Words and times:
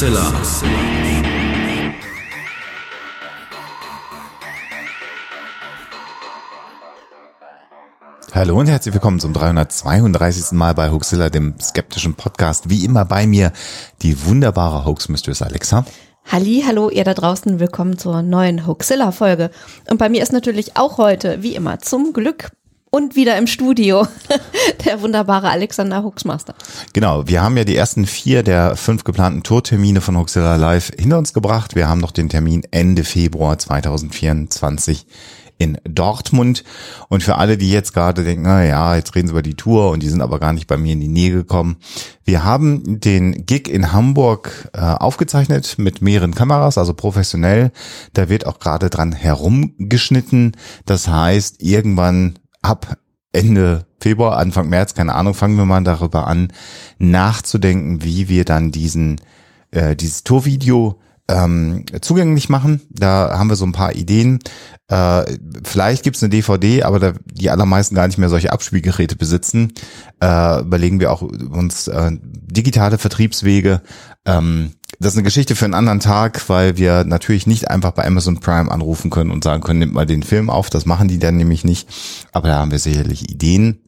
Hoaxilla. 0.00 0.32
Hallo 8.32 8.58
und 8.58 8.66
herzlich 8.68 8.94
willkommen 8.94 9.20
zum 9.20 9.34
332. 9.34 10.52
Mal 10.52 10.72
bei 10.72 10.90
Hoaxilla, 10.90 11.28
dem 11.28 11.60
skeptischen 11.60 12.14
Podcast. 12.14 12.70
Wie 12.70 12.82
immer 12.86 13.04
bei 13.04 13.26
mir 13.26 13.52
die 14.00 14.24
wunderbare 14.24 14.86
Hoax 14.86 15.10
Mistress 15.10 15.42
Alexa. 15.42 15.84
Halli, 16.24 16.64
hallo 16.66 16.88
ihr 16.88 17.04
da 17.04 17.12
draußen, 17.12 17.60
willkommen 17.60 17.98
zur 17.98 18.22
neuen 18.22 18.66
Hoaxilla 18.66 19.12
Folge. 19.12 19.50
Und 19.90 19.98
bei 19.98 20.08
mir 20.08 20.22
ist 20.22 20.32
natürlich 20.32 20.78
auch 20.78 20.96
heute, 20.96 21.42
wie 21.42 21.54
immer, 21.54 21.78
zum 21.80 22.14
Glück 22.14 22.52
und 22.90 23.16
wieder 23.16 23.38
im 23.38 23.46
Studio 23.46 24.06
der 24.84 25.00
wunderbare 25.00 25.50
Alexander 25.50 26.02
Hoaxmaster. 26.02 26.54
Genau, 26.92 27.26
wir 27.26 27.42
haben 27.42 27.56
ja 27.56 27.64
die 27.64 27.76
ersten 27.76 28.06
vier 28.06 28.42
der 28.42 28.76
fünf 28.76 29.04
geplanten 29.04 29.42
Tourtermine 29.42 30.00
von 30.00 30.18
Hoaxilla 30.18 30.56
Live 30.56 30.90
hinter 30.98 31.18
uns 31.18 31.32
gebracht. 31.32 31.74
Wir 31.74 31.88
haben 31.88 32.00
noch 32.00 32.12
den 32.12 32.28
Termin 32.28 32.62
Ende 32.70 33.04
Februar 33.04 33.58
2024 33.58 35.06
in 35.60 35.78
Dortmund. 35.84 36.64
Und 37.08 37.22
für 37.22 37.36
alle, 37.36 37.58
die 37.58 37.70
jetzt 37.70 37.92
gerade 37.92 38.24
denken, 38.24 38.42
na 38.42 38.64
ja, 38.64 38.96
jetzt 38.96 39.14
reden 39.14 39.28
sie 39.28 39.32
über 39.32 39.42
die 39.42 39.54
Tour 39.54 39.90
und 39.90 40.02
die 40.02 40.08
sind 40.08 40.22
aber 40.22 40.40
gar 40.40 40.54
nicht 40.54 40.66
bei 40.66 40.78
mir 40.78 40.94
in 40.94 41.00
die 41.00 41.08
Nähe 41.08 41.32
gekommen. 41.32 41.76
Wir 42.24 42.44
haben 42.44 42.98
den 43.00 43.44
Gig 43.44 43.68
in 43.68 43.92
Hamburg 43.92 44.70
äh, 44.72 44.80
aufgezeichnet 44.80 45.76
mit 45.78 46.00
mehreren 46.00 46.34
Kameras, 46.34 46.78
also 46.78 46.94
professionell. 46.94 47.72
Da 48.14 48.30
wird 48.30 48.46
auch 48.46 48.58
gerade 48.58 48.88
dran 48.88 49.12
herumgeschnitten. 49.12 50.56
Das 50.86 51.08
heißt, 51.08 51.62
irgendwann 51.62 52.38
ab 52.62 52.96
Ende 53.32 53.86
Februar, 54.00 54.38
Anfang 54.38 54.68
März, 54.68 54.94
keine 54.94 55.14
Ahnung, 55.14 55.34
fangen 55.34 55.56
wir 55.56 55.64
mal 55.64 55.84
darüber 55.84 56.26
an, 56.26 56.52
nachzudenken, 56.98 58.02
wie 58.02 58.28
wir 58.28 58.44
dann 58.44 58.72
diesen, 58.72 59.20
äh, 59.70 59.94
dieses 59.94 60.24
Tourvideo 60.24 60.98
ähm, 61.30 61.84
zugänglich 62.00 62.48
machen. 62.48 62.82
Da 62.90 63.38
haben 63.38 63.48
wir 63.48 63.56
so 63.56 63.64
ein 63.64 63.72
paar 63.72 63.94
Ideen. 63.94 64.40
Äh, 64.88 65.36
vielleicht 65.62 66.02
gibt's 66.02 66.22
eine 66.22 66.30
DVD, 66.30 66.82
aber 66.82 66.98
da 66.98 67.12
die 67.24 67.50
allermeisten 67.50 67.94
gar 67.94 68.06
nicht 68.06 68.18
mehr 68.18 68.28
solche 68.28 68.52
Abspielgeräte 68.52 69.16
besitzen, 69.16 69.72
äh, 70.20 70.60
überlegen 70.60 70.98
wir 71.00 71.12
auch 71.12 71.22
uns 71.22 71.88
äh, 71.88 72.10
digitale 72.12 72.98
Vertriebswege. 72.98 73.82
Ähm, 74.26 74.72
das 74.98 75.12
ist 75.12 75.18
eine 75.18 75.24
Geschichte 75.24 75.54
für 75.54 75.64
einen 75.64 75.74
anderen 75.74 76.00
Tag, 76.00 76.48
weil 76.48 76.76
wir 76.76 77.04
natürlich 77.04 77.46
nicht 77.46 77.70
einfach 77.70 77.92
bei 77.92 78.04
Amazon 78.04 78.40
Prime 78.40 78.70
anrufen 78.70 79.10
können 79.10 79.30
und 79.30 79.44
sagen 79.44 79.62
können, 79.62 79.78
nimmt 79.78 79.94
mal 79.94 80.06
den 80.06 80.22
Film 80.22 80.50
auf. 80.50 80.68
Das 80.68 80.84
machen 80.84 81.08
die 81.08 81.18
dann 81.18 81.36
nämlich 81.36 81.64
nicht. 81.64 81.88
Aber 82.32 82.48
da 82.48 82.58
haben 82.58 82.72
wir 82.72 82.78
sicherlich 82.80 83.30
Ideen. 83.30 83.80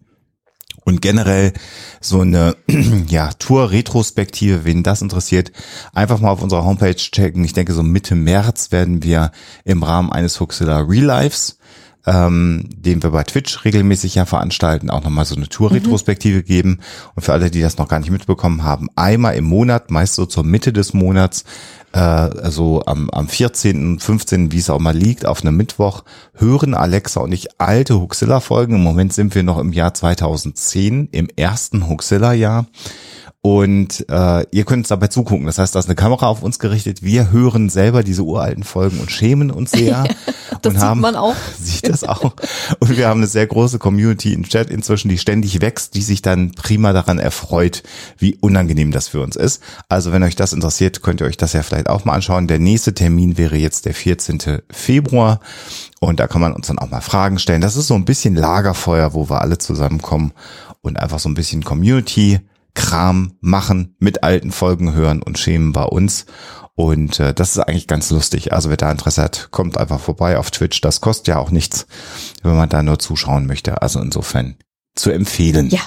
Und 0.84 1.00
generell 1.00 1.52
so 2.00 2.20
eine 2.20 2.56
ja, 3.08 3.30
Tour-Retrospektive, 3.32 4.64
wen 4.64 4.82
das 4.82 5.02
interessiert, 5.02 5.52
einfach 5.92 6.20
mal 6.20 6.30
auf 6.30 6.42
unserer 6.42 6.64
Homepage 6.64 6.96
checken. 6.96 7.44
Ich 7.44 7.52
denke, 7.52 7.72
so 7.72 7.82
Mitte 7.82 8.14
März 8.14 8.72
werden 8.72 9.02
wir 9.02 9.30
im 9.64 9.82
Rahmen 9.82 10.12
eines 10.12 10.40
Huxilla 10.40 10.80
Real 10.80 11.04
Lives, 11.04 11.58
ähm, 12.06 12.68
den 12.72 13.02
wir 13.02 13.10
bei 13.10 13.22
Twitch 13.22 13.64
regelmäßig 13.64 14.16
ja 14.16 14.24
veranstalten, 14.24 14.90
auch 14.90 15.04
nochmal 15.04 15.24
so 15.24 15.36
eine 15.36 15.48
Tour-Retrospektive 15.48 16.38
mhm. 16.38 16.44
geben. 16.44 16.80
Und 17.14 17.22
für 17.22 17.32
alle, 17.32 17.50
die 17.50 17.60
das 17.60 17.78
noch 17.78 17.88
gar 17.88 18.00
nicht 18.00 18.10
mitbekommen 18.10 18.64
haben, 18.64 18.88
einmal 18.96 19.36
im 19.36 19.44
Monat, 19.44 19.90
meist 19.90 20.14
so 20.14 20.26
zur 20.26 20.44
Mitte 20.44 20.72
des 20.72 20.94
Monats, 20.94 21.44
äh, 21.92 21.98
also 21.98 22.82
am, 22.86 23.10
am 23.10 23.28
14., 23.28 23.98
15., 23.98 24.52
wie 24.52 24.58
es 24.58 24.70
auch 24.70 24.78
mal 24.78 24.96
liegt, 24.96 25.26
auf 25.26 25.42
einem 25.42 25.56
Mittwoch, 25.56 26.04
hören 26.34 26.74
Alexa 26.74 27.20
und 27.20 27.32
ich 27.32 27.60
alte 27.60 28.00
Huxilla-Folgen. 28.00 28.76
Im 28.76 28.82
Moment 28.82 29.12
sind 29.12 29.34
wir 29.34 29.42
noch 29.42 29.58
im 29.58 29.72
Jahr 29.72 29.94
2010, 29.94 31.08
im 31.12 31.28
ersten 31.36 31.88
Huxilla-Jahr. 31.88 32.66
Und 33.44 34.08
äh, 34.08 34.46
ihr 34.52 34.64
könnt 34.64 34.82
uns 34.82 34.88
dabei 34.88 35.08
zugucken. 35.08 35.46
Das 35.46 35.58
heißt, 35.58 35.74
da 35.74 35.80
ist 35.80 35.86
eine 35.86 35.96
Kamera 35.96 36.28
auf 36.28 36.44
uns 36.44 36.60
gerichtet. 36.60 37.02
Wir 37.02 37.32
hören 37.32 37.70
selber 37.70 38.04
diese 38.04 38.22
uralten 38.22 38.62
Folgen 38.62 39.00
und 39.00 39.10
schämen 39.10 39.50
uns 39.50 39.70
sehr. 39.72 40.04
das 40.62 40.74
und 40.74 40.80
haben, 40.80 40.98
sieht 40.98 41.02
man 41.02 41.16
auch. 41.16 41.34
Sieht 41.60 41.88
das 41.88 42.04
auch. 42.04 42.34
Und 42.78 42.96
wir 42.96 43.08
haben 43.08 43.18
eine 43.18 43.26
sehr 43.26 43.48
große 43.48 43.80
Community 43.80 44.32
im 44.32 44.44
Chat 44.44 44.70
inzwischen, 44.70 45.08
die 45.08 45.18
ständig 45.18 45.60
wächst, 45.60 45.96
die 45.96 46.02
sich 46.02 46.22
dann 46.22 46.52
prima 46.52 46.92
daran 46.92 47.18
erfreut, 47.18 47.82
wie 48.16 48.36
unangenehm 48.36 48.92
das 48.92 49.08
für 49.08 49.20
uns 49.20 49.34
ist. 49.34 49.60
Also 49.88 50.12
wenn 50.12 50.22
euch 50.22 50.36
das 50.36 50.52
interessiert, 50.52 51.02
könnt 51.02 51.20
ihr 51.20 51.26
euch 51.26 51.36
das 51.36 51.52
ja 51.52 51.64
vielleicht 51.64 51.81
auch 51.88 52.04
mal 52.04 52.14
anschauen. 52.14 52.48
Der 52.48 52.58
nächste 52.58 52.94
Termin 52.94 53.38
wäre 53.38 53.56
jetzt 53.56 53.86
der 53.86 53.94
14. 53.94 54.62
Februar. 54.70 55.40
Und 56.00 56.20
da 56.20 56.26
kann 56.26 56.40
man 56.40 56.52
uns 56.52 56.66
dann 56.66 56.78
auch 56.78 56.90
mal 56.90 57.00
Fragen 57.00 57.38
stellen. 57.38 57.60
Das 57.60 57.76
ist 57.76 57.86
so 57.86 57.94
ein 57.94 58.04
bisschen 58.04 58.34
Lagerfeuer, 58.34 59.14
wo 59.14 59.30
wir 59.30 59.40
alle 59.40 59.58
zusammenkommen 59.58 60.32
und 60.80 60.98
einfach 60.98 61.18
so 61.18 61.28
ein 61.28 61.34
bisschen 61.34 61.64
Community 61.64 62.40
Kram 62.74 63.34
machen, 63.40 63.96
mit 63.98 64.22
alten 64.22 64.50
Folgen 64.50 64.94
hören 64.94 65.22
und 65.22 65.38
schämen 65.38 65.72
bei 65.72 65.84
uns. 65.84 66.26
Und 66.74 67.20
äh, 67.20 67.34
das 67.34 67.50
ist 67.50 67.58
eigentlich 67.58 67.86
ganz 67.86 68.10
lustig. 68.10 68.52
Also 68.52 68.70
wer 68.70 68.78
da 68.78 68.90
Interesse 68.90 69.22
hat, 69.22 69.48
kommt 69.50 69.76
einfach 69.76 70.00
vorbei 70.00 70.38
auf 70.38 70.50
Twitch. 70.50 70.80
Das 70.80 71.00
kostet 71.00 71.28
ja 71.28 71.38
auch 71.38 71.50
nichts, 71.50 71.86
wenn 72.42 72.56
man 72.56 72.68
da 72.68 72.82
nur 72.82 72.98
zuschauen 72.98 73.46
möchte. 73.46 73.82
Also 73.82 74.00
insofern 74.00 74.56
zu 74.94 75.10
empfehlen. 75.10 75.68
Ja, 75.68 75.82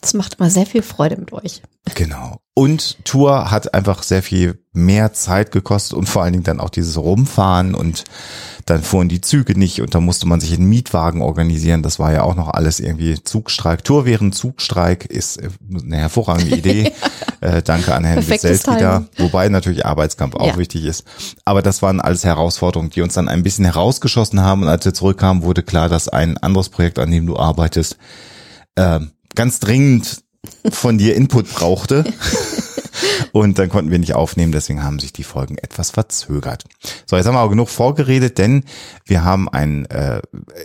das 0.00 0.14
macht 0.14 0.34
immer 0.34 0.50
sehr 0.50 0.66
viel 0.66 0.82
Freude 0.82 1.16
mit 1.16 1.32
euch. 1.32 1.62
Genau. 1.94 2.38
Und 2.58 3.04
Tour 3.04 3.50
hat 3.50 3.74
einfach 3.74 4.02
sehr 4.02 4.22
viel 4.22 4.58
mehr 4.72 5.12
Zeit 5.12 5.52
gekostet 5.52 5.92
und 5.92 6.08
vor 6.08 6.22
allen 6.22 6.32
Dingen 6.32 6.44
dann 6.44 6.58
auch 6.58 6.70
dieses 6.70 6.96
Rumfahren 6.96 7.74
und 7.74 8.04
dann 8.64 8.82
fuhren 8.82 9.10
die 9.10 9.20
Züge 9.20 9.58
nicht 9.58 9.82
und 9.82 9.94
da 9.94 10.00
musste 10.00 10.26
man 10.26 10.40
sich 10.40 10.54
einen 10.54 10.66
Mietwagen 10.66 11.20
organisieren. 11.20 11.82
Das 11.82 11.98
war 11.98 12.14
ja 12.14 12.22
auch 12.22 12.34
noch 12.34 12.48
alles 12.48 12.80
irgendwie 12.80 13.22
Zugstreik. 13.22 13.84
Tour 13.84 14.06
während 14.06 14.34
Zugstreik 14.34 15.04
ist 15.04 15.36
äh, 15.36 15.50
eine 15.70 15.98
hervorragende 15.98 16.56
Idee. 16.56 16.94
äh, 17.42 17.60
danke 17.60 17.94
an 17.94 18.04
Herrn 18.04 18.26
Witzelski 18.26 18.78
da. 18.78 19.04
Wobei 19.18 19.50
natürlich 19.50 19.84
Arbeitskampf 19.84 20.34
auch 20.34 20.46
ja. 20.46 20.56
wichtig 20.56 20.86
ist. 20.86 21.04
Aber 21.44 21.60
das 21.60 21.82
waren 21.82 22.00
alles 22.00 22.24
Herausforderungen, 22.24 22.88
die 22.88 23.02
uns 23.02 23.12
dann 23.12 23.28
ein 23.28 23.42
bisschen 23.42 23.66
herausgeschossen 23.66 24.40
haben. 24.40 24.62
Und 24.62 24.68
als 24.68 24.86
wir 24.86 24.94
zurückkamen, 24.94 25.42
wurde 25.42 25.62
klar, 25.62 25.90
dass 25.90 26.08
ein 26.08 26.38
anderes 26.38 26.70
Projekt, 26.70 26.98
an 26.98 27.10
dem 27.10 27.26
du 27.26 27.36
arbeitest, 27.36 27.98
äh, 28.76 29.00
ganz 29.34 29.60
dringend 29.60 30.24
von 30.70 30.98
dir 30.98 31.14
Input 31.16 31.52
brauchte. 31.52 32.04
Und 33.32 33.58
dann 33.58 33.68
konnten 33.68 33.90
wir 33.90 33.98
nicht 33.98 34.14
aufnehmen, 34.14 34.52
deswegen 34.52 34.82
haben 34.82 34.98
sich 34.98 35.12
die 35.12 35.22
Folgen 35.22 35.58
etwas 35.58 35.90
verzögert. 35.90 36.64
So, 37.04 37.16
jetzt 37.16 37.26
haben 37.26 37.34
wir 37.34 37.42
auch 37.42 37.50
genug 37.50 37.68
vorgeredet, 37.68 38.38
denn 38.38 38.64
wir 39.04 39.24
haben 39.24 39.48
ein 39.48 39.84
äh, 39.86 40.22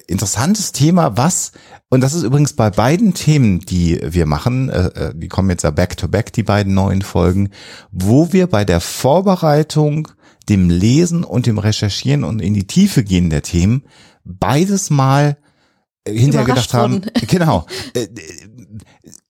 interessantes 0.07 0.71
Thema, 0.71 1.17
was, 1.17 1.51
und 1.89 2.01
das 2.01 2.13
ist 2.13 2.23
übrigens 2.23 2.53
bei 2.53 2.69
beiden 2.69 3.13
Themen, 3.13 3.59
die 3.59 3.99
wir 4.01 4.25
machen, 4.25 4.69
äh, 4.69 4.85
äh 4.87 5.13
die 5.13 5.27
kommen 5.27 5.49
jetzt 5.49 5.63
ja 5.63 5.71
back-to-back, 5.71 6.27
-back, 6.27 6.33
die 6.33 6.43
beiden 6.43 6.73
neuen 6.73 7.01
Folgen, 7.01 7.49
wo 7.91 8.31
wir 8.31 8.47
bei 8.47 8.63
der 8.63 8.79
Vorbereitung, 8.79 10.07
dem 10.49 10.69
Lesen 10.69 11.23
und 11.23 11.45
dem 11.45 11.59
Recherchieren 11.59 12.23
und 12.23 12.41
in 12.41 12.53
die 12.53 12.67
Tiefe 12.67 13.03
gehen 13.03 13.29
der 13.29 13.43
Themen 13.43 13.83
beides 14.23 14.89
mal 14.89 15.37
hinterher 16.07 16.45
gedacht 16.45 16.73
haben, 16.73 17.01
genau, 17.27 17.65
äh, 17.93 18.07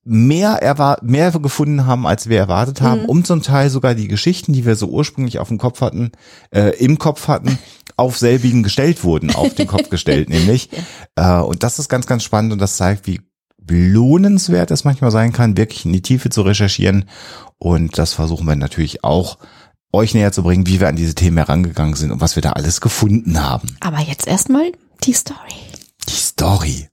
mehr 0.03 0.53
erwart 0.61 1.03
mehr 1.03 1.31
gefunden 1.31 1.85
haben, 1.85 2.07
als 2.07 2.27
wir 2.27 2.37
erwartet 2.37 2.81
haben, 2.81 3.01
mhm. 3.01 3.09
und 3.09 3.27
zum 3.27 3.41
Teil 3.43 3.69
sogar 3.69 3.93
die 3.93 4.07
Geschichten, 4.07 4.53
die 4.53 4.65
wir 4.65 4.75
so 4.75 4.87
ursprünglich 4.87 5.39
auf 5.39 5.49
dem 5.49 5.57
Kopf 5.57 5.81
hatten, 5.81 6.11
äh, 6.49 6.75
im 6.77 6.97
Kopf 6.97 7.27
hatten, 7.27 7.59
auf 7.97 8.17
selbigen 8.17 8.63
gestellt 8.63 9.03
wurden, 9.03 9.33
auf 9.35 9.53
den 9.53 9.67
Kopf 9.67 9.89
gestellt, 9.89 10.29
nämlich. 10.29 10.69
Ja. 11.17 11.41
Äh, 11.41 11.43
und 11.43 11.63
das 11.63 11.77
ist 11.77 11.89
ganz, 11.89 12.07
ganz 12.07 12.23
spannend 12.23 12.51
und 12.53 12.59
das 12.59 12.77
zeigt, 12.77 13.05
wie 13.05 13.21
lohnenswert 13.67 14.71
es 14.71 14.83
manchmal 14.83 15.11
sein 15.11 15.33
kann, 15.33 15.55
wirklich 15.55 15.85
in 15.85 15.93
die 15.93 16.01
Tiefe 16.01 16.29
zu 16.29 16.41
recherchieren. 16.41 17.05
Und 17.59 17.97
das 17.99 18.13
versuchen 18.13 18.47
wir 18.47 18.55
natürlich 18.55 19.03
auch 19.03 19.37
euch 19.93 20.13
näher 20.15 20.31
zu 20.31 20.41
bringen, 20.41 20.65
wie 20.65 20.79
wir 20.79 20.87
an 20.87 20.95
diese 20.95 21.15
Themen 21.15 21.37
herangegangen 21.37 21.95
sind 21.95 22.11
und 22.11 22.21
was 22.21 22.35
wir 22.35 22.41
da 22.41 22.53
alles 22.53 22.81
gefunden 22.81 23.41
haben. 23.41 23.77
Aber 23.81 23.99
jetzt 23.99 24.27
erstmal 24.27 24.71
die 25.03 25.13
Story. 25.13 25.37
Die 26.09 26.15
Story, 26.15 26.89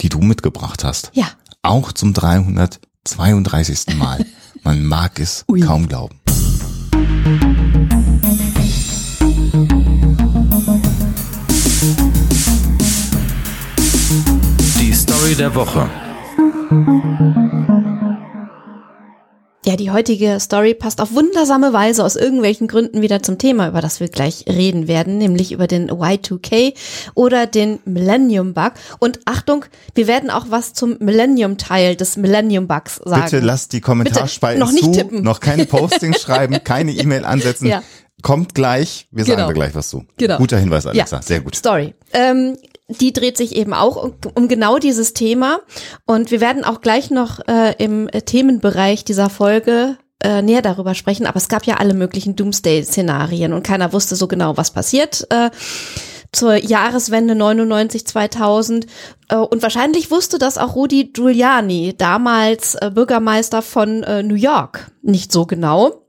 die 0.00 0.08
du 0.08 0.20
mitgebracht 0.20 0.84
hast. 0.84 1.10
Ja 1.12 1.28
auch 1.66 1.92
zum 1.92 2.14
332. 2.14 3.96
Mal. 3.98 4.24
Man 4.62 4.84
mag 4.84 5.20
es 5.20 5.44
Ui. 5.48 5.60
kaum 5.60 5.86
glauben. 5.86 6.20
Die 14.80 14.92
Story 14.92 15.34
der 15.34 15.54
Woche. 15.54 15.88
Ja, 19.68 19.74
die 19.74 19.90
heutige 19.90 20.38
Story 20.38 20.74
passt 20.74 21.00
auf 21.00 21.12
wundersame 21.12 21.72
Weise 21.72 22.04
aus 22.04 22.14
irgendwelchen 22.14 22.68
Gründen 22.68 23.02
wieder 23.02 23.24
zum 23.24 23.36
Thema, 23.36 23.66
über 23.66 23.80
das 23.80 23.98
wir 23.98 24.08
gleich 24.08 24.44
reden 24.48 24.86
werden, 24.86 25.18
nämlich 25.18 25.50
über 25.50 25.66
den 25.66 25.90
Y2K 25.90 26.72
oder 27.14 27.48
den 27.48 27.80
Millennium 27.84 28.54
Bug. 28.54 28.74
Und 29.00 29.18
Achtung, 29.24 29.64
wir 29.96 30.06
werden 30.06 30.30
auch 30.30 30.46
was 30.50 30.72
zum 30.72 30.98
Millennium 31.00 31.58
Teil 31.58 31.96
des 31.96 32.16
Millennium 32.16 32.68
Bugs 32.68 33.00
sagen. 33.04 33.24
Bitte 33.24 33.40
lasst 33.40 33.72
die 33.72 33.80
Kommentarspalten 33.80 34.60
noch 34.60 34.70
nicht 34.70 34.84
zu, 34.84 34.92
tippen. 34.92 35.24
noch 35.24 35.40
keine 35.40 35.66
Postings 35.66 36.20
schreiben, 36.22 36.62
keine 36.62 36.92
E-Mail 36.92 37.24
ansetzen. 37.24 37.66
Ja. 37.66 37.82
Kommt 38.22 38.54
gleich, 38.54 39.08
wir 39.10 39.24
sagen 39.24 39.38
genau. 39.38 39.52
gleich 39.52 39.74
was 39.74 39.88
zu. 39.88 40.04
Genau. 40.16 40.36
Guter 40.36 40.58
Hinweis, 40.58 40.86
Alexa, 40.86 41.16
ja. 41.16 41.22
sehr 41.22 41.40
gut. 41.40 41.56
Story. 41.56 41.92
Ähm, 42.12 42.56
die 42.88 43.12
dreht 43.12 43.36
sich 43.36 43.56
eben 43.56 43.74
auch 43.74 43.96
um, 43.96 44.14
um, 44.34 44.48
genau 44.48 44.78
dieses 44.78 45.12
Thema. 45.12 45.60
Und 46.06 46.30
wir 46.30 46.40
werden 46.40 46.64
auch 46.64 46.80
gleich 46.80 47.10
noch 47.10 47.40
äh, 47.48 47.74
im 47.78 48.08
Themenbereich 48.08 49.04
dieser 49.04 49.28
Folge 49.28 49.98
äh, 50.22 50.42
näher 50.42 50.62
darüber 50.62 50.94
sprechen, 50.94 51.26
aber 51.26 51.36
es 51.36 51.48
gab 51.48 51.64
ja 51.66 51.76
alle 51.76 51.94
möglichen 51.94 52.36
Doomsday-Szenarien 52.36 53.52
und 53.52 53.66
keiner 53.66 53.92
wusste 53.92 54.16
so 54.16 54.28
genau, 54.28 54.56
was 54.56 54.70
passiert. 54.70 55.26
Äh, 55.30 55.50
zur 56.32 56.54
Jahreswende 56.54 57.34
99 57.34 58.06
2000 58.06 58.86
äh, 59.28 59.36
und 59.36 59.62
wahrscheinlich 59.62 60.10
wusste 60.10 60.38
das 60.38 60.58
auch 60.58 60.74
Rudi 60.76 61.12
Giuliani, 61.12 61.94
damals 61.96 62.74
äh, 62.76 62.90
Bürgermeister 62.92 63.62
von 63.62 64.02
äh, 64.02 64.22
New 64.22 64.34
York, 64.34 64.90
nicht 65.02 65.32
so 65.32 65.46
genau. 65.46 66.05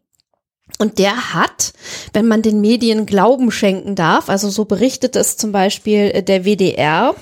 Und 0.79 0.99
der 0.99 1.33
hat, 1.33 1.73
wenn 2.13 2.27
man 2.27 2.41
den 2.41 2.61
Medien 2.61 3.05
Glauben 3.05 3.51
schenken 3.51 3.95
darf, 3.95 4.29
also 4.29 4.49
so 4.49 4.65
berichtet 4.65 5.15
es 5.15 5.37
zum 5.37 5.51
Beispiel 5.51 6.11
äh, 6.13 6.23
der 6.23 6.45
WDR, 6.45 7.15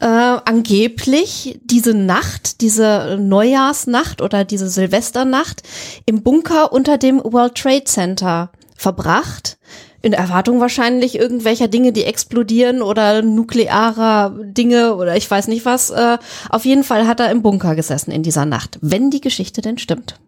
äh, 0.00 0.04
angeblich 0.04 1.58
diese 1.64 1.94
Nacht, 1.94 2.60
diese 2.60 3.18
Neujahrsnacht 3.20 4.22
oder 4.22 4.44
diese 4.44 4.68
Silvesternacht 4.68 5.62
im 6.06 6.22
Bunker 6.22 6.72
unter 6.72 6.98
dem 6.98 7.20
World 7.24 7.56
Trade 7.56 7.84
Center 7.84 8.52
verbracht. 8.76 9.58
In 10.00 10.12
Erwartung 10.12 10.60
wahrscheinlich 10.60 11.18
irgendwelcher 11.18 11.66
Dinge, 11.66 11.92
die 11.92 12.04
explodieren 12.04 12.82
oder 12.82 13.22
nuklearer 13.22 14.38
Dinge 14.44 14.94
oder 14.94 15.16
ich 15.16 15.28
weiß 15.28 15.48
nicht 15.48 15.64
was. 15.64 15.90
Äh, 15.90 16.18
auf 16.48 16.64
jeden 16.64 16.84
Fall 16.84 17.08
hat 17.08 17.18
er 17.18 17.32
im 17.32 17.42
Bunker 17.42 17.74
gesessen 17.74 18.12
in 18.12 18.22
dieser 18.22 18.44
Nacht, 18.44 18.78
wenn 18.80 19.10
die 19.10 19.20
Geschichte 19.20 19.60
denn 19.60 19.78
stimmt. 19.78 20.20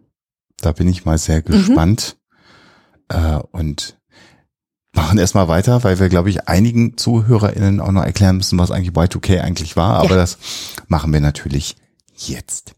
Da 0.59 0.73
bin 0.73 0.89
ich 0.89 1.05
mal 1.05 1.17
sehr 1.17 1.41
gespannt. 1.41 2.15
Mhm. 2.17 2.20
Äh, 3.11 3.39
und 3.51 3.97
machen 4.93 5.17
erstmal 5.17 5.47
weiter, 5.47 5.83
weil 5.83 5.99
wir, 5.99 6.09
glaube 6.09 6.29
ich, 6.29 6.47
einigen 6.47 6.97
ZuhörerInnen 6.97 7.79
auch 7.79 7.91
noch 7.91 8.03
erklären 8.03 8.37
müssen, 8.37 8.57
was 8.57 8.71
eigentlich 8.71 8.91
Y2K 8.91 9.41
eigentlich 9.41 9.75
war. 9.75 9.97
Aber 9.97 10.11
ja. 10.11 10.15
das 10.15 10.37
machen 10.87 11.11
wir 11.13 11.21
natürlich 11.21 11.75
jetzt. 12.15 12.75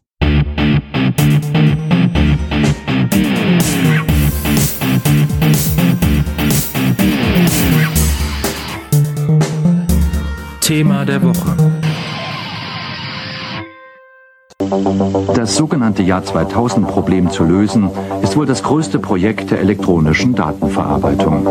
Thema 10.60 11.04
der 11.04 11.22
Woche. 11.22 11.83
Das 15.34 15.56
sogenannte 15.56 16.02
Jahr 16.02 16.22
2000-Problem 16.22 17.30
zu 17.30 17.44
lösen, 17.44 17.90
ist 18.22 18.36
wohl 18.36 18.46
das 18.46 18.62
größte 18.62 18.98
Projekt 18.98 19.50
der 19.50 19.60
elektronischen 19.60 20.34
Datenverarbeitung. 20.34 21.44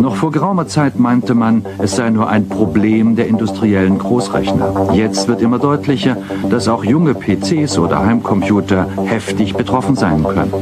Noch 0.00 0.16
vor 0.16 0.32
geraumer 0.32 0.66
Zeit 0.66 0.98
meinte 0.98 1.34
man, 1.34 1.64
es 1.78 1.96
sei 1.96 2.10
nur 2.10 2.28
ein 2.28 2.48
Problem 2.48 3.14
der 3.16 3.28
industriellen 3.28 3.98
Großrechner. 3.98 4.90
Jetzt 4.94 5.28
wird 5.28 5.40
immer 5.40 5.58
deutlicher, 5.58 6.16
dass 6.50 6.68
auch 6.68 6.84
junge 6.84 7.14
PCs 7.14 7.78
oder 7.78 8.04
Heimcomputer 8.04 8.86
heftig 9.04 9.54
betroffen 9.54 9.96
sein 9.96 10.24
können. 10.24 10.52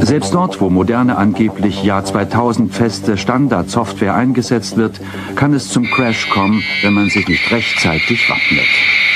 Selbst 0.00 0.34
dort, 0.34 0.60
wo 0.60 0.70
moderne 0.70 1.16
angeblich 1.16 1.82
Jahr 1.82 2.04
2000 2.04 2.72
feste 2.72 3.16
Standardsoftware 3.16 4.14
eingesetzt 4.14 4.76
wird, 4.76 5.00
kann 5.34 5.54
es 5.54 5.68
zum 5.68 5.84
Crash 5.84 6.28
kommen, 6.30 6.62
wenn 6.82 6.94
man 6.94 7.08
sich 7.08 7.26
nicht 7.28 7.50
rechtzeitig 7.50 8.30
wappnet. 8.30 8.85
you 8.86 9.15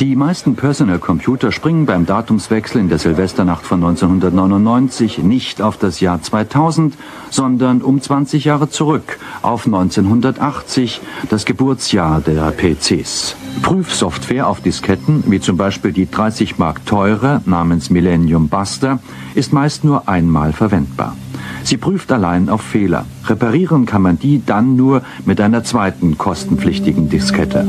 Die 0.00 0.14
meisten 0.14 0.54
Personal 0.54 1.00
Computer 1.00 1.50
springen 1.50 1.84
beim 1.84 2.06
Datumswechsel 2.06 2.80
in 2.80 2.88
der 2.88 3.00
Silvesternacht 3.00 3.66
von 3.66 3.82
1999 3.82 5.18
nicht 5.18 5.60
auf 5.60 5.76
das 5.76 5.98
Jahr 5.98 6.22
2000, 6.22 6.94
sondern 7.30 7.82
um 7.82 8.00
20 8.00 8.44
Jahre 8.44 8.70
zurück 8.70 9.18
auf 9.42 9.66
1980, 9.66 11.00
das 11.30 11.44
Geburtsjahr 11.44 12.20
der 12.20 12.52
PCs. 12.52 13.34
Prüfsoftware 13.62 14.46
auf 14.46 14.60
Disketten, 14.60 15.24
wie 15.26 15.40
zum 15.40 15.56
Beispiel 15.56 15.90
die 15.90 16.08
30 16.08 16.58
Mark 16.58 16.86
teure 16.86 17.42
namens 17.44 17.90
Millennium 17.90 18.48
Buster, 18.48 19.00
ist 19.34 19.52
meist 19.52 19.82
nur 19.82 20.08
einmal 20.08 20.52
verwendbar. 20.52 21.16
Sie 21.64 21.76
prüft 21.76 22.12
allein 22.12 22.50
auf 22.50 22.62
Fehler. 22.62 23.04
Reparieren 23.26 23.84
kann 23.84 24.02
man 24.02 24.16
die 24.16 24.44
dann 24.46 24.76
nur 24.76 25.02
mit 25.24 25.40
einer 25.40 25.64
zweiten 25.64 26.16
kostenpflichtigen 26.16 27.08
Diskette. 27.08 27.66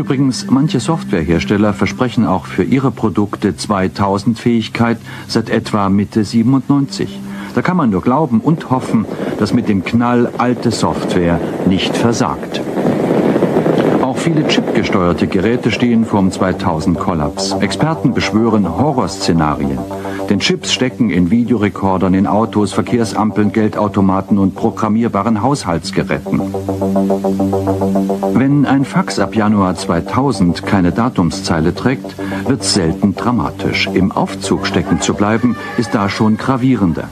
Übrigens, 0.00 0.46
manche 0.48 0.80
Softwarehersteller 0.80 1.74
versprechen 1.74 2.26
auch 2.26 2.46
für 2.46 2.62
ihre 2.62 2.90
Produkte 2.90 3.54
2000 3.54 4.38
Fähigkeit 4.38 4.96
seit 5.28 5.50
etwa 5.50 5.90
Mitte 5.90 6.24
97. 6.24 7.20
Da 7.54 7.60
kann 7.60 7.76
man 7.76 7.90
nur 7.90 8.00
glauben 8.00 8.40
und 8.40 8.70
hoffen, 8.70 9.04
dass 9.38 9.52
mit 9.52 9.68
dem 9.68 9.84
Knall 9.84 10.32
alte 10.38 10.70
Software 10.70 11.38
nicht 11.66 11.94
versagt. 11.94 12.62
Auch 14.00 14.16
viele 14.16 14.46
chipgesteuerte 14.48 15.26
Geräte 15.26 15.70
stehen 15.70 16.06
vorm 16.06 16.30
2000-Kollaps. 16.30 17.56
Experten 17.60 18.14
beschwören 18.14 18.66
Horrorszenarien. 18.78 19.80
Denn 20.30 20.38
Chips 20.38 20.72
stecken 20.72 21.10
in 21.10 21.32
Videorekordern, 21.32 22.14
in 22.14 22.28
Autos, 22.28 22.72
Verkehrsampeln, 22.72 23.50
Geldautomaten 23.50 24.38
und 24.38 24.54
programmierbaren 24.54 25.42
Haushaltsgeräten. 25.42 26.40
Wenn 28.34 28.64
ein 28.64 28.84
Fax 28.84 29.18
ab 29.18 29.34
Januar 29.34 29.74
2000 29.74 30.64
keine 30.64 30.92
Datumszeile 30.92 31.74
trägt, 31.74 32.14
wird 32.46 32.62
selten 32.62 33.16
dramatisch. 33.16 33.88
Im 33.92 34.12
Aufzug 34.12 34.68
stecken 34.68 35.00
zu 35.00 35.14
bleiben, 35.14 35.56
ist 35.78 35.96
da 35.96 36.08
schon 36.08 36.36
gravierender. 36.36 37.08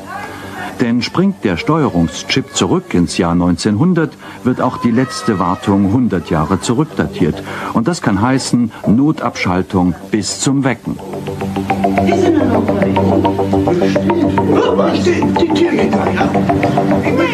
Denn 0.81 1.03
springt 1.03 1.43
der 1.43 1.57
Steuerungschip 1.57 2.55
zurück 2.55 2.95
ins 2.95 3.19
Jahr 3.19 3.33
1900, 3.33 4.13
wird 4.45 4.61
auch 4.61 4.77
die 4.77 4.93
letzte 4.93 5.41
Wartung 5.41 5.87
100 5.87 6.31
Jahre 6.31 6.61
zurückdatiert. 6.61 7.43
Und 7.73 7.89
das 7.89 8.01
kann 8.01 8.23
heißen 8.23 8.71
Notabschaltung 8.87 9.97
bis 10.13 10.39
zum 10.39 10.63
Wecken. 10.63 10.97
Isn't 11.19 12.37
it 12.37 12.49
all 12.53 14.38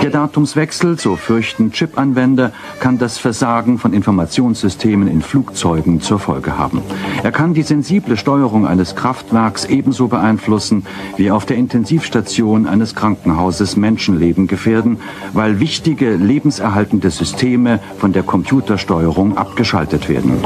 Der 0.02 0.10
Datumswechsel, 0.10 0.98
so 0.98 1.16
fürchten 1.16 1.72
Chip-Anwender, 1.72 2.52
kann 2.80 2.96
das 2.96 3.18
Versagen 3.18 3.78
von 3.78 3.92
Informationssystemen 3.92 5.08
in 5.08 5.20
Flugzeugen 5.20 6.00
zur 6.00 6.18
Folge 6.18 6.56
haben. 6.56 6.80
Er 7.22 7.32
kann 7.32 7.52
die 7.52 7.62
sensible 7.62 8.16
Steuerung 8.16 8.66
eines 8.66 8.96
Kraftwerks 8.96 9.66
ebenso 9.66 10.08
beeinflussen 10.08 10.86
wie 11.18 11.30
auf 11.30 11.44
der 11.44 11.58
Intensivstation 11.58 12.66
eines 12.66 12.94
Krankenhauses 12.94 13.76
Menschenleben 13.76 14.46
gefährden, 14.46 15.00
weil 15.34 15.60
wichtige 15.60 16.16
lebenserhaltende 16.16 17.10
Systeme 17.10 17.78
von 17.98 18.14
der 18.14 18.22
Computersteuerung 18.22 19.36
abgeschaltet 19.36 20.08
werden. 20.08 20.38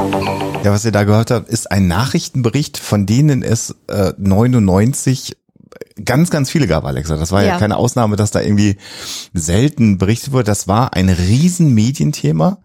Ja, 0.65 0.73
was 0.73 0.83
ihr 0.83 0.91
da 0.91 1.05
gehört 1.05 1.31
habt, 1.31 1.47
ist 1.47 1.71
ein 1.71 1.87
Nachrichtenbericht, 1.87 2.77
von 2.77 3.05
denen 3.05 3.41
es 3.41 3.73
äh, 3.87 4.11
99 4.17 5.37
ganz, 6.03 6.29
ganz 6.29 6.49
viele 6.49 6.67
gab, 6.67 6.85
Alexa. 6.85 7.17
Das 7.17 7.31
war 7.31 7.41
ja. 7.41 7.49
ja 7.49 7.59
keine 7.59 7.77
Ausnahme, 7.77 8.15
dass 8.15 8.31
da 8.31 8.41
irgendwie 8.41 8.77
selten 9.33 9.97
berichtet 9.97 10.33
wurde. 10.33 10.45
Das 10.45 10.67
war 10.67 10.93
ein 10.93 11.09
riesen 11.09 11.73
Medienthema. 11.73 12.59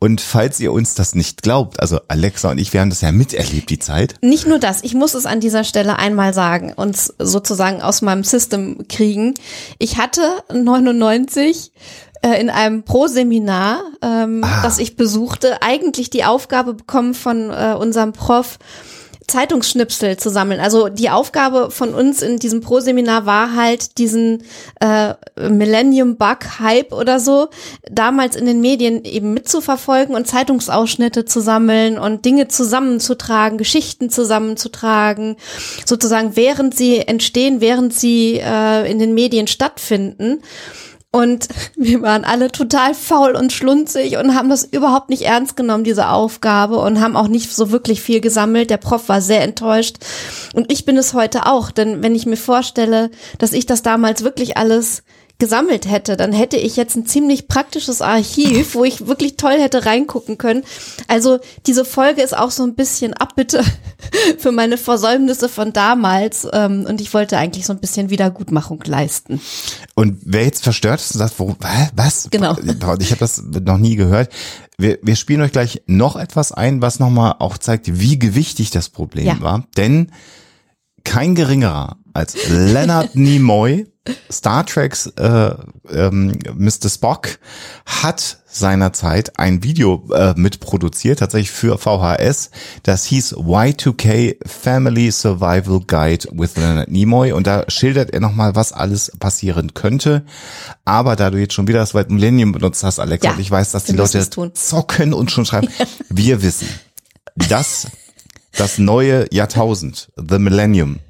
Und 0.00 0.20
falls 0.20 0.60
ihr 0.60 0.70
uns 0.70 0.94
das 0.94 1.14
nicht 1.14 1.42
glaubt, 1.42 1.80
also 1.80 1.98
Alexa 2.08 2.50
und 2.50 2.58
ich, 2.58 2.72
wir 2.74 2.82
haben 2.82 2.90
das 2.90 3.00
ja 3.00 3.10
miterlebt, 3.10 3.70
die 3.70 3.78
Zeit. 3.78 4.16
Nicht 4.20 4.46
nur 4.46 4.58
das, 4.58 4.84
ich 4.84 4.92
muss 4.92 5.14
es 5.14 5.24
an 5.24 5.40
dieser 5.40 5.64
Stelle 5.64 5.98
einmal 5.98 6.34
sagen, 6.34 6.74
und 6.74 6.94
sozusagen 7.18 7.80
aus 7.80 8.02
meinem 8.02 8.22
System 8.22 8.86
kriegen. 8.88 9.32
Ich 9.78 9.96
hatte 9.96 10.20
99 10.52 11.72
äh, 12.20 12.40
in 12.40 12.50
einem 12.50 12.82
Pro-Seminar, 12.82 13.82
ähm, 14.02 14.42
ah. 14.44 14.60
das 14.62 14.78
ich 14.78 14.96
besuchte, 14.96 15.62
eigentlich 15.62 16.10
die 16.10 16.24
Aufgabe 16.24 16.74
bekommen 16.74 17.14
von 17.14 17.50
äh, 17.50 17.74
unserem 17.78 18.12
Prof, 18.12 18.58
Zeitungsschnipsel 19.26 20.16
zu 20.16 20.30
sammeln. 20.30 20.60
Also 20.60 20.88
die 20.88 21.10
Aufgabe 21.10 21.70
von 21.70 21.94
uns 21.94 22.22
in 22.22 22.38
diesem 22.38 22.60
Pro-Seminar 22.60 23.26
war 23.26 23.54
halt 23.54 23.98
diesen 23.98 24.44
äh, 24.80 25.14
Millennium 25.36 26.16
Bug 26.16 26.60
Hype 26.60 26.92
oder 26.92 27.20
so 27.20 27.48
damals 27.90 28.36
in 28.36 28.46
den 28.46 28.60
Medien 28.60 29.04
eben 29.04 29.34
mitzuverfolgen 29.34 30.14
und 30.14 30.26
Zeitungsausschnitte 30.26 31.24
zu 31.24 31.40
sammeln 31.40 31.98
und 31.98 32.24
Dinge 32.24 32.48
zusammenzutragen, 32.48 33.58
Geschichten 33.58 34.10
zusammenzutragen, 34.10 35.36
sozusagen 35.84 36.36
während 36.36 36.76
sie 36.76 36.98
entstehen, 36.98 37.60
während 37.60 37.94
sie 37.94 38.40
äh, 38.42 38.90
in 38.90 38.98
den 38.98 39.14
Medien 39.14 39.46
stattfinden. 39.46 40.42
Und 41.14 41.46
wir 41.76 42.02
waren 42.02 42.24
alle 42.24 42.50
total 42.50 42.92
faul 42.92 43.36
und 43.36 43.52
schlunzig 43.52 44.16
und 44.16 44.34
haben 44.34 44.48
das 44.48 44.64
überhaupt 44.64 45.10
nicht 45.10 45.22
ernst 45.22 45.56
genommen, 45.56 45.84
diese 45.84 46.08
Aufgabe, 46.08 46.80
und 46.80 47.00
haben 47.00 47.14
auch 47.16 47.28
nicht 47.28 47.54
so 47.54 47.70
wirklich 47.70 48.02
viel 48.02 48.20
gesammelt. 48.20 48.68
Der 48.68 48.78
Prof 48.78 49.08
war 49.08 49.20
sehr 49.20 49.42
enttäuscht. 49.42 49.98
Und 50.54 50.72
ich 50.72 50.84
bin 50.84 50.96
es 50.96 51.14
heute 51.14 51.46
auch, 51.46 51.70
denn 51.70 52.02
wenn 52.02 52.16
ich 52.16 52.26
mir 52.26 52.36
vorstelle, 52.36 53.12
dass 53.38 53.52
ich 53.52 53.64
das 53.64 53.82
damals 53.82 54.24
wirklich 54.24 54.56
alles 54.56 55.04
gesammelt 55.38 55.90
hätte, 55.90 56.16
dann 56.16 56.32
hätte 56.32 56.56
ich 56.56 56.76
jetzt 56.76 56.96
ein 56.96 57.06
ziemlich 57.06 57.48
praktisches 57.48 58.00
Archiv, 58.02 58.74
wo 58.74 58.84
ich 58.84 59.06
wirklich 59.06 59.36
toll 59.36 59.58
hätte 59.58 59.84
reingucken 59.84 60.38
können. 60.38 60.62
Also 61.08 61.38
diese 61.66 61.84
Folge 61.84 62.22
ist 62.22 62.36
auch 62.36 62.50
so 62.50 62.62
ein 62.62 62.74
bisschen 62.74 63.14
Abbitte 63.14 63.62
für 64.38 64.52
meine 64.52 64.78
Versäumnisse 64.78 65.48
von 65.48 65.72
damals 65.72 66.46
ähm, 66.52 66.86
und 66.88 67.00
ich 67.00 67.12
wollte 67.14 67.36
eigentlich 67.36 67.66
so 67.66 67.72
ein 67.72 67.80
bisschen 67.80 68.10
Wiedergutmachung 68.10 68.82
leisten. 68.86 69.40
Und 69.94 70.18
wer 70.24 70.44
jetzt 70.44 70.64
verstört 70.64 71.00
ist 71.00 71.12
und 71.14 71.18
sagt, 71.20 71.38
wo, 71.38 71.56
was? 71.94 72.28
Genau. 72.30 72.56
Ich 72.98 73.10
habe 73.10 73.18
das 73.20 73.42
noch 73.42 73.78
nie 73.78 73.94
gehört. 73.96 74.32
Wir, 74.76 74.98
wir 75.02 75.14
spielen 75.14 75.40
euch 75.40 75.52
gleich 75.52 75.82
noch 75.86 76.16
etwas 76.16 76.50
ein, 76.50 76.82
was 76.82 76.98
nochmal 76.98 77.36
auch 77.38 77.58
zeigt, 77.58 78.00
wie 78.00 78.18
gewichtig 78.18 78.70
das 78.70 78.88
Problem 78.88 79.26
Ja. 79.26 79.40
war. 79.40 79.64
Denn 79.76 80.10
kein 81.04 81.34
geringerer 81.36 81.96
als 82.14 82.36
Leonard 82.48 83.14
Nimoy, 83.14 83.86
Star 84.30 84.64
Treks 84.64 85.06
äh, 85.16 85.54
ähm, 85.90 86.38
Mr. 86.56 86.88
Spock, 86.88 87.38
hat 87.84 88.38
seinerzeit 88.46 89.38
ein 89.38 89.64
Video 89.64 90.08
äh, 90.14 90.32
mitproduziert, 90.36 91.18
tatsächlich 91.18 91.50
für 91.50 91.76
VHS. 91.76 92.50
Das 92.84 93.04
hieß 93.04 93.34
Y2K 93.34 94.36
Family 94.46 95.10
Survival 95.10 95.80
Guide 95.80 96.28
with 96.32 96.56
Leonard 96.56 96.88
Nimoy. 96.88 97.32
Und 97.32 97.48
da 97.48 97.64
schildert 97.68 98.10
er 98.10 98.20
nochmal, 98.20 98.54
was 98.54 98.72
alles 98.72 99.10
passieren 99.18 99.74
könnte. 99.74 100.24
Aber 100.84 101.16
da 101.16 101.30
du 101.30 101.38
jetzt 101.38 101.54
schon 101.54 101.66
wieder 101.66 101.80
das 101.80 101.94
Wort 101.94 102.10
Millennium 102.10 102.52
benutzt 102.52 102.84
hast, 102.84 103.00
Alexa, 103.00 103.28
Ja, 103.28 103.34
und 103.34 103.40
ich 103.40 103.50
weiß, 103.50 103.72
dass 103.72 103.84
die 103.84 103.92
Leute 103.92 104.24
zocken 104.52 105.14
und 105.14 105.32
schon 105.32 105.44
schreiben, 105.46 105.68
wir 106.08 106.42
wissen, 106.42 106.68
dass 107.34 107.88
das 108.56 108.78
neue 108.78 109.26
Jahrtausend, 109.32 110.12
the 110.16 110.38
Millennium, 110.38 111.00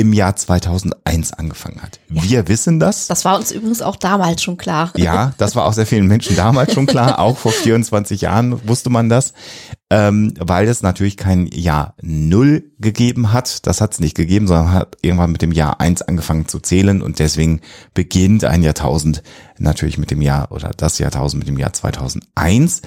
im 0.00 0.12
Jahr 0.12 0.36
2001 0.36 1.32
angefangen 1.32 1.82
hat. 1.82 1.98
Wir 2.08 2.46
wissen 2.48 2.78
das. 2.78 3.06
Das 3.08 3.24
war 3.24 3.36
uns 3.36 3.50
übrigens 3.50 3.82
auch 3.82 3.96
damals 3.96 4.42
schon 4.42 4.56
klar. 4.56 4.92
Ja, 4.96 5.32
das 5.38 5.56
war 5.56 5.66
auch 5.66 5.72
sehr 5.72 5.86
vielen 5.86 6.06
Menschen 6.06 6.36
damals 6.36 6.72
schon 6.74 6.86
klar. 6.86 7.18
Auch 7.18 7.36
vor 7.36 7.52
24 7.52 8.20
Jahren 8.20 8.68
wusste 8.68 8.90
man 8.90 9.08
das, 9.08 9.32
ähm, 9.90 10.34
weil 10.38 10.68
es 10.68 10.82
natürlich 10.82 11.16
kein 11.16 11.46
Jahr 11.48 11.94
Null 12.00 12.70
gegeben 12.78 13.32
hat. 13.32 13.66
Das 13.66 13.80
hat 13.80 13.94
es 13.94 14.00
nicht 14.00 14.16
gegeben, 14.16 14.46
sondern 14.46 14.72
hat 14.72 14.96
irgendwann 15.02 15.32
mit 15.32 15.42
dem 15.42 15.52
Jahr 15.52 15.80
eins 15.80 16.02
angefangen 16.02 16.46
zu 16.46 16.60
zählen 16.60 17.02
und 17.02 17.18
deswegen 17.18 17.60
beginnt 17.94 18.44
ein 18.44 18.62
Jahrtausend 18.62 19.22
natürlich 19.58 19.98
mit 19.98 20.10
dem 20.10 20.22
Jahr 20.22 20.52
oder 20.52 20.70
das 20.76 20.98
Jahrtausend 20.98 21.40
mit 21.40 21.48
dem 21.48 21.58
Jahr 21.58 21.72
2001. 21.72 22.82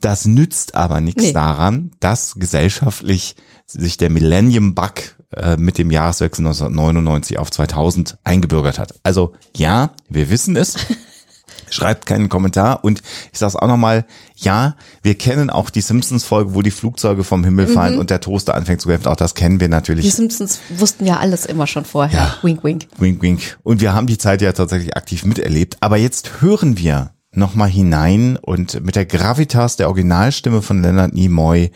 Das 0.00 0.26
nützt 0.26 0.74
aber 0.74 1.00
nichts 1.00 1.22
Nee. 1.22 1.32
daran, 1.32 1.90
dass 2.00 2.34
gesellschaftlich 2.36 3.36
sich 3.66 3.96
der 3.96 4.10
Millennium 4.10 4.74
Bug 4.74 4.92
äh, 5.36 5.56
mit 5.56 5.76
dem 5.78 5.90
Jahreswechsel 5.90 6.46
1999 6.46 7.38
auf 7.38 7.50
2000 7.50 8.18
eingebürgert 8.24 8.78
hat. 8.78 8.94
Also 9.02 9.34
ja, 9.54 9.90
wir 10.08 10.30
wissen 10.30 10.56
es. 10.56 10.76
Schreibt 11.70 12.06
keinen 12.06 12.30
Kommentar 12.30 12.82
und 12.82 13.02
ich 13.30 13.38
sage 13.38 13.48
es 13.48 13.56
auch 13.56 13.66
nochmal, 13.68 14.06
ja, 14.36 14.74
wir 15.02 15.16
kennen 15.16 15.50
auch 15.50 15.68
die 15.68 15.82
Simpsons-Folge, 15.82 16.54
wo 16.54 16.62
die 16.62 16.70
Flugzeuge 16.70 17.24
vom 17.24 17.44
Himmel 17.44 17.66
fallen 17.66 17.98
und 17.98 18.08
der 18.08 18.20
Toaster 18.20 18.54
anfängt 18.54 18.80
zu 18.80 18.90
helfen. 18.90 19.06
Auch 19.06 19.16
das 19.16 19.34
kennen 19.34 19.60
wir 19.60 19.68
Die 19.68 19.72
natürlich. 19.72 20.14
Simpsons 20.14 20.60
wussten 20.70 21.04
ja 21.04 21.18
alles 21.18 21.44
immer 21.44 21.66
schon 21.66 21.84
vorher. 21.84 22.18
Ja. 22.18 22.38
Wink, 22.40 22.64
wink. 22.64 22.86
Wink, 22.96 23.20
wink. 23.20 23.58
Und 23.64 23.82
wir 23.82 23.92
haben 23.92 24.06
die 24.06 24.16
Zeit 24.16 24.40
ja 24.40 24.52
tatsächlich 24.52 24.96
aktiv 24.96 25.26
miterlebt. 25.26 25.76
Aber 25.80 25.98
jetzt 25.98 26.40
hören 26.40 26.78
wir 26.78 27.10
nochmal 27.32 27.68
hinein 27.68 28.38
und 28.40 28.82
mit 28.82 28.96
der 28.96 29.04
Gravitas 29.04 29.76
der 29.76 29.88
Originalstimme 29.88 30.62
von 30.62 30.82
Leonard 30.82 31.12
Nimoy 31.12 31.70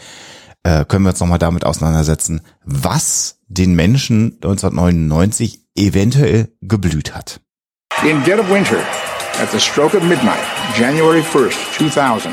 äh, 0.65 0.85
können 0.85 1.05
wir 1.05 1.11
uns 1.11 1.21
nochmal 1.21 1.39
damit 1.39 1.65
auseinandersetzen, 1.65 2.41
was 2.65 3.39
den 3.49 3.75
Menschen 3.75 4.39
1999 4.43 5.61
eventuell 5.77 6.49
geblüht 6.61 7.15
hat. 7.15 7.41
In 8.05 8.23
dead 8.25 8.39
of 8.39 8.49
winter, 8.51 8.79
at 9.41 9.51
the 9.51 9.61
stroke 9.61 9.97
of 9.97 10.03
midnight, 10.03 10.43
January 10.77 11.23
1st, 11.23 11.79
2000, 11.79 12.33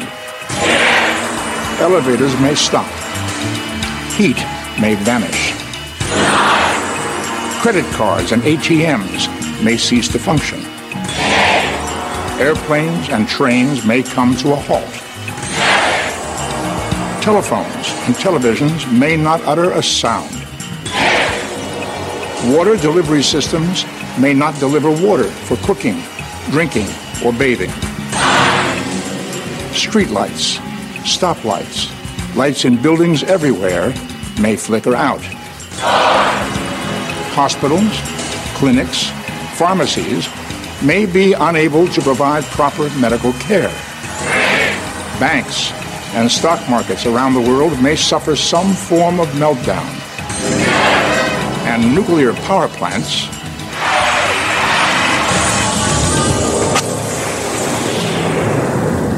elevators 1.82 2.38
may 2.40 2.56
stop. 2.56 2.86
Heat 4.18 4.38
may 4.80 4.96
vanish. 4.96 5.54
Credit 7.62 7.86
cards 7.94 8.32
and 8.32 8.42
ATMs 8.44 9.28
may 9.64 9.78
cease 9.78 10.08
to 10.10 10.20
function. 10.20 10.60
Airplanes 12.40 13.10
and 13.10 13.28
trains 13.28 13.86
may 13.86 14.02
come 14.02 14.36
to 14.38 14.54
a 14.54 14.56
halt. 14.56 15.09
Telephones 17.30 17.92
and 18.08 18.16
televisions 18.16 18.92
may 18.92 19.16
not 19.16 19.40
utter 19.42 19.70
a 19.74 19.84
sound. 19.84 20.34
Water 22.52 22.76
delivery 22.76 23.22
systems 23.22 23.86
may 24.20 24.34
not 24.34 24.60
deliver 24.60 24.90
water 24.90 25.26
for 25.26 25.56
cooking, 25.58 26.02
drinking, 26.50 26.88
or 27.24 27.32
bathing. 27.32 27.70
Streetlights, 29.78 30.58
stoplights, 31.06 31.94
lights 32.36 32.66
in 32.66 32.82
buildings 32.82 33.22
everywhere 33.22 33.94
may 34.42 34.56
flicker 34.56 34.96
out. 34.96 35.22
Hospitals, 37.36 37.92
clinics, 38.58 39.12
pharmacies 39.56 40.28
may 40.84 41.06
be 41.06 41.34
unable 41.34 41.88
to 41.90 42.02
provide 42.02 42.44
proper 42.46 42.90
medical 42.98 43.34
care. 43.34 43.70
Banks 45.20 45.79
and 46.14 46.30
stock 46.32 46.68
markets 46.70 47.06
around 47.06 47.34
the 47.34 47.42
world 47.42 47.82
may 47.82 47.96
suffer 47.96 48.36
some 48.36 48.74
form 48.74 49.20
of 49.20 49.28
meltdown. 49.30 49.86
And 51.66 51.94
nuclear 51.94 52.34
power 52.34 52.68
plants 52.68 53.28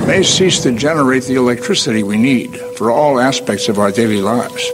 may 0.05 0.23
cease 0.23 0.59
to 0.61 0.71
generate 0.73 1.23
the 1.23 1.35
electricity 1.35 2.03
we 2.03 2.17
need 2.17 2.57
for 2.75 2.91
all 2.91 3.19
aspects 3.19 3.69
of 3.69 3.79
our 3.79 3.91
daily 3.91 4.21
lives. 4.21 4.69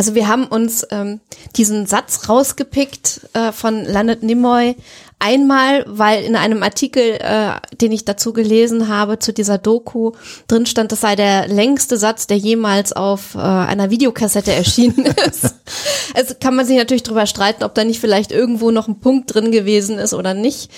Also 0.00 0.14
wir 0.14 0.28
haben 0.28 0.46
uns 0.46 0.86
ähm, 0.92 1.20
diesen 1.56 1.84
Satz 1.84 2.26
rausgepickt 2.26 3.20
äh, 3.34 3.52
von 3.52 3.84
Leonard 3.84 4.22
Nimoy. 4.22 4.74
Einmal, 5.18 5.84
weil 5.86 6.24
in 6.24 6.36
einem 6.36 6.62
Artikel, 6.62 7.18
äh, 7.20 7.50
den 7.76 7.92
ich 7.92 8.06
dazu 8.06 8.32
gelesen 8.32 8.88
habe, 8.88 9.18
zu 9.18 9.34
dieser 9.34 9.58
Doku, 9.58 10.12
drin 10.48 10.64
stand, 10.64 10.90
das 10.90 11.02
sei 11.02 11.16
der 11.16 11.48
längste 11.48 11.98
Satz, 11.98 12.26
der 12.26 12.38
jemals 12.38 12.94
auf 12.94 13.34
äh, 13.34 13.40
einer 13.40 13.90
Videokassette 13.90 14.54
erschienen 14.54 15.04
ist. 15.28 15.54
Also 16.14 16.34
kann 16.40 16.56
man 16.56 16.64
sich 16.64 16.78
natürlich 16.78 17.02
drüber 17.02 17.26
streiten, 17.26 17.62
ob 17.62 17.74
da 17.74 17.84
nicht 17.84 18.00
vielleicht 18.00 18.32
irgendwo 18.32 18.70
noch 18.70 18.88
ein 18.88 19.00
Punkt 19.00 19.34
drin 19.34 19.52
gewesen 19.52 19.98
ist 19.98 20.14
oder 20.14 20.32
nicht. 20.32 20.70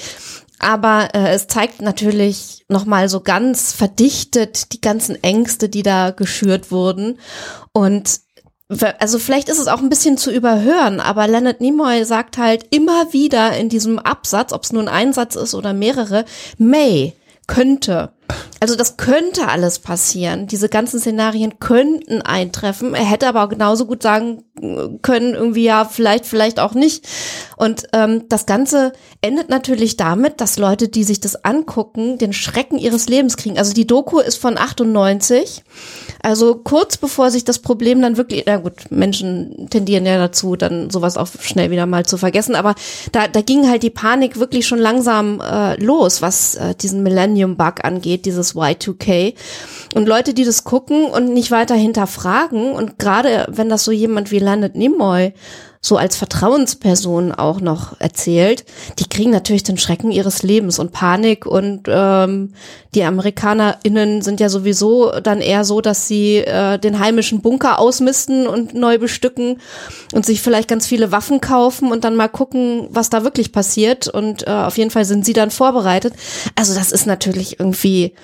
Aber 0.58 1.10
äh, 1.14 1.28
es 1.32 1.46
zeigt 1.46 1.80
natürlich 1.80 2.64
nochmal 2.66 3.08
so 3.08 3.20
ganz 3.20 3.72
verdichtet 3.72 4.72
die 4.72 4.80
ganzen 4.80 5.22
Ängste, 5.22 5.68
die 5.68 5.84
da 5.84 6.10
geschürt 6.10 6.72
wurden. 6.72 7.20
Und 7.72 8.20
also 8.98 9.18
vielleicht 9.18 9.48
ist 9.48 9.58
es 9.58 9.68
auch 9.68 9.80
ein 9.80 9.88
bisschen 9.88 10.16
zu 10.16 10.30
überhören, 10.30 11.00
aber 11.00 11.26
Leonard 11.28 11.60
Nimoy 11.60 12.04
sagt 12.04 12.38
halt 12.38 12.66
immer 12.70 13.12
wieder 13.12 13.56
in 13.56 13.68
diesem 13.68 13.98
Absatz, 13.98 14.52
ob 14.52 14.64
es 14.64 14.72
nun 14.72 14.88
ein 14.88 15.12
Satz 15.12 15.34
ist 15.34 15.54
oder 15.54 15.72
mehrere, 15.72 16.24
May 16.58 17.14
könnte. 17.46 18.12
Also 18.62 18.76
das 18.76 18.96
könnte 18.96 19.48
alles 19.48 19.80
passieren. 19.80 20.46
Diese 20.46 20.68
ganzen 20.68 21.00
Szenarien 21.00 21.58
könnten 21.58 22.22
eintreffen. 22.22 22.94
Er 22.94 23.04
hätte 23.04 23.26
aber 23.26 23.48
genauso 23.48 23.86
gut 23.86 24.04
sagen 24.04 24.44
können, 25.02 25.34
irgendwie 25.34 25.64
ja, 25.64 25.84
vielleicht, 25.84 26.26
vielleicht 26.26 26.60
auch 26.60 26.74
nicht. 26.74 27.08
Und 27.56 27.88
ähm, 27.92 28.28
das 28.28 28.46
Ganze 28.46 28.92
endet 29.20 29.48
natürlich 29.48 29.96
damit, 29.96 30.40
dass 30.40 30.58
Leute, 30.58 30.88
die 30.88 31.02
sich 31.02 31.18
das 31.18 31.44
angucken, 31.44 32.18
den 32.18 32.32
Schrecken 32.32 32.78
ihres 32.78 33.08
Lebens 33.08 33.36
kriegen. 33.36 33.58
Also 33.58 33.72
die 33.72 33.86
Doku 33.86 34.20
ist 34.20 34.36
von 34.36 34.56
98. 34.56 35.64
Also 36.22 36.54
kurz 36.54 36.96
bevor 36.98 37.32
sich 37.32 37.44
das 37.44 37.58
Problem 37.58 38.00
dann 38.00 38.16
wirklich, 38.16 38.44
na 38.46 38.58
gut, 38.58 38.90
Menschen 38.90 39.68
tendieren 39.70 40.06
ja 40.06 40.18
dazu, 40.18 40.54
dann 40.54 40.90
sowas 40.90 41.16
auch 41.16 41.28
schnell 41.40 41.72
wieder 41.72 41.86
mal 41.86 42.06
zu 42.06 42.16
vergessen, 42.16 42.54
aber 42.54 42.76
da, 43.10 43.26
da 43.26 43.40
ging 43.40 43.68
halt 43.68 43.82
die 43.82 43.90
Panik 43.90 44.38
wirklich 44.38 44.66
schon 44.66 44.78
langsam 44.78 45.40
äh, 45.40 45.82
los, 45.82 46.22
was 46.22 46.54
äh, 46.54 46.76
diesen 46.76 47.02
Millennium-Bug 47.02 47.84
angeht, 47.84 48.24
dieses 48.26 48.51
Y2K. 48.54 49.34
Und 49.94 50.08
Leute, 50.08 50.34
die 50.34 50.44
das 50.44 50.64
gucken 50.64 51.06
und 51.06 51.32
nicht 51.32 51.50
weiter 51.50 51.74
hinterfragen 51.74 52.72
und 52.72 52.98
gerade 52.98 53.46
wenn 53.48 53.68
das 53.68 53.84
so 53.84 53.92
jemand 53.92 54.30
wie 54.30 54.38
Leonard 54.38 54.74
Nimoy 54.74 55.32
so 55.84 55.96
als 55.96 56.16
Vertrauensperson 56.16 57.32
auch 57.32 57.60
noch 57.60 58.00
erzählt, 58.00 58.64
die 59.00 59.08
kriegen 59.08 59.32
natürlich 59.32 59.64
den 59.64 59.78
Schrecken 59.78 60.12
ihres 60.12 60.44
Lebens 60.44 60.78
und 60.78 60.92
Panik 60.92 61.44
und 61.44 61.88
ähm, 61.88 62.52
die 62.94 63.02
AmerikanerInnen 63.02 64.22
sind 64.22 64.38
ja 64.38 64.48
sowieso 64.48 65.10
dann 65.20 65.40
eher 65.40 65.64
so, 65.64 65.80
dass 65.80 66.06
sie 66.06 66.36
äh, 66.36 66.78
den 66.78 67.00
heimischen 67.00 67.40
Bunker 67.42 67.80
ausmisten 67.80 68.46
und 68.46 68.74
neu 68.74 68.98
bestücken 68.98 69.60
und 70.12 70.24
sich 70.24 70.40
vielleicht 70.40 70.68
ganz 70.68 70.86
viele 70.86 71.10
Waffen 71.10 71.40
kaufen 71.40 71.90
und 71.90 72.04
dann 72.04 72.14
mal 72.14 72.28
gucken, 72.28 72.86
was 72.90 73.10
da 73.10 73.24
wirklich 73.24 73.50
passiert 73.50 74.06
und 74.06 74.46
äh, 74.46 74.50
auf 74.50 74.78
jeden 74.78 74.92
Fall 74.92 75.04
sind 75.04 75.26
sie 75.26 75.32
dann 75.32 75.50
vorbereitet. 75.50 76.14
Also 76.54 76.76
das 76.76 76.92
ist 76.92 77.06
natürlich 77.06 77.58
irgendwie 77.58 78.14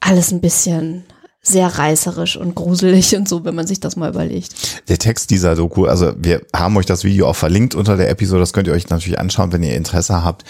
alles 0.00 0.32
ein 0.32 0.40
bisschen 0.40 1.04
sehr 1.40 1.66
reißerisch 1.68 2.36
und 2.36 2.54
gruselig 2.54 3.16
und 3.16 3.28
so, 3.28 3.44
wenn 3.44 3.54
man 3.54 3.66
sich 3.66 3.80
das 3.80 3.96
mal 3.96 4.10
überlegt. 4.10 4.82
Der 4.88 4.98
Text 4.98 5.30
dieser 5.30 5.54
Doku, 5.54 5.86
also 5.86 6.12
wir 6.18 6.42
haben 6.54 6.76
euch 6.76 6.84
das 6.86 7.04
Video 7.04 7.26
auch 7.28 7.36
verlinkt 7.36 7.74
unter 7.74 7.96
der 7.96 8.10
Episode, 8.10 8.40
das 8.40 8.52
könnt 8.52 8.66
ihr 8.66 8.74
euch 8.74 8.90
natürlich 8.90 9.18
anschauen, 9.18 9.52
wenn 9.52 9.62
ihr 9.62 9.74
Interesse 9.74 10.24
habt, 10.24 10.44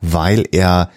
weil 0.00 0.44
er 0.52 0.90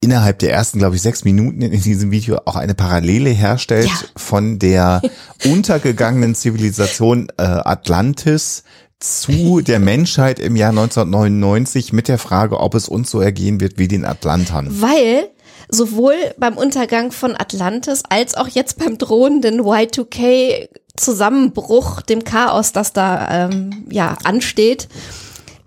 innerhalb 0.00 0.38
der 0.38 0.52
ersten, 0.52 0.78
glaube 0.78 0.96
ich, 0.96 1.02
sechs 1.02 1.24
Minuten 1.24 1.62
in 1.62 1.80
diesem 1.80 2.10
Video 2.10 2.38
auch 2.44 2.56
eine 2.56 2.74
Parallele 2.74 3.30
herstellt 3.30 3.86
Ja. 3.86 4.00
von 4.16 4.58
der 4.58 5.02
untergegangenen 5.44 6.34
Zivilisation 6.34 7.28
äh, 7.38 7.42
Atlantis 7.42 8.64
zu 8.98 9.60
der 9.60 9.78
Menschheit 9.80 10.38
im 10.38 10.56
Jahr 10.56 10.70
1999 10.70 11.92
mit 11.92 12.08
der 12.08 12.18
Frage, 12.18 12.58
ob 12.60 12.74
es 12.74 12.88
uns 12.88 13.10
so 13.10 13.20
ergehen 13.20 13.60
wird 13.60 13.78
wie 13.78 13.88
den 13.88 14.04
Atlantern. 14.04 14.68
Weil 14.80 15.28
sowohl 15.72 16.14
beim 16.36 16.56
Untergang 16.56 17.10
von 17.10 17.34
Atlantis 17.34 18.02
als 18.08 18.36
auch 18.36 18.48
jetzt 18.48 18.78
beim 18.78 18.98
drohenden 18.98 19.60
Y2K 19.62 20.68
Zusammenbruch, 20.96 22.02
dem 22.02 22.22
Chaos, 22.22 22.72
das 22.72 22.92
da 22.92 23.46
ähm, 23.46 23.86
ja 23.90 24.16
ansteht, 24.24 24.88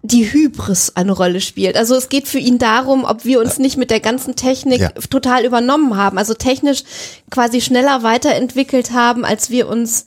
die 0.03 0.31
Hybris 0.31 0.91
eine 0.95 1.13
Rolle 1.13 1.41
spielt. 1.41 1.75
Also 1.75 1.95
es 1.95 2.09
geht 2.09 2.27
für 2.27 2.37
ihn 2.37 2.59
darum, 2.59 3.05
ob 3.05 3.25
wir 3.25 3.39
uns 3.39 3.57
nicht 3.57 3.75
mit 3.75 3.89
der 3.89 3.99
ganzen 3.99 4.35
Technik 4.35 4.81
Ja. 4.81 4.89
total 5.09 5.43
übernommen 5.45 5.97
haben, 5.97 6.19
also 6.19 6.35
technisch 6.35 6.83
quasi 7.31 7.59
schneller 7.59 8.03
weiterentwickelt 8.03 8.91
haben, 8.91 9.25
als 9.25 9.49
wir 9.49 9.67
uns 9.67 10.05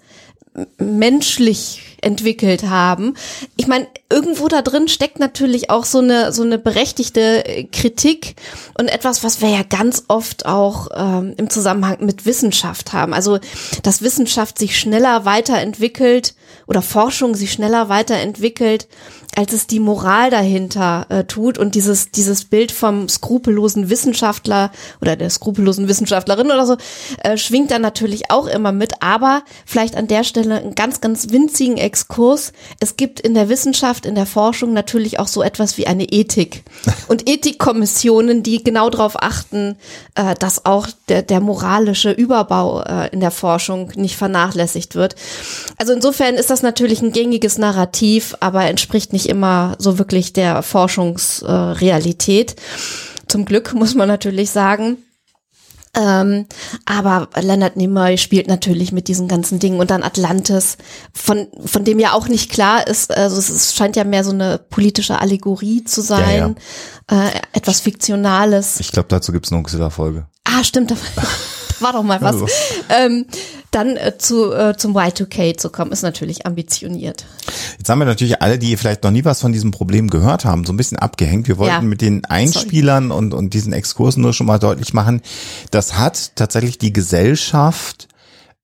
menschlich 0.78 1.96
entwickelt 2.00 2.64
haben. 2.64 3.14
Ich 3.56 3.66
meine, 3.66 3.86
irgendwo 4.10 4.48
da 4.48 4.62
drin 4.62 4.88
steckt 4.88 5.18
natürlich 5.18 5.70
auch 5.70 5.84
so 5.84 5.98
eine 5.98 6.32
so 6.32 6.42
eine 6.42 6.58
berechtigte 6.58 7.44
äh, 7.44 7.64
Kritik 7.64 8.36
und 8.78 8.88
etwas, 8.88 9.24
was 9.24 9.40
wir 9.40 9.50
ja 9.50 9.62
ganz 9.62 10.04
oft 10.08 10.46
auch 10.46 10.88
ähm, 10.94 11.34
im 11.36 11.50
Zusammenhang 11.50 12.04
mit 12.04 12.24
Wissenschaft 12.26 12.92
haben. 12.92 13.14
Also, 13.14 13.38
dass 13.82 14.02
Wissenschaft 14.02 14.58
sich 14.58 14.78
schneller 14.78 15.24
weiterentwickelt 15.24 16.34
oder 16.66 16.82
Forschung 16.82 17.34
sich 17.34 17.52
schneller 17.52 17.88
weiterentwickelt, 17.88 18.88
als 19.38 19.52
es 19.52 19.68
die 19.68 19.78
Moral 19.78 20.30
dahinter 20.30 21.06
äh, 21.10 21.22
tut 21.22 21.58
und 21.58 21.76
dieses 21.76 22.10
dieses 22.10 22.44
Bild 22.44 22.72
vom 22.72 23.08
skrupellosen 23.08 23.88
Wissenschaftler 23.88 24.72
oder 25.00 25.14
der 25.14 25.30
skrupellosen 25.30 25.86
Wissenschaftlerin 25.86 26.48
oder 26.48 26.66
so 26.66 26.76
äh, 27.22 27.36
schwingt 27.36 27.70
dann 27.70 27.80
natürlich 27.80 28.32
auch 28.32 28.48
immer 28.48 28.72
mit, 28.72 28.94
aber 29.00 29.44
vielleicht 29.64 29.96
an 29.96 30.08
der 30.08 30.24
Stelle 30.24 30.56
einen 30.56 30.74
ganz 30.74 31.00
ganz 31.00 31.30
winzigen 31.30 31.76
Exkurs. 31.76 32.52
Es 32.80 32.96
gibt 32.96 33.20
in 33.20 33.34
der 33.34 33.48
Wissenschaft, 33.48 34.06
in 34.06 34.16
der 34.16 34.26
Forschung 34.26 34.72
natürlich 34.72 35.20
auch 35.20 35.28
so 35.28 35.40
etwas 35.40 35.78
wie 35.78 35.86
eine 35.86 36.06
Ethik 36.06 36.64
und 37.06 37.30
Ethikkommissionen, 37.30 38.42
die 38.42 38.64
genau 38.64 38.90
darauf 38.90 39.22
achten, 39.22 39.76
äh, 40.16 40.34
dass 40.34 40.66
auch 40.66 40.88
der 41.08 41.22
der 41.22 41.38
moralische 41.38 42.10
Überbau 42.10 42.82
äh, 42.82 43.10
in 43.12 43.20
der 43.20 43.30
Forschung 43.30 43.92
nicht 43.94 44.16
vernachlässigt 44.16 44.96
wird. 44.96 45.14
Also 45.76 45.92
insofern 45.92 46.34
ist 46.34 46.50
das 46.50 46.62
natürlich 46.62 47.02
ein 47.02 47.12
gängiges 47.12 47.56
Narrativ, 47.56 48.34
aber 48.40 48.64
entspricht 48.64 49.12
nicht 49.12 49.27
immer 49.28 49.76
so 49.78 49.98
wirklich 49.98 50.32
der 50.32 50.62
Forschungsrealität. 50.62 52.56
Zum 53.26 53.44
Glück 53.44 53.74
muss 53.74 53.94
man 53.94 54.08
natürlich 54.08 54.50
sagen. 54.50 54.98
Ähm, 55.94 56.46
aber 56.84 57.28
Leonard 57.40 57.76
Nimoy 57.76 58.18
spielt 58.18 58.46
natürlich 58.46 58.92
mit 58.92 59.08
diesen 59.08 59.26
ganzen 59.26 59.58
Dingen 59.58 59.80
und 59.80 59.90
dann 59.90 60.02
Atlantis, 60.02 60.76
von, 61.12 61.48
von 61.64 61.82
dem 61.84 61.98
ja 61.98 62.12
auch 62.12 62.28
nicht 62.28 62.50
klar 62.50 62.86
ist, 62.86 63.10
also 63.10 63.38
es, 63.38 63.74
scheint 63.74 63.96
ja 63.96 64.04
mehr 64.04 64.22
so 64.22 64.30
eine 64.30 64.58
politische 64.58 65.18
Allegorie 65.20 65.84
zu 65.84 66.02
sein, 66.02 66.56
Äh, 67.10 67.30
etwas 67.54 67.80
Fiktionales. 67.80 68.80
Ich 68.80 68.92
glaube, 68.92 69.08
dazu 69.08 69.32
gibt's 69.32 69.50
eine 69.50 69.62
Godzilla-Folge. 69.62 70.26
Ah, 70.44 70.62
stimmt, 70.62 70.90
da 70.90 70.96
war 71.80 71.94
doch 71.94 72.02
mal 72.02 72.20
was. 72.20 72.34
Also. 72.34 72.46
Ähm, 72.90 73.24
dann 73.70 73.96
äh, 73.96 74.16
zu, 74.18 74.52
äh, 74.52 74.76
zum 74.76 74.96
Y2K 74.96 75.56
zu 75.56 75.70
kommen, 75.70 75.92
ist 75.92 76.02
natürlich 76.02 76.46
ambitioniert. 76.46 77.24
Jetzt 77.78 77.88
haben 77.88 77.98
wir 77.98 78.06
natürlich 78.06 78.40
alle, 78.42 78.58
die 78.58 78.76
vielleicht 78.76 79.04
noch 79.04 79.10
nie 79.10 79.24
was 79.24 79.40
von 79.40 79.52
diesem 79.52 79.70
Problem 79.70 80.08
gehört 80.08 80.44
haben, 80.44 80.64
so 80.64 80.72
ein 80.72 80.76
bisschen 80.76 80.98
abgehängt. 80.98 81.48
Wir 81.48 81.58
wollten 81.58 81.74
Ja. 81.74 81.80
mit 81.82 82.00
den 82.00 82.24
Einspielern 82.24 83.10
und, 83.10 83.34
und 83.34 83.54
diesen 83.54 83.72
Exkursen 83.72 84.22
nur 84.22 84.32
schon 84.32 84.46
mal 84.46 84.58
deutlich 84.58 84.94
machen, 84.94 85.20
das 85.70 85.98
hat 85.98 86.36
tatsächlich 86.36 86.78
die 86.78 86.92
Gesellschaft 86.92 88.08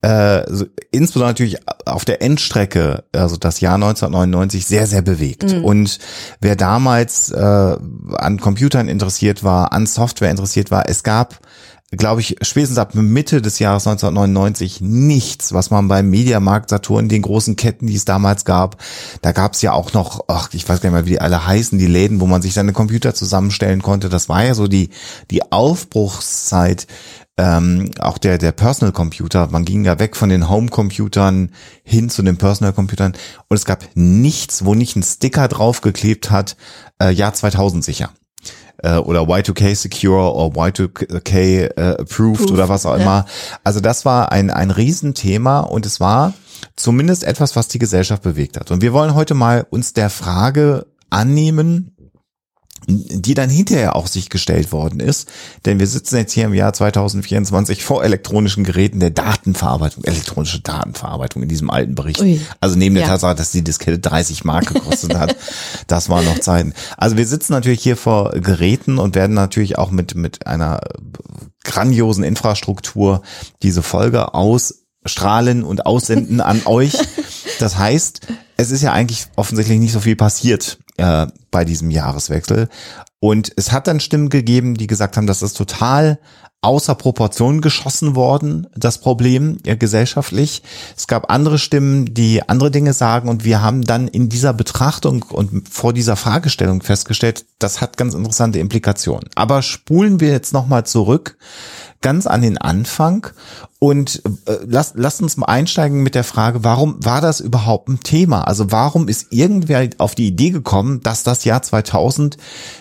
äh, 0.03 0.45
so, 0.53 0.67
insbesondere 0.91 1.31
natürlich 1.31 1.57
auf 1.87 2.05
der 2.05 2.21
Endstrecke, 2.21 3.05
also 3.13 3.37
das 3.39 3.61
Jahr 3.61 3.77
1999, 3.77 4.67
sehr, 4.67 4.87
sehr 4.87 5.01
bewegt. 5.01 5.45
Und 5.45 5.99
wer 6.41 6.57
damals 6.57 7.31
äh, 7.31 7.39
an 7.39 8.39
Computern 8.39 8.89
interessiert 8.89 9.43
war, 9.45 9.73
an 9.73 9.87
Software 9.87 10.31
interessiert 10.31 10.71
war, 10.71 10.91
es 10.91 11.05
gab 11.05 11.39
glaube 11.93 12.21
ich, 12.21 12.37
spätestens 12.43 12.79
ab 12.79 12.95
Mitte 12.95 13.43
des 13.43 13.59
Jahres 13.59 13.87
1999 13.87 14.81
nichts, 14.81 15.53
was 15.53 15.71
man 15.71 15.89
beim 15.89 16.11
Mediamarkt 16.11 16.71
Saturn, 16.71 17.09
den 17.09 17.23
großen 17.23 17.57
Ketten, 17.57 17.87
die 17.87 17.95
es 17.95 18.05
damals 18.05 18.45
gab, 18.45 18.77
da 19.23 19.33
gab 19.33 19.55
es 19.55 19.63
ja 19.63 19.73
auch 19.73 19.93
noch, 19.93 20.25
ach, 20.29 20.49
ich 20.53 20.69
weiß 20.69 20.81
gar 20.81 20.91
nicht 20.91 20.95
mehr, 20.95 21.07
wie 21.07 21.11
die 21.11 21.21
alle 21.21 21.47
heißen, 21.47 21.79
die 21.79 21.87
Läden, 21.87 22.21
wo 22.21 22.27
man 22.27 22.43
sich 22.43 22.55
seine 22.55 22.73
Computer 22.73 23.15
zusammenstellen 23.15 23.83
konnte. 23.83 24.09
Das 24.09 24.29
war 24.29 24.45
ja 24.45 24.55
so 24.55 24.67
die, 24.67 24.91
die 25.31 25.53
Aufbruchszeit 25.53 26.87
ähm, 27.37 27.91
auch 27.99 28.19
der, 28.19 28.39
der 28.39 28.53
Personal 28.53 28.93
Computer. 28.93 29.49
Man 29.51 29.65
ging 29.65 29.85
ja 29.85 29.99
weg 29.99 30.17
von 30.17 30.29
den 30.29 30.49
Home 30.49 30.69
Computern 30.69 31.51
hin 31.83 32.09
zu 32.09 32.23
den 32.23 32.37
Personal 32.37 32.73
Computern 32.73 33.15
und 33.49 33.57
es 33.57 33.65
gab 33.65 33.85
nichts, 33.95 34.65
wo 34.65 34.75
nicht 34.75 34.97
ein 34.97 35.03
Sticker 35.03 35.49
draufgeklebt 35.49 36.31
hat, 36.31 36.57
äh, 37.01 37.11
Jahr 37.11 37.35
2000 37.35 37.85
sicher 37.85 38.11
äh, 38.85 38.99
oder 38.99 39.23
Y2K 39.23 39.75
Secure 39.75 40.33
oder 40.35 40.55
Y2K 40.61 41.33
äh, 41.33 41.69
Approved 42.01 42.41
Approved, 42.41 42.51
oder 42.51 42.69
was 42.69 42.87
auch 42.87 42.97
ja. 42.97 43.03
immer. 43.03 43.27
Also 43.65 43.81
das 43.81 44.05
war 44.05 44.31
ein, 44.31 44.51
ein 44.51 44.71
Riesenthema 44.71 45.61
und 45.61 45.87
es 45.87 46.01
war 46.01 46.35
zumindest 46.77 47.25
etwas, 47.25 47.57
was 47.57 47.69
die 47.69 47.79
Gesellschaft 47.79 48.23
bewegt 48.23 48.59
hat. 48.59 48.71
Und 48.71 48.83
wir 48.83 48.93
wollen 48.93 49.15
heute 49.15 49.35
mal 49.35 49.67
uns 49.71 49.95
der 49.95 50.11
Frage 50.11 50.87
annehmen, 51.11 51.94
die 52.87 53.35
dann 53.35 53.51
hinterher 53.51 53.97
auch 53.97 54.07
sich 54.07 54.31
gestellt 54.31 54.73
worden 54.73 55.01
ist, 55.01 55.29
denn 55.65 55.79
wir 55.79 55.87
sitzen 55.87 56.17
jetzt 56.17 56.33
hier 56.33 56.45
im 56.45 56.55
Jahr 56.55 56.73
2024 56.73 57.83
vor 57.85 58.05
elektronischen 58.05 58.65
Geräten 58.65 59.01
der 59.01 59.11
Datenverarbeitung, 59.11 60.05
elektronische 60.05 60.61
Datenverarbeitung 60.61 61.43
in 61.43 61.49
diesem 61.49 61.71
alten 61.71 61.95
Bericht. 61.95 62.21
Ui. 62.21 62.41
Also 62.61 62.77
neben 62.77 62.95
der 62.95 63.05
Ja. 63.05 63.11
Tatsache, 63.11 63.35
dass 63.35 63.53
die 63.53 63.63
Diskette 63.65 63.99
30 63.99 64.45
Mark 64.45 64.73
gekostet 64.73 65.15
hat, 65.17 65.37
das 65.87 66.09
waren 66.09 66.25
noch 66.25 66.39
Zeiten. 66.41 66.75
Also 66.97 67.17
wir 67.17 67.27
sitzen 67.27 67.53
natürlich 67.53 67.83
hier 67.83 67.97
vor 67.97 68.33
Geräten 68.33 68.99
und 68.99 69.15
werden 69.15 69.35
natürlich 69.35 69.79
auch 69.79 69.91
mit, 69.91 70.15
mit 70.15 70.47
einer 70.47 70.81
grandiosen 71.65 72.25
Infrastruktur 72.25 73.23
diese 73.63 73.83
Folge 73.83 74.35
ausstrahlen 74.35 75.65
und 75.65 75.87
aussenden 75.87 76.41
an 76.41 76.63
euch. 76.67 76.95
Das 77.61 77.79
heißt, 77.79 78.23
es 78.57 78.71
ist 78.71 78.83
ja 78.83 78.93
eigentlich 78.93 79.27
offensichtlich 79.37 79.79
nicht 79.79 79.93
so 79.93 80.01
viel 80.01 80.17
passiert 80.17 80.79
äh, 80.97 81.27
bei 81.51 81.65
diesem 81.65 81.91
Jahreswechsel. 81.91 82.69
Und 83.21 83.53
es 83.57 83.73
hat 83.73 83.87
dann 83.87 84.01
Stimmen 84.01 84.29
gegeben, 84.29 84.75
die 84.75 84.87
gesagt 84.87 85.17
haben, 85.17 85.27
das 85.27 85.43
ist 85.43 85.57
total 85.57 86.19
außer 86.65 86.95
Proportion 86.95 87.61
geschossen 87.61 88.15
worden, 88.15 88.67
das 88.75 88.99
Problem 88.99 89.59
ja, 89.67 89.75
gesellschaftlich. 89.75 90.63
Es 90.97 91.07
gab 91.07 91.31
andere 91.31 91.59
Stimmen, 91.59 92.15
die 92.15 92.49
andere 92.49 92.71
Dinge 92.71 92.95
sagen 92.95 93.29
und 93.29 93.45
wir 93.45 93.61
haben 93.61 93.83
dann 93.83 94.09
in 94.09 94.31
dieser 94.31 94.55
Betrachtung 94.55 95.23
und 95.25 95.69
vor 95.69 95.93
dieser 95.93 96.17
Fragestellung 96.17 96.81
festgestellt, 96.81 97.45
das 97.59 97.83
hat 97.83 97.99
ganz 97.99 98.15
interessante 98.15 98.61
Implikationen. 98.61 99.29
Aber 99.35 99.61
spulen 99.61 100.21
wir 100.21 100.31
jetzt 100.31 100.55
nochmal 100.55 100.87
zurück, 100.87 101.37
ganz 102.05 102.29
an 102.29 102.43
den 102.43 102.57
Anfang 102.59 103.27
und 103.81 104.23
äh, 104.47 104.59
lass, 104.67 104.93
lasst 104.95 105.21
uns 105.21 105.37
mal 105.37 105.47
einsteigen 105.47 106.03
mit 106.05 106.15
der 106.15 106.23
Frage, 106.25 106.63
warum 106.63 107.05
war 107.05 107.21
das 107.21 107.41
überhaupt 107.41 107.89
ein 107.89 108.01
Thema? 108.05 108.43
Also 108.47 108.71
warum 108.71 109.09
ist 109.09 109.27
irgendwer 109.33 109.89
auf 109.99 110.15
die 110.15 110.29
Idee 110.29 110.51
gekommen, 110.51 111.01
dass 111.03 111.23
das 111.25 111.45
Jahr 111.45 111.61
2000 111.63 112.37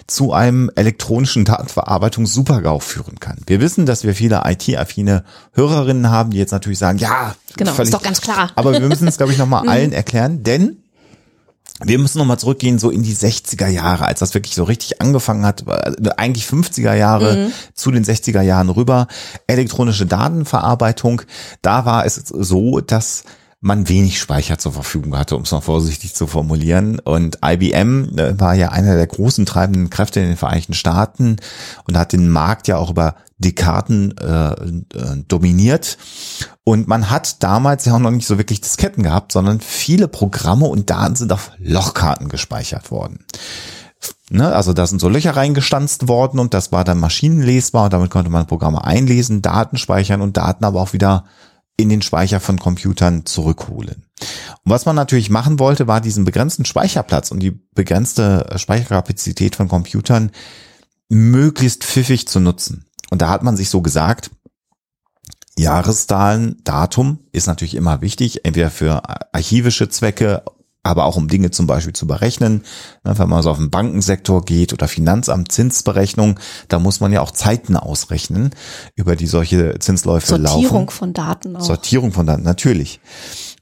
zu 0.08 0.32
einem 0.34 0.70
elektronischen 0.76 1.44
Datenverarbeitungs-Supergau 1.46 2.80
führen 2.80 3.20
kann? 3.20 3.38
Wir 3.48 3.60
wissen, 3.62 3.86
dass 3.86 4.04
wir 4.04 4.14
viele 4.16 4.44
IT-affine 4.46 5.24
Hörerinnen 5.54 6.10
haben, 6.10 6.30
die 6.32 6.38
jetzt 6.38 6.52
natürlich 6.52 6.80
sagen, 6.80 7.00
ja, 7.00 7.36
Genau, 7.58 7.72
völlig- 7.74 7.90
ist 7.90 7.94
doch 7.94 8.04
ganz 8.04 8.22
klar. 8.22 8.52
Aber 8.56 8.74
wir 8.74 8.80
müssen 8.88 9.08
es, 9.08 9.18
glaube 9.18 9.32
ich, 9.32 9.38
Mhm. 9.44 9.44
nochmal 9.50 9.68
allen 9.70 9.92
erklären, 9.94 10.44
denn 10.44 10.78
wir 11.82 11.98
müssen 11.98 12.20
nochmal 12.20 12.40
zurückgehen, 12.40 12.78
so 12.78 12.90
in 12.90 13.04
die 13.04 13.16
60er 13.16 13.68
Jahre, 13.68 14.06
als 14.06 14.20
das 14.20 14.34
wirklich 14.34 14.56
so 14.56 14.64
richtig 14.64 15.02
angefangen 15.02 15.46
hat, 15.46 15.68
also 15.68 16.12
eigentlich 16.18 16.46
50er 16.46 16.94
Jahre 16.94 17.52
zu 17.74 17.92
den 17.92 18.06
60er 18.06 18.42
Jahren 18.42 18.70
rüber. 18.70 19.08
Elektronische 19.48 20.06
Datenverarbeitung, 20.06 21.24
da 21.62 21.86
war 21.86 22.06
es 22.06 22.16
so, 22.16 22.80
dass 22.80 23.24
man 23.64 23.88
wenig 23.88 24.20
Speicher 24.20 24.58
zur 24.58 24.74
Verfügung 24.74 25.18
hatte, 25.18 25.38
um 25.38 25.44
es 25.44 25.52
noch 25.52 25.64
vorsichtig 25.64 26.14
zu 26.14 26.28
formulieren. 26.28 27.00
Und 27.00 27.40
IBM 27.44 28.18
äh, 28.18 28.40
war 28.40 28.54
ja 28.56 28.70
einer 28.70 28.96
der 28.96 29.08
großen 29.08 29.46
treibenden 29.46 29.90
Kräfte 29.90 30.20
in 30.20 30.28
den 30.28 30.38
Vereinigten 30.38 30.74
Staaten 30.74 31.38
und 31.88 31.98
hat 31.98 32.12
den 32.12 32.30
Markt 32.30 32.68
ja 32.68 32.78
auch 32.78 32.92
über 32.92 33.16
Dekaden 33.38 34.18
äh, 34.18 34.52
äh, 34.52 35.24
dominiert. 35.28 35.98
Und 36.66 36.88
man 36.90 37.10
hat 37.10 37.42
damals 37.42 37.86
ja 37.86 37.96
auch 37.96 38.00
noch 38.00 38.12
nicht 38.12 38.28
so 38.28 38.38
wirklich 38.38 38.60
Disketten 38.60 39.04
gehabt, 39.04 39.32
sondern 39.32 39.62
viele 39.62 40.10
Programme 40.10 40.66
und 40.66 40.90
Daten 40.90 41.16
sind 41.16 41.32
auf 41.32 41.52
Lochkarten 41.58 42.28
gespeichert 42.28 42.92
worden. 42.92 43.26
Ne, 44.30 44.54
also 44.54 44.74
da 44.74 44.86
sind 44.86 45.00
so 45.00 45.08
Löcher 45.08 45.38
reingestanzt 45.38 46.10
worden 46.10 46.40
und 46.40 46.54
das 46.54 46.74
war 46.74 46.84
dann 46.84 47.00
maschinenlesbar 47.00 47.86
und 47.86 47.94
damit 47.94 48.10
konnte 48.10 48.30
man 48.30 48.48
Programme 48.48 48.84
einlesen, 48.84 49.42
Daten 49.42 49.78
speichern 49.78 50.22
und 50.22 50.36
Daten 50.36 50.66
aber 50.66 50.82
auch 50.82 50.92
wieder 50.92 51.24
in 51.78 51.90
den 51.90 52.02
Speicher 52.02 52.40
von 52.40 52.60
Computern 52.60 53.26
zurückholen. 53.26 54.06
Und 54.64 54.72
was 54.72 54.86
man 54.86 54.96
natürlich 54.96 55.30
machen 55.30 55.60
wollte, 55.60 55.88
war 55.88 56.02
diesen 56.02 56.26
begrenzten 56.26 56.66
Speicherplatz 56.66 57.32
und 57.32 57.40
die 57.40 57.52
begrenzte 57.52 58.46
Speicherkapazität 58.58 59.56
von 59.56 59.68
Computern 59.68 60.32
möglichst 61.10 61.84
pfiffig 61.84 62.28
zu 62.28 62.40
nutzen. 62.40 62.86
Und 63.10 63.22
da 63.22 63.30
hat 63.30 63.44
man 63.44 63.58
sich 63.58 63.70
so 63.70 63.82
gesagt, 63.82 64.32
Jahreszahlen, 65.58 66.62
Datum 66.64 67.20
ist 67.32 67.48
natürlich 67.48 67.76
immer 67.76 68.02
wichtig, 68.02 68.46
entweder 68.46 68.72
für 68.72 69.04
archivische 69.34 69.90
Zwecke, 69.90 70.44
aber 70.84 71.06
auch 71.06 71.16
um 71.16 71.30
Dinge 71.30 71.50
zum 71.50 71.66
Beispiel 71.66 71.94
zu 71.94 72.06
berechnen. 72.06 72.64
Ne, 73.04 73.18
wenn 73.18 73.30
man 73.30 73.42
so 73.42 73.50
auf 73.50 73.58
den 73.58 73.72
Bankensektor 73.72 74.44
geht 74.44 74.74
oder 74.74 74.88
Finanzamt, 74.88 75.52
Zinsberechnung, 75.52 76.40
da 76.68 76.80
muss 76.80 77.00
man 77.00 77.14
ja 77.14 77.22
auch 77.22 77.32
Zeiten 77.32 77.78
ausrechnen, 77.78 78.52
über 78.96 79.16
die 79.16 79.28
solche 79.28 79.80
Zinsläufe 79.80 80.28
Sortierung 80.28 80.44
laufen. 80.46 80.62
Sortierung 80.62 80.90
von 80.90 81.14
Daten 81.14 81.56
auch. 81.56 81.62
Sortierung 81.62 82.12
von 82.12 82.28
Daten, 82.28 82.44
natürlich. 82.44 83.00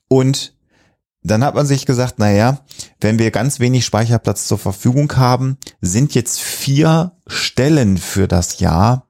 Und 0.08 0.56
dann 1.24 1.44
hat 1.44 1.54
man 1.54 1.68
sich 1.68 1.86
gesagt, 1.86 2.16
na 2.18 2.32
ja, 2.32 2.62
wenn 3.00 3.20
wir 3.20 3.30
ganz 3.30 3.60
wenig 3.60 3.86
Speicherplatz 3.86 4.48
zur 4.48 4.58
Verfügung 4.58 5.16
haben, 5.16 5.58
sind 5.80 6.16
jetzt 6.16 6.40
vier 6.40 7.12
Stellen 7.28 7.98
für 7.98 8.28
das 8.28 8.60
Jahr 8.60 9.08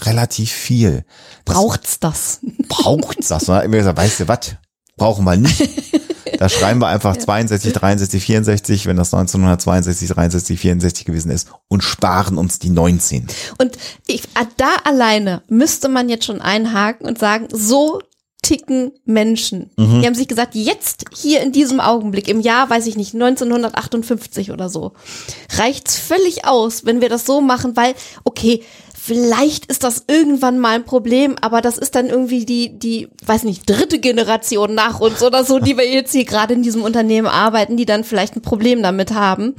relativ 0.00 0.52
viel. 0.52 1.04
Das 1.46 1.56
braucht's 1.56 2.00
das? 2.00 2.40
Braucht's 2.68 3.28
das? 3.28 3.46
Man 3.46 3.58
hat 3.58 3.64
immer 3.64 3.78
gesagt, 3.78 3.98
weißt 3.98 4.20
du 4.20 4.28
was? 4.28 4.56
Brauchen 4.96 5.24
wir 5.24 5.36
nicht. 5.36 5.68
Da 6.38 6.48
schreiben 6.48 6.80
wir 6.80 6.88
einfach 6.88 7.16
62, 7.16 7.72
63, 7.72 8.22
64, 8.22 8.86
wenn 8.86 8.96
das 8.96 9.14
1962, 9.14 10.08
63, 10.08 10.58
64 10.58 11.04
gewesen 11.04 11.30
ist 11.30 11.48
und 11.68 11.84
sparen 11.84 12.38
uns 12.38 12.58
die 12.58 12.70
19. 12.70 13.28
Und 13.58 13.78
ich, 14.06 14.22
da 14.56 14.70
alleine 14.84 15.42
müsste 15.48 15.88
man 15.88 16.08
jetzt 16.08 16.24
schon 16.24 16.40
einhaken 16.40 17.06
und 17.06 17.18
sagen, 17.18 17.48
so 17.52 18.00
ticken 18.42 18.92
Menschen. 19.04 19.70
Mhm. 19.76 20.00
Die 20.00 20.06
haben 20.06 20.14
sich 20.14 20.28
gesagt, 20.28 20.54
jetzt 20.54 21.04
hier 21.14 21.40
in 21.40 21.52
diesem 21.52 21.80
Augenblick, 21.80 22.28
im 22.28 22.40
Jahr, 22.40 22.68
weiß 22.68 22.86
ich 22.86 22.96
nicht, 22.96 23.14
1958 23.14 24.50
oder 24.50 24.68
so, 24.68 24.92
reicht's 25.56 25.98
völlig 25.98 26.44
aus, 26.44 26.84
wenn 26.84 27.00
wir 27.00 27.08
das 27.08 27.24
so 27.24 27.40
machen, 27.40 27.76
weil, 27.76 27.94
okay, 28.24 28.62
vielleicht 29.04 29.66
ist 29.66 29.84
das 29.84 30.04
irgendwann 30.08 30.58
mal 30.58 30.76
ein 30.76 30.86
Problem, 30.86 31.36
aber 31.42 31.60
das 31.60 31.76
ist 31.76 31.94
dann 31.94 32.06
irgendwie 32.06 32.46
die, 32.46 32.78
die, 32.78 33.08
weiß 33.26 33.42
nicht, 33.42 33.68
dritte 33.68 33.98
Generation 33.98 34.74
nach 34.74 34.98
uns 34.98 35.22
oder 35.22 35.44
so, 35.44 35.58
die 35.58 35.76
wir 35.76 35.86
jetzt 35.86 36.12
hier 36.12 36.24
gerade 36.24 36.54
in 36.54 36.62
diesem 36.62 36.82
Unternehmen 36.82 37.26
arbeiten, 37.26 37.76
die 37.76 37.84
dann 37.84 38.02
vielleicht 38.02 38.34
ein 38.34 38.40
Problem 38.40 38.82
damit 38.82 39.12
haben. 39.12 39.56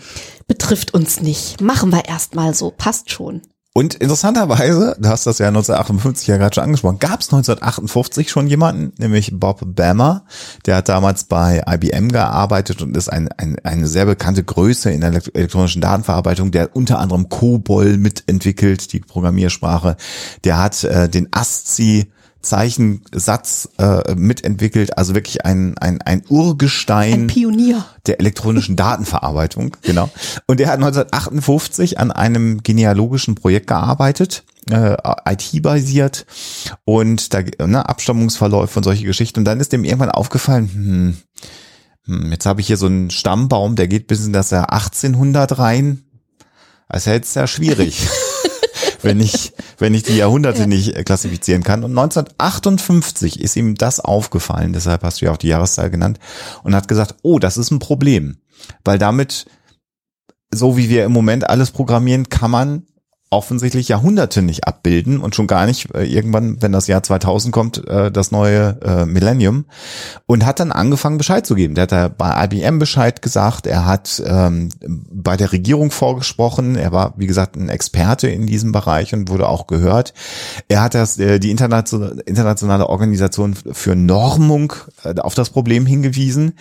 Betrifft 0.47 0.95
uns 0.95 1.21
nicht. 1.21 1.61
Machen 1.61 1.91
wir 1.91 2.05
erstmal 2.05 2.55
so. 2.55 2.73
Passt 2.75 3.11
schon. 3.11 3.43
Und 3.77 3.95
interessanterweise, 3.95 4.95
du 5.01 5.09
hast 5.09 5.27
das 5.27 5.37
ja 5.39 5.49
1958 5.49 6.29
ja 6.29 6.37
gerade 6.37 6.55
schon 6.55 6.63
angesprochen, 6.63 6.97
gab 6.97 7.19
es 7.19 7.27
1958 7.27 8.29
schon 8.29 8.47
jemanden, 8.47 8.93
nämlich 8.99 9.31
Bob 9.33 9.59
Bammer, 9.65 10.23
der 10.65 10.77
hat 10.77 10.87
damals 10.87 11.25
bei 11.25 11.61
IBM 11.67 12.07
gearbeitet 12.07 12.81
und 12.81 12.95
ist 12.95 13.09
ein, 13.09 13.27
ein, 13.33 13.57
eine 13.65 13.87
sehr 13.87 14.05
bekannte 14.05 14.45
Größe 14.45 14.91
in 14.91 15.01
der 15.01 15.09
elektronischen 15.33 15.81
Datenverarbeitung, 15.81 16.51
der 16.51 16.73
unter 16.73 16.99
anderem 16.99 17.27
COBOL 17.27 17.97
mitentwickelt, 17.97 18.93
die 18.93 19.01
Programmiersprache. 19.01 19.97
Der 20.45 20.57
hat 20.57 20.81
äh, 20.85 21.09
den 21.09 21.27
ASCII 21.31 22.09
Zeichensatz 22.45 23.69
äh, 23.77 24.15
mitentwickelt, 24.15 24.97
also 24.97 25.15
wirklich 25.15 25.45
ein, 25.45 25.77
ein, 25.77 26.01
ein 26.01 26.23
Urgestein 26.29 27.13
ein 27.13 27.27
Pionier. 27.27 27.85
der 28.05 28.19
elektronischen 28.19 28.75
Datenverarbeitung, 28.75 29.75
genau. 29.81 30.09
Und 30.47 30.61
er 30.61 30.67
hat 30.67 30.75
1958 30.75 31.99
an 31.99 32.11
einem 32.11 32.63
genealogischen 32.63 33.35
Projekt 33.35 33.67
gearbeitet, 33.67 34.43
äh, 34.69 34.95
IT-basiert 35.27 36.25
und 36.85 37.33
da 37.33 37.41
ne, 37.65 37.87
Abstammungsverläufe 37.87 38.79
und 38.79 38.83
solche 38.83 39.05
Geschichten. 39.05 39.39
Und 39.39 39.45
dann 39.45 39.59
ist 39.59 39.73
dem 39.73 39.83
irgendwann 39.83 40.11
aufgefallen, 40.11 40.69
hm, 40.73 41.17
hm, 42.05 42.31
jetzt 42.31 42.45
habe 42.45 42.61
ich 42.61 42.67
hier 42.67 42.77
so 42.77 42.85
einen 42.85 43.09
Stammbaum, 43.09 43.75
der 43.75 43.87
geht 43.87 44.07
bis 44.07 44.25
in 44.25 44.33
das 44.33 44.51
Jahr 44.51 44.71
1800 44.71 45.57
rein. 45.57 46.03
Das 46.87 47.07
ist 47.07 47.13
jetzt 47.13 47.33
sehr 47.33 47.47
schwierig. 47.47 48.07
wenn 49.05 49.21
ich, 49.21 49.53
wenn 49.77 49.93
ich 49.93 50.03
die 50.03 50.17
Jahrhunderte 50.17 50.61
ja. 50.61 50.67
nicht 50.67 50.95
äh, 50.95 51.03
klassifizieren 51.03 51.63
kann. 51.63 51.83
Und 51.83 51.91
1958 51.91 53.39
ist 53.39 53.55
ihm 53.55 53.75
das 53.75 53.99
aufgefallen, 53.99 54.73
deshalb 54.73 55.03
hast 55.03 55.21
du 55.21 55.25
ja 55.25 55.31
auch 55.31 55.37
die 55.37 55.47
Jahreszahl 55.47 55.89
genannt, 55.89 56.19
und 56.63 56.75
hat 56.75 56.87
gesagt, 56.87 57.15
oh, 57.21 57.39
das 57.39 57.57
ist 57.57 57.71
ein 57.71 57.79
Problem. 57.79 58.37
Weil 58.83 58.97
damit, 58.97 59.45
so 60.53 60.75
wie 60.75 60.89
wir 60.89 61.05
im 61.05 61.11
Moment 61.11 61.49
alles 61.49 61.71
programmieren, 61.71 62.29
kann 62.29 62.51
man 62.51 62.87
offensichtlich 63.31 63.87
Jahrhunderte 63.89 64.41
nicht 64.41 64.67
abbilden 64.67 65.19
und 65.19 65.35
schon 65.35 65.47
gar 65.47 65.65
nicht 65.65 65.93
äh, 65.95 66.03
irgendwann, 66.03 66.61
wenn 66.61 66.71
das 66.71 66.87
Jahr 66.87 67.01
2000 67.01 67.53
kommt, 67.53 67.87
äh, 67.87 68.11
das 68.11 68.31
neue 68.31 68.79
äh, 68.81 69.05
Millennium 69.05 69.65
und 70.25 70.45
hat 70.45 70.59
dann 70.59 70.71
angefangen 70.71 71.17
Bescheid 71.17 71.45
zu 71.45 71.55
geben. 71.55 71.75
Der 71.75 71.83
hat 71.83 71.91
da 71.91 72.07
bei 72.07 72.45
IBM 72.45 72.77
Bescheid 72.77 73.21
gesagt, 73.21 73.65
er 73.67 73.85
hat 73.85 74.21
ähm, 74.25 74.69
bei 74.79 75.37
der 75.37 75.51
Regierung 75.51 75.91
vorgesprochen, 75.91 76.75
er 76.75 76.91
war 76.91 77.13
wie 77.17 77.27
gesagt 77.27 77.55
ein 77.55 77.69
Experte 77.69 78.27
in 78.27 78.45
diesem 78.45 78.71
Bereich 78.71 79.13
und 79.13 79.29
wurde 79.29 79.49
auch 79.49 79.67
gehört. 79.67 80.13
Er 80.67 80.81
hat 80.81 80.93
das 80.93 81.17
äh, 81.17 81.39
die 81.39 81.51
internationale, 81.51 82.21
internationale 82.21 82.87
Organisation 82.87 83.55
für 83.55 83.95
Normung 83.95 84.73
äh, 85.03 85.19
auf 85.19 85.33
das 85.33 85.49
Problem 85.49 85.85
hingewiesen. 85.85 86.53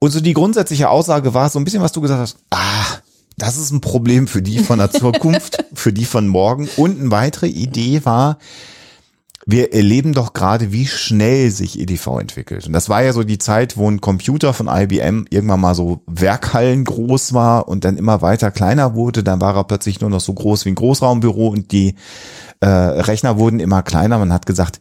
Und 0.00 0.10
so 0.10 0.20
die 0.20 0.34
grundsätzliche 0.34 0.88
Aussage 0.88 1.34
war 1.34 1.48
so 1.48 1.60
ein 1.60 1.64
bisschen, 1.64 1.82
was 1.82 1.92
du 1.92 2.00
gesagt 2.00 2.20
hast. 2.20 2.36
Ah, 2.50 2.98
das 3.42 3.56
ist 3.56 3.72
ein 3.72 3.80
Problem 3.80 4.28
für 4.28 4.40
die 4.40 4.60
von 4.60 4.78
der 4.78 4.90
Zukunft, 4.92 5.64
für 5.74 5.92
die 5.92 6.04
von 6.04 6.28
morgen. 6.28 6.68
Und 6.76 7.00
eine 7.00 7.10
weitere 7.10 7.48
Idee 7.48 8.04
war, 8.04 8.38
wir 9.44 9.74
erleben 9.74 10.12
doch 10.12 10.32
gerade, 10.32 10.70
wie 10.70 10.86
schnell 10.86 11.50
sich 11.50 11.80
EDV 11.80 12.20
entwickelt. 12.20 12.68
Und 12.68 12.72
das 12.72 12.88
war 12.88 13.02
ja 13.02 13.12
so 13.12 13.24
die 13.24 13.38
Zeit, 13.38 13.76
wo 13.76 13.90
ein 13.90 14.00
Computer 14.00 14.52
von 14.52 14.68
IBM 14.68 15.26
irgendwann 15.28 15.60
mal 15.60 15.74
so 15.74 16.02
Werkhallen 16.06 16.84
groß 16.84 17.34
war 17.34 17.66
und 17.66 17.84
dann 17.84 17.96
immer 17.96 18.22
weiter 18.22 18.52
kleiner 18.52 18.94
wurde. 18.94 19.24
Dann 19.24 19.40
war 19.40 19.56
er 19.56 19.64
plötzlich 19.64 20.00
nur 20.00 20.10
noch 20.10 20.20
so 20.20 20.32
groß 20.32 20.64
wie 20.64 20.68
ein 20.68 20.76
Großraumbüro 20.76 21.48
und 21.48 21.72
die 21.72 21.96
äh, 22.60 22.68
Rechner 22.68 23.38
wurden 23.38 23.58
immer 23.58 23.82
kleiner. 23.82 24.18
Man 24.18 24.32
hat 24.32 24.46
gesagt, 24.46 24.80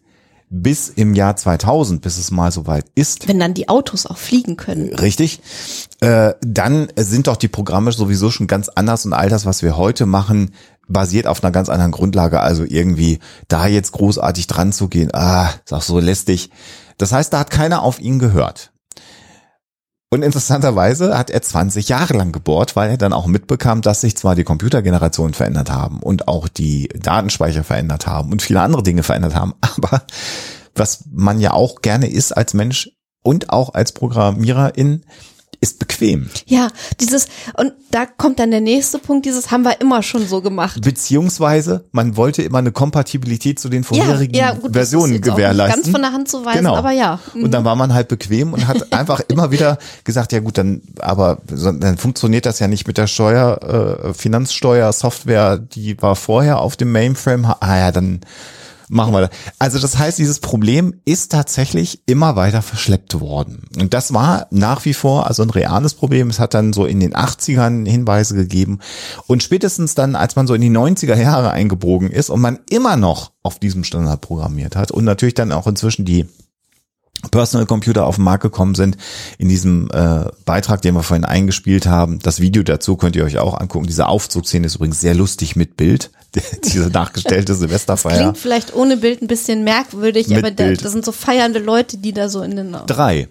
bis 0.53 0.89
im 0.89 1.13
Jahr 1.13 1.37
2000, 1.37 2.01
bis 2.01 2.17
es 2.17 2.29
mal 2.29 2.51
soweit 2.51 2.85
ist. 2.93 3.29
Wenn 3.29 3.39
dann 3.39 3.53
die 3.53 3.69
Autos 3.69 4.05
auch 4.05 4.17
fliegen 4.17 4.57
können. 4.57 4.93
Richtig. 4.93 5.39
Äh, 6.01 6.33
dann 6.41 6.89
sind 6.97 7.27
doch 7.27 7.37
die 7.37 7.47
Programme 7.47 7.93
sowieso 7.93 8.29
schon 8.29 8.47
ganz 8.47 8.67
anders 8.67 9.05
und 9.05 9.13
all 9.13 9.29
das, 9.29 9.45
was 9.45 9.63
wir 9.63 9.77
heute 9.77 10.05
machen, 10.05 10.51
basiert 10.89 11.25
auf 11.25 11.41
einer 11.41 11.51
ganz 11.51 11.69
anderen 11.69 11.93
Grundlage. 11.93 12.41
Also 12.41 12.65
irgendwie 12.67 13.19
da 13.47 13.65
jetzt 13.65 13.93
großartig 13.93 14.47
dran 14.47 14.73
zu 14.73 14.89
gehen, 14.89 15.09
ah, 15.13 15.49
ist 15.63 15.73
auch 15.73 15.81
so 15.81 15.99
lästig. 15.99 16.49
Das 16.97 17.13
heißt, 17.13 17.31
da 17.31 17.39
hat 17.39 17.49
keiner 17.49 17.81
auf 17.81 18.01
ihn 18.01 18.19
gehört. 18.19 18.73
Und 20.13 20.23
interessanterweise 20.23 21.17
hat 21.17 21.29
er 21.29 21.41
20 21.41 21.87
Jahre 21.87 22.13
lang 22.17 22.33
gebohrt, 22.33 22.75
weil 22.75 22.89
er 22.89 22.97
dann 22.97 23.13
auch 23.13 23.27
mitbekam, 23.27 23.81
dass 23.81 24.01
sich 24.01 24.17
zwar 24.17 24.35
die 24.35 24.43
Computergenerationen 24.43 25.33
verändert 25.33 25.71
haben 25.71 26.03
und 26.03 26.27
auch 26.27 26.49
die 26.49 26.89
Datenspeicher 26.89 27.63
verändert 27.63 28.07
haben 28.07 28.33
und 28.33 28.41
viele 28.41 28.59
andere 28.59 28.83
Dinge 28.83 29.03
verändert 29.03 29.35
haben, 29.35 29.53
aber 29.61 30.03
was 30.75 31.05
man 31.09 31.39
ja 31.39 31.53
auch 31.53 31.81
gerne 31.81 32.09
ist 32.09 32.33
als 32.33 32.53
Mensch 32.53 32.91
und 33.23 33.51
auch 33.51 33.73
als 33.73 33.93
Programmiererin, 33.93 35.05
ist 35.61 35.77
bequem. 35.77 36.27
Ja, 36.47 36.69
dieses, 36.99 37.27
und 37.55 37.73
da 37.91 38.07
kommt 38.07 38.39
dann 38.39 38.49
der 38.49 38.61
nächste 38.61 38.97
Punkt, 38.97 39.27
dieses 39.27 39.51
haben 39.51 39.61
wir 39.61 39.79
immer 39.79 40.01
schon 40.01 40.27
so 40.27 40.41
gemacht. 40.41 40.81
Beziehungsweise, 40.81 41.85
man 41.91 42.17
wollte 42.17 42.41
immer 42.41 42.57
eine 42.57 42.71
Kompatibilität 42.71 43.59
zu 43.59 43.69
den 43.69 43.83
vorherigen 43.83 44.33
ja, 44.33 44.53
ja, 44.53 44.53
gut, 44.55 44.73
Versionen 44.73 45.21
gewährleisten. 45.21 45.83
ganz 45.83 45.91
von 45.91 46.01
der 46.01 46.13
Hand 46.13 46.27
zu 46.29 46.43
weisen, 46.43 46.63
genau. 46.63 46.75
aber 46.75 46.91
ja. 46.91 47.19
Mhm. 47.35 47.43
Und 47.43 47.51
dann 47.51 47.63
war 47.63 47.75
man 47.75 47.93
halt 47.93 48.07
bequem 48.07 48.53
und 48.53 48.67
hat 48.67 48.91
einfach 48.93 49.21
immer 49.27 49.51
wieder 49.51 49.77
gesagt, 50.03 50.31
ja 50.31 50.39
gut, 50.39 50.57
dann, 50.57 50.81
aber 50.99 51.37
dann 51.45 51.97
funktioniert 51.99 52.47
das 52.47 52.57
ja 52.57 52.67
nicht 52.67 52.87
mit 52.87 52.97
der 52.97 53.05
Steuer, 53.05 54.01
äh, 54.09 54.13
Finanzsteuer, 54.15 54.91
Software, 54.91 55.59
die 55.59 56.01
war 56.01 56.15
vorher 56.15 56.59
auf 56.59 56.75
dem 56.75 56.91
Mainframe. 56.91 57.45
Ah 57.59 57.77
ja, 57.77 57.91
dann 57.91 58.21
machen 58.91 59.13
wir 59.13 59.21
das. 59.21 59.29
Also 59.57 59.79
das 59.79 59.97
heißt, 59.97 60.19
dieses 60.19 60.39
Problem 60.39 60.93
ist 61.05 61.31
tatsächlich 61.31 62.03
immer 62.05 62.35
weiter 62.35 62.61
verschleppt 62.61 63.19
worden. 63.19 63.63
Und 63.79 63.93
das 63.93 64.13
war 64.13 64.47
nach 64.51 64.85
wie 64.85 64.93
vor 64.93 65.27
also 65.27 65.43
ein 65.43 65.49
reales 65.49 65.93
Problem. 65.93 66.29
Es 66.29 66.39
hat 66.39 66.53
dann 66.53 66.73
so 66.73 66.85
in 66.85 66.99
den 66.99 67.15
80ern 67.15 67.87
Hinweise 67.87 68.35
gegeben. 68.35 68.79
Und 69.27 69.43
spätestens 69.43 69.95
dann, 69.95 70.15
als 70.15 70.35
man 70.35 70.45
so 70.45 70.53
in 70.53 70.61
die 70.61 70.69
90er 70.69 71.15
Jahre 71.15 71.51
eingebogen 71.51 72.11
ist 72.11 72.29
und 72.29 72.41
man 72.41 72.59
immer 72.69 72.97
noch 72.97 73.31
auf 73.43 73.59
diesem 73.59 73.83
Standard 73.83 74.21
programmiert 74.21 74.75
hat 74.75 74.91
und 74.91 75.05
natürlich 75.05 75.35
dann 75.35 75.51
auch 75.51 75.67
inzwischen 75.67 76.05
die 76.05 76.27
Personal 77.29 77.67
Computer 77.67 78.05
auf 78.05 78.15
den 78.15 78.23
Markt 78.23 78.43
gekommen 78.43 78.73
sind. 78.73 78.97
In 79.37 79.47
diesem 79.47 79.89
äh, 79.91 80.25
Beitrag, 80.45 80.81
den 80.81 80.95
wir 80.95 81.03
vorhin 81.03 81.25
eingespielt 81.25 81.85
haben, 81.85 82.19
das 82.19 82.39
Video 82.39 82.63
dazu 82.63 82.95
könnt 82.95 83.15
ihr 83.15 83.23
euch 83.23 83.37
auch 83.37 83.59
angucken. 83.59 83.85
Diese 83.85 84.07
Aufzugsszene 84.07 84.65
ist 84.65 84.75
übrigens 84.75 85.01
sehr 85.01 85.13
lustig 85.13 85.55
mit 85.55 85.77
Bild. 85.77 86.11
Diese 86.63 86.89
nachgestellte 86.89 87.55
Silvesterfeier. 87.55 88.11
Das 88.11 88.21
klingt 88.21 88.37
vielleicht 88.37 88.73
ohne 88.73 88.97
Bild 88.97 89.21
ein 89.21 89.27
bisschen 89.27 89.63
merkwürdig, 89.63 90.27
mit 90.29 90.37
aber 90.37 90.51
da, 90.51 90.71
das 90.71 90.91
sind 90.91 91.03
so 91.03 91.11
feiernde 91.11 91.59
Leute, 91.59 91.97
die 91.97 92.13
da 92.13 92.29
so 92.29 92.41
in 92.41 92.55
den... 92.55 92.77
Drei. 92.87 93.27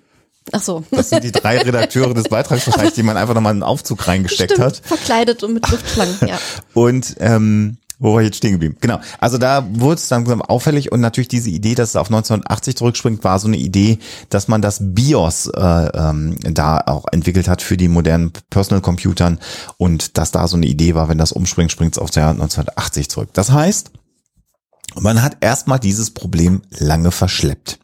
Ach 0.52 0.62
so. 0.62 0.84
Das 0.90 1.10
sind 1.10 1.24
die 1.24 1.32
drei 1.32 1.58
Redakteure 1.58 2.14
des 2.14 2.28
Beitrags 2.28 2.66
wahrscheinlich, 2.66 2.94
die 2.94 3.02
man 3.02 3.16
einfach 3.16 3.34
nochmal 3.34 3.52
in 3.52 3.62
einen 3.62 3.62
Aufzug 3.62 4.06
reingesteckt 4.06 4.52
Stimmt, 4.52 4.66
hat. 4.66 4.82
Verkleidet 4.84 5.42
und 5.42 5.54
mit 5.54 5.70
Luftschlangen, 5.70 6.16
ja. 6.26 6.38
Und 6.74 7.16
ähm, 7.20 7.76
Wo 8.00 8.14
war 8.14 8.22
ich 8.22 8.28
jetzt 8.28 8.38
stehen 8.38 8.52
geblieben? 8.52 8.76
Genau. 8.80 8.98
Also 9.18 9.36
da 9.36 9.66
wurde 9.72 9.96
es 9.96 10.08
dann 10.08 10.26
auffällig 10.40 10.90
und 10.90 11.00
natürlich 11.00 11.28
diese 11.28 11.50
Idee, 11.50 11.74
dass 11.74 11.90
es 11.90 11.96
auf 11.96 12.06
1980 12.08 12.74
zurückspringt, 12.74 13.22
war 13.22 13.38
so 13.38 13.46
eine 13.46 13.58
Idee, 13.58 13.98
dass 14.30 14.48
man 14.48 14.62
das 14.62 14.78
BIOS 14.80 15.48
äh, 15.48 15.60
ähm, 15.60 16.36
da 16.40 16.78
auch 16.86 17.04
entwickelt 17.12 17.46
hat 17.46 17.60
für 17.60 17.76
die 17.76 17.88
modernen 17.88 18.32
Personal 18.48 18.80
Computern 18.80 19.38
und 19.76 20.16
dass 20.16 20.32
da 20.32 20.48
so 20.48 20.56
eine 20.56 20.66
Idee 20.66 20.94
war, 20.94 21.10
wenn 21.10 21.18
das 21.18 21.30
umspringt, 21.30 21.70
springt 21.70 21.92
es 21.92 21.98
auf 21.98 22.10
der 22.10 22.28
1980 22.28 23.10
zurück. 23.10 23.28
Das 23.34 23.52
heißt, 23.52 23.90
man 24.98 25.22
hat 25.22 25.36
erstmal 25.42 25.78
dieses 25.78 26.10
Problem 26.10 26.62
lange 26.70 27.10
verschleppt. 27.10 27.78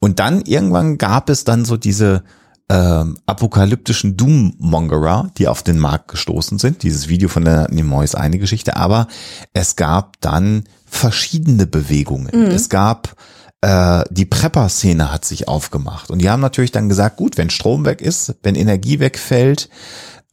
Und 0.00 0.18
dann 0.18 0.42
irgendwann 0.42 0.98
gab 0.98 1.30
es 1.30 1.44
dann 1.44 1.64
so 1.64 1.78
diese 1.78 2.24
ähm, 2.70 3.18
apokalyptischen 3.26 4.16
Doom-Mongerer, 4.16 5.32
die 5.36 5.48
auf 5.48 5.64
den 5.64 5.80
Markt 5.80 6.06
gestoßen 6.06 6.58
sind. 6.58 6.84
Dieses 6.84 7.08
Video 7.08 7.28
von 7.28 7.44
der 7.44 7.68
Nimoy 7.68 8.04
ist 8.04 8.14
eine 8.14 8.38
Geschichte, 8.38 8.76
aber 8.76 9.08
es 9.52 9.74
gab 9.74 10.20
dann 10.20 10.64
verschiedene 10.86 11.66
Bewegungen. 11.66 12.30
Mhm. 12.32 12.46
Es 12.52 12.68
gab 12.68 13.16
äh, 13.60 14.04
die 14.10 14.24
Prepper-Szene 14.24 15.12
hat 15.12 15.24
sich 15.24 15.48
aufgemacht 15.48 16.10
und 16.10 16.20
die 16.20 16.30
haben 16.30 16.40
natürlich 16.40 16.70
dann 16.70 16.88
gesagt, 16.88 17.16
gut, 17.16 17.36
wenn 17.36 17.50
Strom 17.50 17.84
weg 17.84 18.00
ist, 18.00 18.36
wenn 18.42 18.54
Energie 18.54 19.00
wegfällt, 19.00 19.68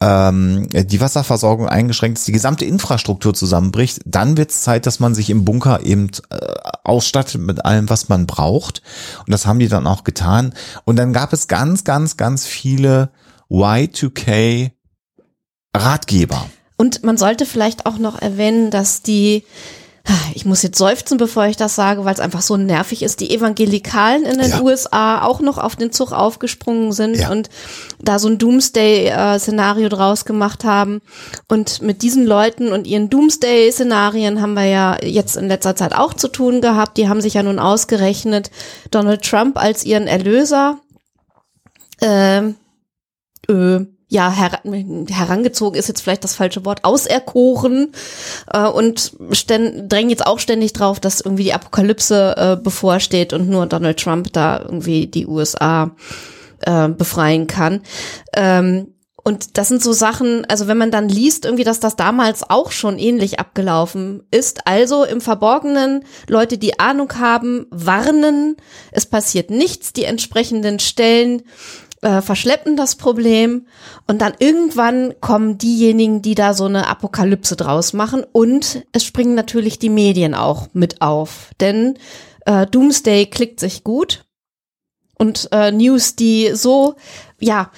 ähm, 0.00 0.68
die 0.70 1.00
Wasserversorgung 1.00 1.68
eingeschränkt 1.68 2.18
ist, 2.18 2.28
die 2.28 2.32
gesamte 2.32 2.64
Infrastruktur 2.64 3.34
zusammenbricht, 3.34 4.00
dann 4.04 4.36
wird 4.36 4.50
es 4.50 4.62
Zeit, 4.62 4.86
dass 4.86 5.00
man 5.00 5.14
sich 5.14 5.28
im 5.30 5.44
Bunker 5.44 5.84
eben 5.84 6.10
äh, 6.30 6.36
ausstattet 6.84 7.40
mit 7.40 7.64
allem, 7.64 7.90
was 7.90 8.08
man 8.08 8.26
braucht. 8.26 8.82
Und 9.26 9.32
das 9.32 9.46
haben 9.46 9.58
die 9.58 9.68
dann 9.68 9.86
auch 9.86 10.04
getan. 10.04 10.54
Und 10.84 10.96
dann 10.96 11.12
gab 11.12 11.32
es 11.32 11.48
ganz, 11.48 11.84
ganz, 11.84 12.16
ganz 12.16 12.46
viele 12.46 13.10
Y2K 13.50 14.70
Ratgeber. 15.74 16.48
Und 16.76 17.02
man 17.02 17.16
sollte 17.16 17.44
vielleicht 17.44 17.86
auch 17.86 17.98
noch 17.98 18.20
erwähnen, 18.20 18.70
dass 18.70 19.02
die 19.02 19.44
ich 20.34 20.44
muss 20.44 20.62
jetzt 20.62 20.78
seufzen, 20.78 21.18
bevor 21.18 21.46
ich 21.46 21.56
das 21.56 21.74
sage, 21.74 22.04
weil 22.04 22.14
es 22.14 22.20
einfach 22.20 22.40
so 22.40 22.56
nervig 22.56 23.02
ist, 23.02 23.20
die 23.20 23.34
Evangelikalen 23.34 24.24
in 24.24 24.38
den 24.38 24.50
ja. 24.50 24.60
USA 24.62 25.22
auch 25.22 25.40
noch 25.40 25.58
auf 25.58 25.76
den 25.76 25.92
Zug 25.92 26.12
aufgesprungen 26.12 26.92
sind 26.92 27.16
ja. 27.16 27.30
und 27.30 27.50
da 28.00 28.18
so 28.18 28.28
ein 28.28 28.38
Doomsday-Szenario 28.38 29.88
draus 29.88 30.24
gemacht 30.24 30.64
haben. 30.64 31.00
Und 31.48 31.82
mit 31.82 32.02
diesen 32.02 32.24
Leuten 32.24 32.72
und 32.72 32.86
ihren 32.86 33.10
Doomsday-Szenarien 33.10 34.40
haben 34.40 34.54
wir 34.54 34.64
ja 34.64 34.96
jetzt 35.02 35.36
in 35.36 35.48
letzter 35.48 35.76
Zeit 35.76 35.94
auch 35.94 36.14
zu 36.14 36.28
tun 36.28 36.60
gehabt. 36.60 36.96
Die 36.96 37.08
haben 37.08 37.20
sich 37.20 37.34
ja 37.34 37.42
nun 37.42 37.58
ausgerechnet 37.58 38.50
Donald 38.90 39.22
Trump 39.22 39.58
als 39.58 39.84
ihren 39.84 40.06
Erlöser. 40.06 40.78
Ähm, 42.00 42.54
äh, 43.48 43.80
ja, 44.08 44.30
her 44.30 44.60
herangezogen 45.10 45.78
ist 45.78 45.88
jetzt 45.88 46.00
vielleicht 46.00 46.24
das 46.24 46.34
falsche 46.34 46.64
Wort, 46.64 46.84
auserkoren 46.84 47.92
äh, 48.52 48.66
und 48.66 49.12
drängen 49.18 50.10
jetzt 50.10 50.26
auch 50.26 50.38
ständig 50.38 50.72
drauf, 50.72 50.98
dass 50.98 51.20
irgendwie 51.20 51.44
die 51.44 51.54
Apokalypse 51.54 52.34
äh, 52.36 52.56
bevorsteht 52.56 53.34
und 53.34 53.50
nur 53.50 53.66
Donald 53.66 54.00
Trump 54.00 54.32
da 54.32 54.60
irgendwie 54.60 55.06
die 55.06 55.26
USA 55.26 55.90
äh, 56.62 56.88
befreien 56.88 57.46
kann. 57.46 57.82
Ähm, 58.34 58.94
und 59.28 59.58
das 59.58 59.68
sind 59.68 59.82
so 59.82 59.92
Sachen, 59.92 60.46
also 60.46 60.68
wenn 60.68 60.78
man 60.78 60.90
dann 60.90 61.10
liest, 61.10 61.44
irgendwie, 61.44 61.64
dass 61.64 61.80
das 61.80 61.96
damals 61.96 62.48
auch 62.48 62.70
schon 62.72 62.98
ähnlich 62.98 63.38
abgelaufen 63.38 64.22
ist. 64.30 64.66
Also 64.66 65.04
im 65.04 65.20
Verborgenen 65.20 66.02
Leute, 66.28 66.56
die 66.56 66.80
Ahnung 66.80 67.12
haben, 67.18 67.66
warnen, 67.68 68.56
es 68.90 69.04
passiert 69.04 69.50
nichts, 69.50 69.92
die 69.92 70.04
entsprechenden 70.04 70.78
Stellen 70.78 71.42
äh, 72.02 72.22
verschleppen 72.22 72.76
das 72.76 72.96
Problem 72.96 73.66
und 74.06 74.20
dann 74.20 74.34
irgendwann 74.38 75.14
kommen 75.20 75.58
diejenigen, 75.58 76.22
die 76.22 76.34
da 76.34 76.54
so 76.54 76.66
eine 76.66 76.86
Apokalypse 76.86 77.56
draus 77.56 77.92
machen 77.92 78.24
und 78.30 78.84
es 78.92 79.04
springen 79.04 79.34
natürlich 79.34 79.78
die 79.78 79.90
Medien 79.90 80.34
auch 80.34 80.68
mit 80.72 81.02
auf, 81.02 81.50
denn 81.60 81.98
äh, 82.46 82.66
Doomsday 82.66 83.26
klickt 83.26 83.60
sich 83.60 83.84
gut 83.84 84.24
und 85.18 85.48
äh, 85.52 85.72
News, 85.72 86.16
die 86.16 86.52
so, 86.54 86.94
ja, 87.40 87.70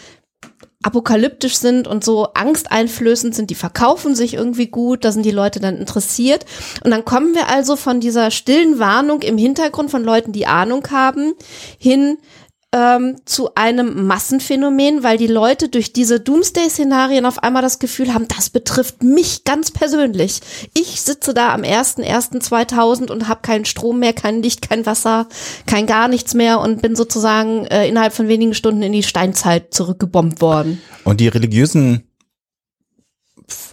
apokalyptisch 0.83 1.57
sind 1.57 1.87
und 1.87 2.05
so 2.05 2.29
angsteinflößend 2.33 3.35
sind, 3.35 3.51
die 3.51 3.55
verkaufen 3.55 4.15
sich 4.15 4.33
irgendwie 4.35 4.69
gut, 4.69 5.05
da 5.05 5.13
sind 5.13 5.27
die 5.27 5.31
Leute 5.31 5.61
dann 5.61 5.77
interessiert. 5.77 6.47
Und 6.83 6.91
dann 6.91 7.05
kommen 7.05 7.35
wir 7.35 7.49
also 7.49 7.77
von 7.77 8.01
dieser 8.01 8.31
stillen 8.31 8.79
Warnung 8.79 9.21
im 9.21 9.37
Hintergrund 9.37 9.91
von 9.91 10.03
Leuten, 10.03 10.33
die 10.33 10.47
Ahnung 10.47 10.87
haben, 10.91 11.35
hin 11.79 12.17
ähm, 12.73 13.17
zu 13.25 13.55
einem 13.57 14.07
Massenphänomen, 14.07 15.03
weil 15.03 15.19
die 15.19 15.27
Leute 15.27 15.69
durch 15.69 15.93
diese 15.93 16.21
Doomsday-Szenarien 16.21 17.27
auf 17.27 17.43
einmal 17.43 17.63
das 17.63 17.79
Gefühl 17.81 18.15
haben, 18.15 18.29
das 18.29 18.51
betrifft 18.51 19.03
mich 19.03 19.45
ganz 19.45 19.71
persönlich. 19.73 20.41
Ich 20.75 21.01
sitze 21.01 21.35
da 21.35 21.53
am 21.53 21.63
1.1.2000 21.63 23.11
und 23.11 23.29
habe 23.29 23.41
keinen 23.43 23.65
Strom 23.65 23.99
mehr, 23.99 24.13
kein 24.13 24.43
Licht, 24.43 24.63
kein 24.63 24.87
Wasser, 24.87 25.27
kein 25.67 25.87
gar 25.87 26.07
nichts 26.07 26.35
mehr 26.35 26.61
und 26.61 26.81
bin 26.81 26.95
sozusagen 26.95 27.67
äh, 27.67 27.89
innerhalb 27.89 28.13
von 28.13 28.29
wenigen 28.29 28.55
Stunden 28.55 28.83
in 28.83 28.93
die 28.93 29.03
Steinzeit 29.03 29.75
zurückgebombt 29.75 30.41
worden. 30.41 30.81
Und 31.05 31.21
die 31.21 31.29
religiösen 31.29 32.05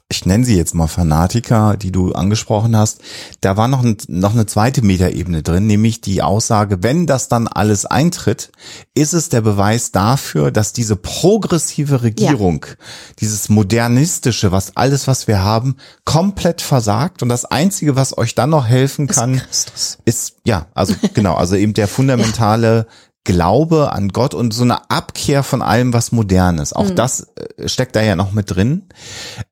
ich 0.10 0.26
nenne 0.26 0.46
sie 0.46 0.56
jetzt 0.56 0.74
mal 0.74 0.88
Fanatiker, 0.88 1.76
die 1.76 1.92
du 1.92 2.14
angesprochen 2.14 2.78
hast, 2.78 3.02
da 3.42 3.58
war 3.58 3.68
noch, 3.68 3.84
ein, 3.84 3.98
noch 4.08 4.32
eine 4.32 4.46
zweite 4.46 4.82
Metaebene 4.82 5.44
drin, 5.44 5.68
nämlich 5.68 6.00
die 6.00 6.22
Aussage, 6.22 6.82
wenn 6.82 7.08
das 7.08 7.28
dann 7.28 7.48
alles 7.48 7.86
eintritt, 7.86 8.52
ist 8.94 9.14
es 9.14 9.28
der 9.28 9.42
Beweis 9.42 9.92
dafür, 9.92 10.52
dass 10.52 10.72
diese 10.72 10.96
progressive 10.96 12.04
Regierung, 12.04 12.66
ja. 12.70 12.76
dieses 13.20 13.50
modernistische, 13.50 14.54
was 14.54 14.78
alles, 14.78 15.08
was 15.08 15.28
wir 15.28 15.44
haben, 15.44 15.76
komplett 16.06 16.62
versagt 16.62 17.22
und 17.22 17.28
das 17.28 17.44
einzige, 17.44 17.98
was 17.98 18.18
euch 18.18 18.34
dann 18.34 18.52
noch 18.52 18.66
helfen 18.66 19.08
kann, 19.08 19.42
ist, 19.52 20.00
ist 20.06 20.36
ja, 20.46 20.68
also 20.74 20.96
genau, 21.14 21.36
also 21.36 21.58
eben 21.58 21.74
der 21.74 21.88
fundamentale 21.90 22.88
Glaube 23.28 23.92
an 23.92 24.08
Gott 24.08 24.34
und 24.34 24.54
so 24.54 24.64
eine 24.64 24.90
Abkehr 24.90 25.44
von 25.44 25.62
allem, 25.62 25.92
was 25.92 26.14
modern 26.14 26.60
ist. 26.60 26.74
Auch 26.74 26.90
mhm. 26.90 26.96
das 26.96 27.28
äh, 27.36 27.68
steckt 27.68 27.98
da 27.98 28.02
ja 28.02 28.16
noch 28.16 28.32
mit 28.32 28.56
drin. 28.56 28.84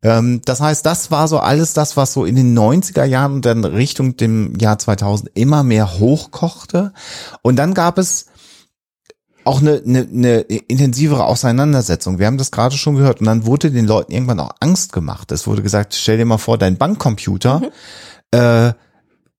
Ähm, 0.01 0.41
das 0.45 0.61
heißt, 0.61 0.85
das 0.85 1.11
war 1.11 1.27
so 1.27 1.39
alles 1.39 1.73
das, 1.73 1.97
was 1.97 2.13
so 2.13 2.23
in 2.23 2.37
den 2.37 2.57
90er 2.57 3.03
Jahren 3.03 3.33
und 3.33 3.45
dann 3.45 3.65
Richtung 3.65 4.15
dem 4.15 4.57
Jahr 4.57 4.79
2000 4.79 5.29
immer 5.33 5.63
mehr 5.63 5.99
hochkochte. 5.99 6.93
Und 7.41 7.57
dann 7.57 7.73
gab 7.73 7.97
es 7.97 8.27
auch 9.43 9.59
eine, 9.59 9.83
eine, 9.85 10.07
eine 10.09 10.39
intensivere 10.39 11.25
Auseinandersetzung. 11.25 12.17
Wir 12.17 12.27
haben 12.27 12.37
das 12.37 12.51
gerade 12.51 12.77
schon 12.77 12.95
gehört. 12.95 13.19
Und 13.19 13.25
dann 13.25 13.45
wurde 13.45 13.71
den 13.71 13.85
Leuten 13.85 14.13
irgendwann 14.13 14.39
auch 14.39 14.55
Angst 14.61 14.93
gemacht. 14.93 15.33
Es 15.33 15.47
wurde 15.47 15.61
gesagt, 15.61 15.93
stell 15.95 16.17
dir 16.17 16.25
mal 16.25 16.37
vor, 16.37 16.57
dein 16.57 16.77
Bankcomputer 16.77 17.59
mhm. 17.59 17.69
äh, 18.31 18.73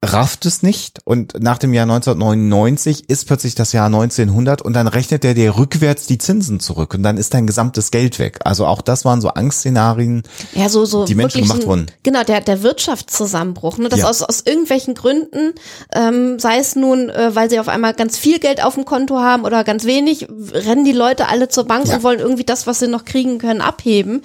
rafft 0.04 0.44
es 0.44 0.62
nicht 0.62 1.00
und 1.04 1.42
nach 1.42 1.59
dem 1.59 1.72
Jahr 1.72 1.85
1999 1.85 3.09
ist 3.09 3.26
plötzlich 3.26 3.54
das 3.54 3.72
Jahr 3.72 3.87
1900 3.87 4.61
und 4.61 4.74
dann 4.74 4.88
rechnet 4.88 5.24
er 5.24 5.32
dir 5.32 5.56
rückwärts 5.56 6.06
die 6.06 6.18
Zinsen 6.18 6.61
zurück 6.61 6.94
und 6.94 7.02
dann 7.02 7.16
ist 7.16 7.32
dein 7.32 7.46
gesamtes 7.46 7.90
Geld 7.90 8.18
weg. 8.18 8.38
Also 8.44 8.66
auch 8.66 8.82
das 8.82 9.06
waren 9.06 9.22
so 9.22 9.30
Angstszenarien, 9.30 10.22
ja, 10.54 10.68
so, 10.68 10.85
so 10.85 11.06
die 11.06 11.14
Menschen 11.14 11.42
gemacht 11.42 11.62
ein, 11.62 11.66
wurden. 11.66 11.87
Genau, 12.02 12.24
der, 12.24 12.42
der 12.42 12.62
Wirtschaftszusammenbruch, 12.62 13.78
ne, 13.78 13.88
das 13.88 14.00
ja. 14.00 14.09
aus, 14.09 14.22
aus 14.22 14.42
irgendwelchen 14.44 14.94
Gründen, 14.94 15.54
ähm, 15.94 16.38
sei 16.38 16.59
es 16.59 16.76
nun, 16.76 17.09
äh, 17.09 17.35
weil 17.35 17.48
sie 17.48 17.59
auf 17.59 17.68
einmal 17.68 17.94
ganz 17.94 18.18
viel 18.18 18.38
Geld 18.38 18.62
auf 18.62 18.74
dem 18.74 18.85
Konto 18.85 19.18
haben 19.18 19.44
oder 19.44 19.64
ganz 19.64 19.85
wenig, 19.85 20.28
rennen 20.52 20.85
die 20.85 20.92
Leute 20.92 21.28
alle 21.28 21.48
zur 21.48 21.64
Bank 21.64 21.87
ja. 21.87 21.96
und 21.96 22.02
wollen 22.02 22.20
irgendwie 22.20 22.44
das, 22.44 22.66
was 22.66 22.80
sie 22.80 22.88
noch 22.88 23.06
kriegen 23.06 23.38
können, 23.38 23.62
abheben. 23.62 24.22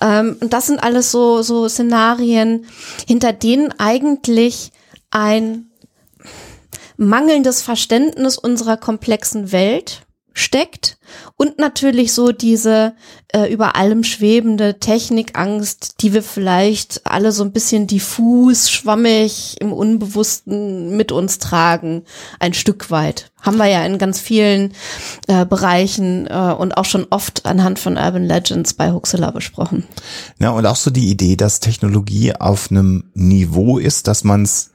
Ähm, 0.00 0.36
und 0.40 0.52
das 0.52 0.68
sind 0.68 0.82
alles 0.82 1.10
so, 1.10 1.42
so 1.42 1.68
Szenarien, 1.68 2.66
hinter 3.06 3.32
denen 3.32 3.74
eigentlich 3.78 4.70
ein 5.10 5.70
mangelndes 6.96 7.62
Verständnis 7.62 8.36
unserer 8.38 8.76
komplexen 8.76 9.52
Welt 9.52 10.02
steckt 10.38 10.98
und 11.36 11.58
natürlich 11.58 12.12
so 12.12 12.30
diese 12.30 12.94
äh, 13.32 13.52
über 13.52 13.76
allem 13.76 14.04
schwebende 14.04 14.78
Technikangst, 14.78 15.96
die 16.00 16.12
wir 16.12 16.22
vielleicht 16.22 17.06
alle 17.06 17.32
so 17.32 17.42
ein 17.42 17.52
bisschen 17.52 17.86
diffus, 17.86 18.70
schwammig 18.70 19.56
im 19.60 19.72
Unbewussten 19.72 20.96
mit 20.96 21.10
uns 21.10 21.38
tragen, 21.38 22.04
ein 22.38 22.54
Stück 22.54 22.90
weit. 22.90 23.32
Haben 23.40 23.56
wir 23.56 23.66
ja 23.66 23.84
in 23.84 23.98
ganz 23.98 24.20
vielen 24.20 24.74
äh, 25.26 25.44
Bereichen 25.44 26.26
äh, 26.28 26.54
und 26.56 26.76
auch 26.76 26.84
schon 26.84 27.06
oft 27.10 27.44
anhand 27.44 27.78
von 27.78 27.96
Urban 27.96 28.24
Legends 28.24 28.74
bei 28.74 28.92
Huxilla 28.92 29.32
besprochen. 29.32 29.84
Ja, 30.38 30.50
und 30.50 30.66
auch 30.66 30.76
so 30.76 30.90
die 30.90 31.08
Idee, 31.08 31.36
dass 31.36 31.60
Technologie 31.60 32.34
auf 32.34 32.70
einem 32.70 33.10
Niveau 33.14 33.78
ist, 33.78 34.06
dass 34.06 34.22
man 34.22 34.42
es 34.42 34.70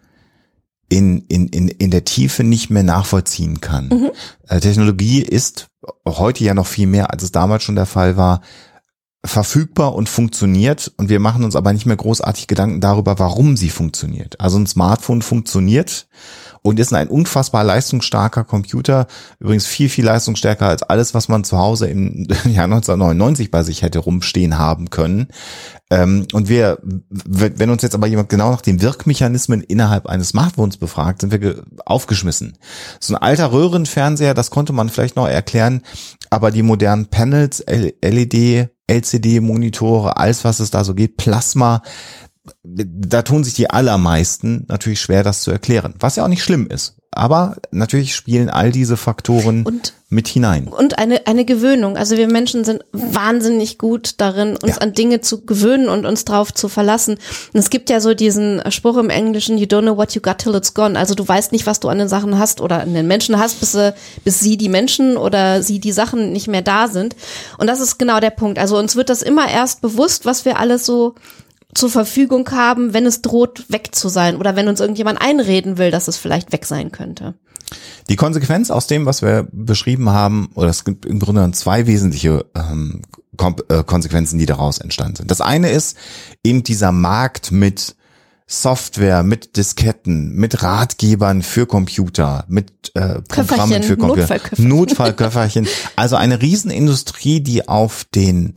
in, 0.94 1.26
in, 1.28 1.48
in, 1.48 1.70
in 1.70 1.90
der 1.90 2.06
Tiefe 2.06 2.44
nicht 2.44 2.70
mehr 2.70 2.84
nachvollziehen 2.84 3.62
kann. 3.62 3.88
Mhm. 3.88 4.12
Äh, 4.48 4.60
Technologie 4.60 5.24
ist 5.24 5.68
heute 6.08 6.44
ja 6.44 6.54
noch 6.54 6.68
viel 6.68 6.86
mehr, 6.86 7.12
als 7.12 7.24
es 7.24 7.32
damals 7.32 7.64
schon 7.64 7.76
der 7.76 7.88
Fall 7.88 8.16
war, 8.16 8.42
verfügbar 9.26 9.96
und 9.96 10.08
funktioniert 10.08 10.92
und 10.98 11.10
wir 11.10 11.20
machen 11.20 11.46
uns 11.46 11.56
aber 11.56 11.74
nicht 11.74 11.88
mehr 11.88 11.96
großartig 11.96 12.46
Gedanken 12.46 12.80
darüber, 12.80 13.18
warum 13.18 13.58
sie 13.58 13.70
funktioniert. 13.70 14.40
Also 14.40 14.60
ein 14.60 14.68
Smartphone 14.68 15.24
funktioniert 15.24 16.08
und 16.64 16.80
ist 16.80 16.94
ein 16.94 17.10
unfassbar 17.10 17.64
leistungsstarker 17.64 18.44
Computer. 18.46 19.06
Übrigens 19.40 19.68
viel, 19.68 19.90
viel 19.90 20.06
leistungsstärker 20.06 20.68
als 20.68 20.82
alles, 20.82 21.14
was 21.14 21.28
man 21.28 21.44
zu 21.44 21.60
Hause 21.60 21.88
im 21.88 22.24
Jahr 22.46 22.66
1999 22.66 23.52
bei 23.52 23.62
sich 23.64 23.84
hätte 23.84 24.00
rumstehen 24.00 24.58
haben 24.58 24.90
können. 24.90 25.28
Ähm, 25.92 26.26
und 26.32 26.50
wir, 26.50 26.80
wenn 26.82 27.70
uns 27.70 27.84
jetzt 27.84 27.94
aber 27.94 28.08
jemand 28.08 28.30
genau 28.30 28.50
nach 28.50 28.62
den 28.62 28.82
Wirkmechanismen 28.82 29.62
innerhalb 29.62 30.08
eines 30.08 30.30
Smartphones 30.30 30.78
befragt, 30.78 31.22
sind 31.22 31.32
wir 31.34 31.64
aufgeschmissen. 31.86 32.58
So 33.00 33.14
ein 33.14 33.22
alter 33.22 33.52
Röhrenfernseher, 33.52 34.34
das 34.34 34.50
konnte 34.50 34.74
man 34.74 34.90
vielleicht 34.90 35.18
noch 35.18 35.28
erklären, 35.28 35.82
aber 36.30 36.50
die 36.50 36.64
modernen 36.64 37.08
Panels, 37.08 37.64
LED, 37.68 38.70
LCD-Monitore, 38.88 40.18
alles 40.18 40.44
was 40.44 40.60
es 40.60 40.72
da 40.72 40.84
so 40.84 40.94
geht, 40.94 41.18
Plasma, 41.18 41.82
da 42.64 43.22
tun 43.22 43.44
sich 43.44 43.54
die 43.54 43.70
allermeisten 43.70 44.66
natürlich 44.68 45.02
schwer, 45.02 45.24
das 45.24 45.44
zu 45.44 45.52
erklären. 45.52 45.96
Was 46.00 46.18
ja 46.18 46.24
auch 46.24 46.30
nicht 46.30 46.44
schlimm 46.44 46.68
ist. 46.68 46.96
Aber 47.16 47.58
natürlich 47.70 48.16
spielen 48.16 48.50
all 48.50 48.72
diese 48.72 48.98
Faktoren 48.98 49.64
und, 49.66 49.94
mit 50.10 50.28
hinein. 50.28 50.68
Und 50.68 50.98
eine, 50.98 51.28
eine 51.28 51.46
Gewöhnung. 51.46 51.96
Also 51.96 52.18
wir 52.18 52.28
Menschen 52.28 52.66
sind 52.66 52.84
wahnsinnig 52.92 53.78
gut 53.78 54.16
darin, 54.18 54.58
uns 54.58 54.76
ja. 54.76 54.78
an 54.80 54.94
Dinge 54.94 55.22
zu 55.22 55.46
gewöhnen 55.46 55.90
und 55.90 56.08
uns 56.08 56.26
drauf 56.26 56.52
zu 56.52 56.70
verlassen. 56.70 57.20
Und 57.54 57.60
es 57.60 57.70
gibt 57.70 57.92
ja 57.92 58.00
so 58.00 58.16
diesen 58.16 58.64
Spruch 58.72 58.98
im 58.98 59.12
Englischen, 59.12 59.60
you 59.60 59.68
don't 59.68 59.84
know 59.84 59.96
what 59.96 60.16
you 60.16 60.22
got 60.22 60.40
till 60.40 60.56
it's 60.56 60.74
gone. 60.74 60.98
Also 60.98 61.14
du 61.14 61.28
weißt 61.28 61.52
nicht, 61.52 61.68
was 61.68 61.80
du 61.80 61.88
an 61.90 62.00
den 62.00 62.10
Sachen 62.10 62.40
hast 62.40 62.62
oder 62.62 62.82
an 62.82 62.96
den 62.96 63.06
Menschen 63.06 63.38
hast, 63.38 63.60
bis, 63.60 63.78
bis 64.24 64.40
sie 64.40 64.58
die 64.58 64.70
Menschen 64.70 65.16
oder 65.16 65.62
sie 65.62 65.80
die 65.80 65.92
Sachen 65.92 66.34
nicht 66.34 66.48
mehr 66.48 66.64
da 66.64 66.88
sind. 66.88 67.16
Und 67.60 67.68
das 67.68 67.80
ist 67.80 68.00
genau 68.00 68.20
der 68.20 68.32
Punkt. 68.32 68.58
Also 68.58 68.78
uns 68.78 68.96
wird 68.96 69.10
das 69.10 69.22
immer 69.22 69.48
erst 69.48 69.82
bewusst, 69.82 70.26
was 70.26 70.46
wir 70.46 70.60
alles 70.60 70.84
so 70.86 71.14
zur 71.74 71.90
Verfügung 71.90 72.50
haben, 72.52 72.94
wenn 72.94 73.06
es 73.06 73.22
droht, 73.22 73.66
weg 73.70 73.90
zu 73.94 74.10
sein 74.10 74.38
oder 74.38 74.56
wenn 74.56 74.68
uns 74.68 74.80
irgendjemand 74.80 75.22
einreden 75.22 75.78
will, 75.78 75.92
dass 75.92 76.08
es 76.08 76.18
vielleicht 76.18 76.52
weg 76.52 76.66
sein 76.66 76.92
könnte. 76.92 77.36
Die 78.10 78.16
Konsequenz 78.16 78.70
aus 78.70 78.88
dem, 78.88 79.06
was 79.06 79.22
wir 79.22 79.48
beschrieben 79.52 80.10
haben, 80.10 80.50
oder 80.56 80.70
es 80.70 80.84
gibt 80.84 81.06
im 81.06 81.20
Grunde 81.20 81.50
zwei 81.52 81.88
wesentliche 81.88 82.46
ähm, 82.56 83.02
äh, 83.70 83.84
Konsequenzen, 83.84 84.38
die 84.38 84.46
daraus 84.46 84.78
entstanden 84.78 85.16
sind. 85.16 85.32
Das 85.32 85.42
eine 85.42 85.72
ist 85.72 85.98
eben 86.44 86.64
dieser 86.64 86.92
Markt 86.92 87.52
mit 87.52 87.96
Software, 88.46 89.24
mit 89.24 89.56
Disketten, 89.58 90.36
mit 90.36 90.62
Ratgebern 90.62 91.42
für 91.42 91.66
Computer, 91.66 92.46
mit 92.48 92.92
äh, 92.94 93.22
Programmen 93.22 93.84
für 93.84 93.98
Computer, 93.98 94.22
Notfallköfferchen. 94.22 94.68
Notfallköfferchen. 94.68 95.68
Also 95.96 96.18
eine 96.18 96.42
Riesenindustrie, 96.42 97.40
die 97.40 97.68
auf 97.68 98.06
den 98.14 98.54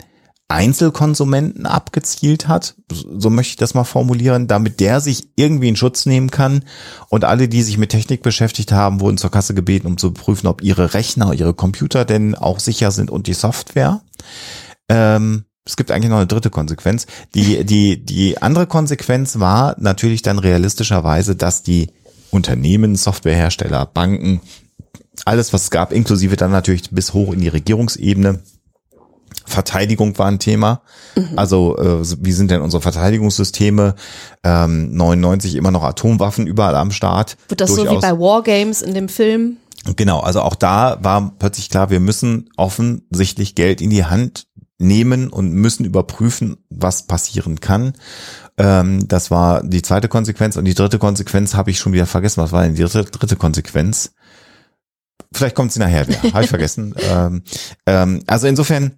Einzelkonsumenten 0.49 1.65
abgezielt 1.65 2.47
hat, 2.47 2.75
so 2.89 3.29
möchte 3.29 3.51
ich 3.51 3.55
das 3.57 3.73
mal 3.73 3.83
formulieren, 3.83 4.47
damit 4.47 4.79
der 4.79 5.01
sich 5.01 5.27
irgendwie 5.35 5.67
in 5.67 5.75
Schutz 5.75 6.05
nehmen 6.05 6.31
kann. 6.31 6.63
Und 7.09 7.25
alle, 7.25 7.49
die 7.49 7.63
sich 7.63 7.77
mit 7.77 7.89
Technik 7.89 8.21
beschäftigt 8.21 8.71
haben, 8.71 9.01
wurden 9.01 9.17
zur 9.17 9.31
Kasse 9.31 9.53
gebeten, 9.53 9.87
um 9.87 9.97
zu 9.97 10.11
prüfen, 10.11 10.47
ob 10.47 10.63
ihre 10.63 10.93
Rechner, 10.93 11.33
ihre 11.33 11.53
Computer 11.53 12.05
denn 12.05 12.33
auch 12.33 12.59
sicher 12.59 12.91
sind 12.91 13.11
und 13.11 13.27
die 13.27 13.33
Software. 13.33 14.01
Ähm, 14.87 15.43
es 15.65 15.75
gibt 15.75 15.91
eigentlich 15.91 16.09
noch 16.09 16.17
eine 16.17 16.27
dritte 16.27 16.49
Konsequenz. 16.49 17.07
Die, 17.35 17.65
die, 17.65 18.05
die 18.05 18.41
andere 18.41 18.67
Konsequenz 18.67 19.39
war 19.39 19.75
natürlich 19.79 20.21
dann 20.21 20.39
realistischerweise, 20.39 21.35
dass 21.35 21.61
die 21.61 21.89
Unternehmen, 22.31 22.95
Softwarehersteller, 22.95 23.85
Banken, 23.85 24.39
alles, 25.25 25.51
was 25.51 25.63
es 25.63 25.71
gab, 25.71 25.91
inklusive 25.91 26.37
dann 26.37 26.51
natürlich 26.51 26.89
bis 26.91 27.13
hoch 27.13 27.33
in 27.33 27.41
die 27.41 27.47
Regierungsebene, 27.49 28.39
Verteidigung 29.47 30.17
war 30.17 30.27
ein 30.27 30.39
Thema. 30.39 30.81
Mhm. 31.15 31.29
Also 31.37 31.77
äh, 31.77 32.05
wie 32.19 32.33
sind 32.33 32.51
denn 32.51 32.61
unsere 32.61 32.81
Verteidigungssysteme? 32.81 33.95
Ähm, 34.43 34.95
99 34.95 35.55
immer 35.55 35.71
noch 35.71 35.83
Atomwaffen 35.83 36.47
überall 36.47 36.75
am 36.75 36.91
Start. 36.91 37.37
Wird 37.47 37.61
das 37.61 37.73
Durchaus. 37.73 37.87
so 37.89 37.97
wie 37.97 38.01
bei 38.01 38.19
Wargames 38.19 38.81
in 38.81 38.93
dem 38.93 39.09
Film? 39.09 39.57
Genau, 39.95 40.19
also 40.19 40.41
auch 40.41 40.55
da 40.55 40.97
war 41.01 41.33
plötzlich 41.39 41.69
klar, 41.69 41.89
wir 41.89 42.01
müssen 42.01 42.49
offensichtlich 42.57 43.55
Geld 43.55 43.79
in 43.79 43.89
die 43.89 44.03
Hand 44.03 44.47
nehmen 44.79 45.29
und 45.29 45.53
müssen 45.53 45.85
überprüfen, 45.85 46.57
was 46.69 47.07
passieren 47.07 47.59
kann. 47.61 47.93
Ähm, 48.57 49.07
das 49.07 49.31
war 49.31 49.63
die 49.63 49.81
zweite 49.81 50.07
Konsequenz. 50.07 50.57
Und 50.57 50.65
die 50.65 50.73
dritte 50.73 50.99
Konsequenz 50.99 51.55
habe 51.55 51.71
ich 51.71 51.79
schon 51.79 51.93
wieder 51.93 52.05
vergessen. 52.05 52.41
Was 52.41 52.51
war 52.51 52.63
denn 52.63 52.75
die 52.75 52.83
dritte, 52.83 53.35
Konsequenz? 53.37 54.13
Vielleicht 55.31 55.55
kommt 55.55 55.71
sie 55.71 55.79
nachher 55.79 56.07
wieder. 56.07 56.21
Habe 56.33 56.43
ich 56.43 56.49
vergessen. 56.49 56.93
ähm, 57.09 57.43
ähm, 57.85 58.21
also 58.27 58.47
insofern 58.47 58.97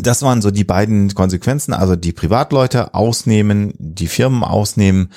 das 0.00 0.22
waren 0.22 0.42
so 0.42 0.50
die 0.50 0.64
beiden 0.64 1.14
Konsequenzen, 1.14 1.72
also 1.72 1.96
die 1.96 2.12
Privatleute 2.12 2.94
ausnehmen, 2.94 3.74
die 3.78 4.06
Firmen 4.06 4.44
ausnehmen 4.44 5.12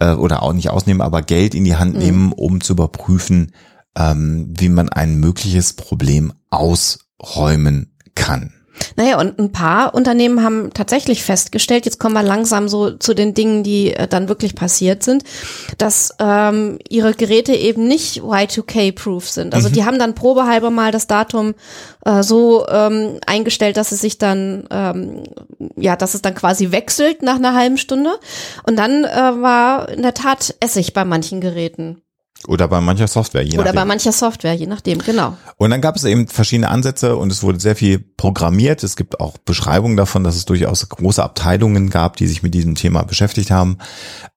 äh, 0.00 0.12
oder 0.12 0.42
auch 0.42 0.52
nicht 0.52 0.70
ausnehmen, 0.70 1.00
aber 1.00 1.22
Geld 1.22 1.54
in 1.54 1.64
die 1.64 1.76
Hand 1.76 1.94
mhm. 1.94 2.00
nehmen, 2.00 2.32
um 2.32 2.60
zu 2.60 2.72
überprüfen, 2.72 3.52
ähm, 3.96 4.52
wie 4.56 4.68
man 4.68 4.88
ein 4.88 5.16
mögliches 5.16 5.74
Problem 5.74 6.32
ausräumen 6.50 7.94
kann. 8.14 8.53
Naja, 8.96 9.18
und 9.18 9.38
ein 9.38 9.52
paar 9.52 9.94
Unternehmen 9.94 10.42
haben 10.42 10.72
tatsächlich 10.72 11.22
festgestellt, 11.22 11.84
jetzt 11.84 11.98
kommen 11.98 12.14
wir 12.14 12.22
langsam 12.22 12.68
so 12.68 12.90
zu 12.90 13.14
den 13.14 13.34
Dingen, 13.34 13.62
die 13.62 13.94
äh, 13.94 14.08
dann 14.08 14.28
wirklich 14.28 14.54
passiert 14.54 15.02
sind, 15.02 15.24
dass 15.78 16.14
ähm, 16.18 16.78
ihre 16.88 17.14
Geräte 17.14 17.54
eben 17.54 17.86
nicht 17.86 18.22
Y2K-proof 18.22 19.28
sind. 19.28 19.54
Also 19.54 19.68
mhm. 19.68 19.72
die 19.72 19.84
haben 19.84 19.98
dann 19.98 20.14
probehalber 20.14 20.70
mal 20.70 20.92
das 20.92 21.06
Datum 21.06 21.54
äh, 22.04 22.22
so 22.22 22.66
ähm, 22.68 23.18
eingestellt, 23.26 23.76
dass 23.76 23.92
es 23.92 24.00
sich 24.00 24.18
dann, 24.18 24.66
ähm, 24.70 25.24
ja, 25.76 25.96
dass 25.96 26.14
es 26.14 26.22
dann 26.22 26.34
quasi 26.34 26.70
wechselt 26.70 27.22
nach 27.22 27.36
einer 27.36 27.54
halben 27.54 27.78
Stunde. 27.78 28.10
Und 28.66 28.76
dann 28.76 29.04
äh, 29.04 29.08
war 29.08 29.88
in 29.88 30.02
der 30.02 30.14
Tat 30.14 30.54
Essig 30.60 30.92
bei 30.92 31.04
manchen 31.04 31.40
Geräten. 31.40 32.03
Oder 32.46 32.68
bei 32.68 32.80
mancher 32.80 33.08
Software, 33.08 33.42
je 33.42 33.50
nachdem. 33.50 33.60
Oder 33.60 33.72
bei 33.72 33.84
mancher 33.84 34.12
Software, 34.12 34.54
je 34.54 34.66
nachdem, 34.66 34.98
genau. 34.98 35.36
Und 35.56 35.70
dann 35.70 35.80
gab 35.80 35.96
es 35.96 36.04
eben 36.04 36.28
verschiedene 36.28 36.68
Ansätze 36.68 37.16
und 37.16 37.32
es 37.32 37.42
wurde 37.42 37.58
sehr 37.58 37.76
viel 37.76 37.98
programmiert. 37.98 38.82
Es 38.82 38.96
gibt 38.96 39.20
auch 39.20 39.38
Beschreibungen 39.38 39.96
davon, 39.96 40.24
dass 40.24 40.36
es 40.36 40.44
durchaus 40.44 40.88
große 40.88 41.22
Abteilungen 41.22 41.90
gab, 41.90 42.16
die 42.16 42.26
sich 42.26 42.42
mit 42.42 42.54
diesem 42.54 42.74
Thema 42.74 43.02
beschäftigt 43.02 43.50
haben. 43.50 43.78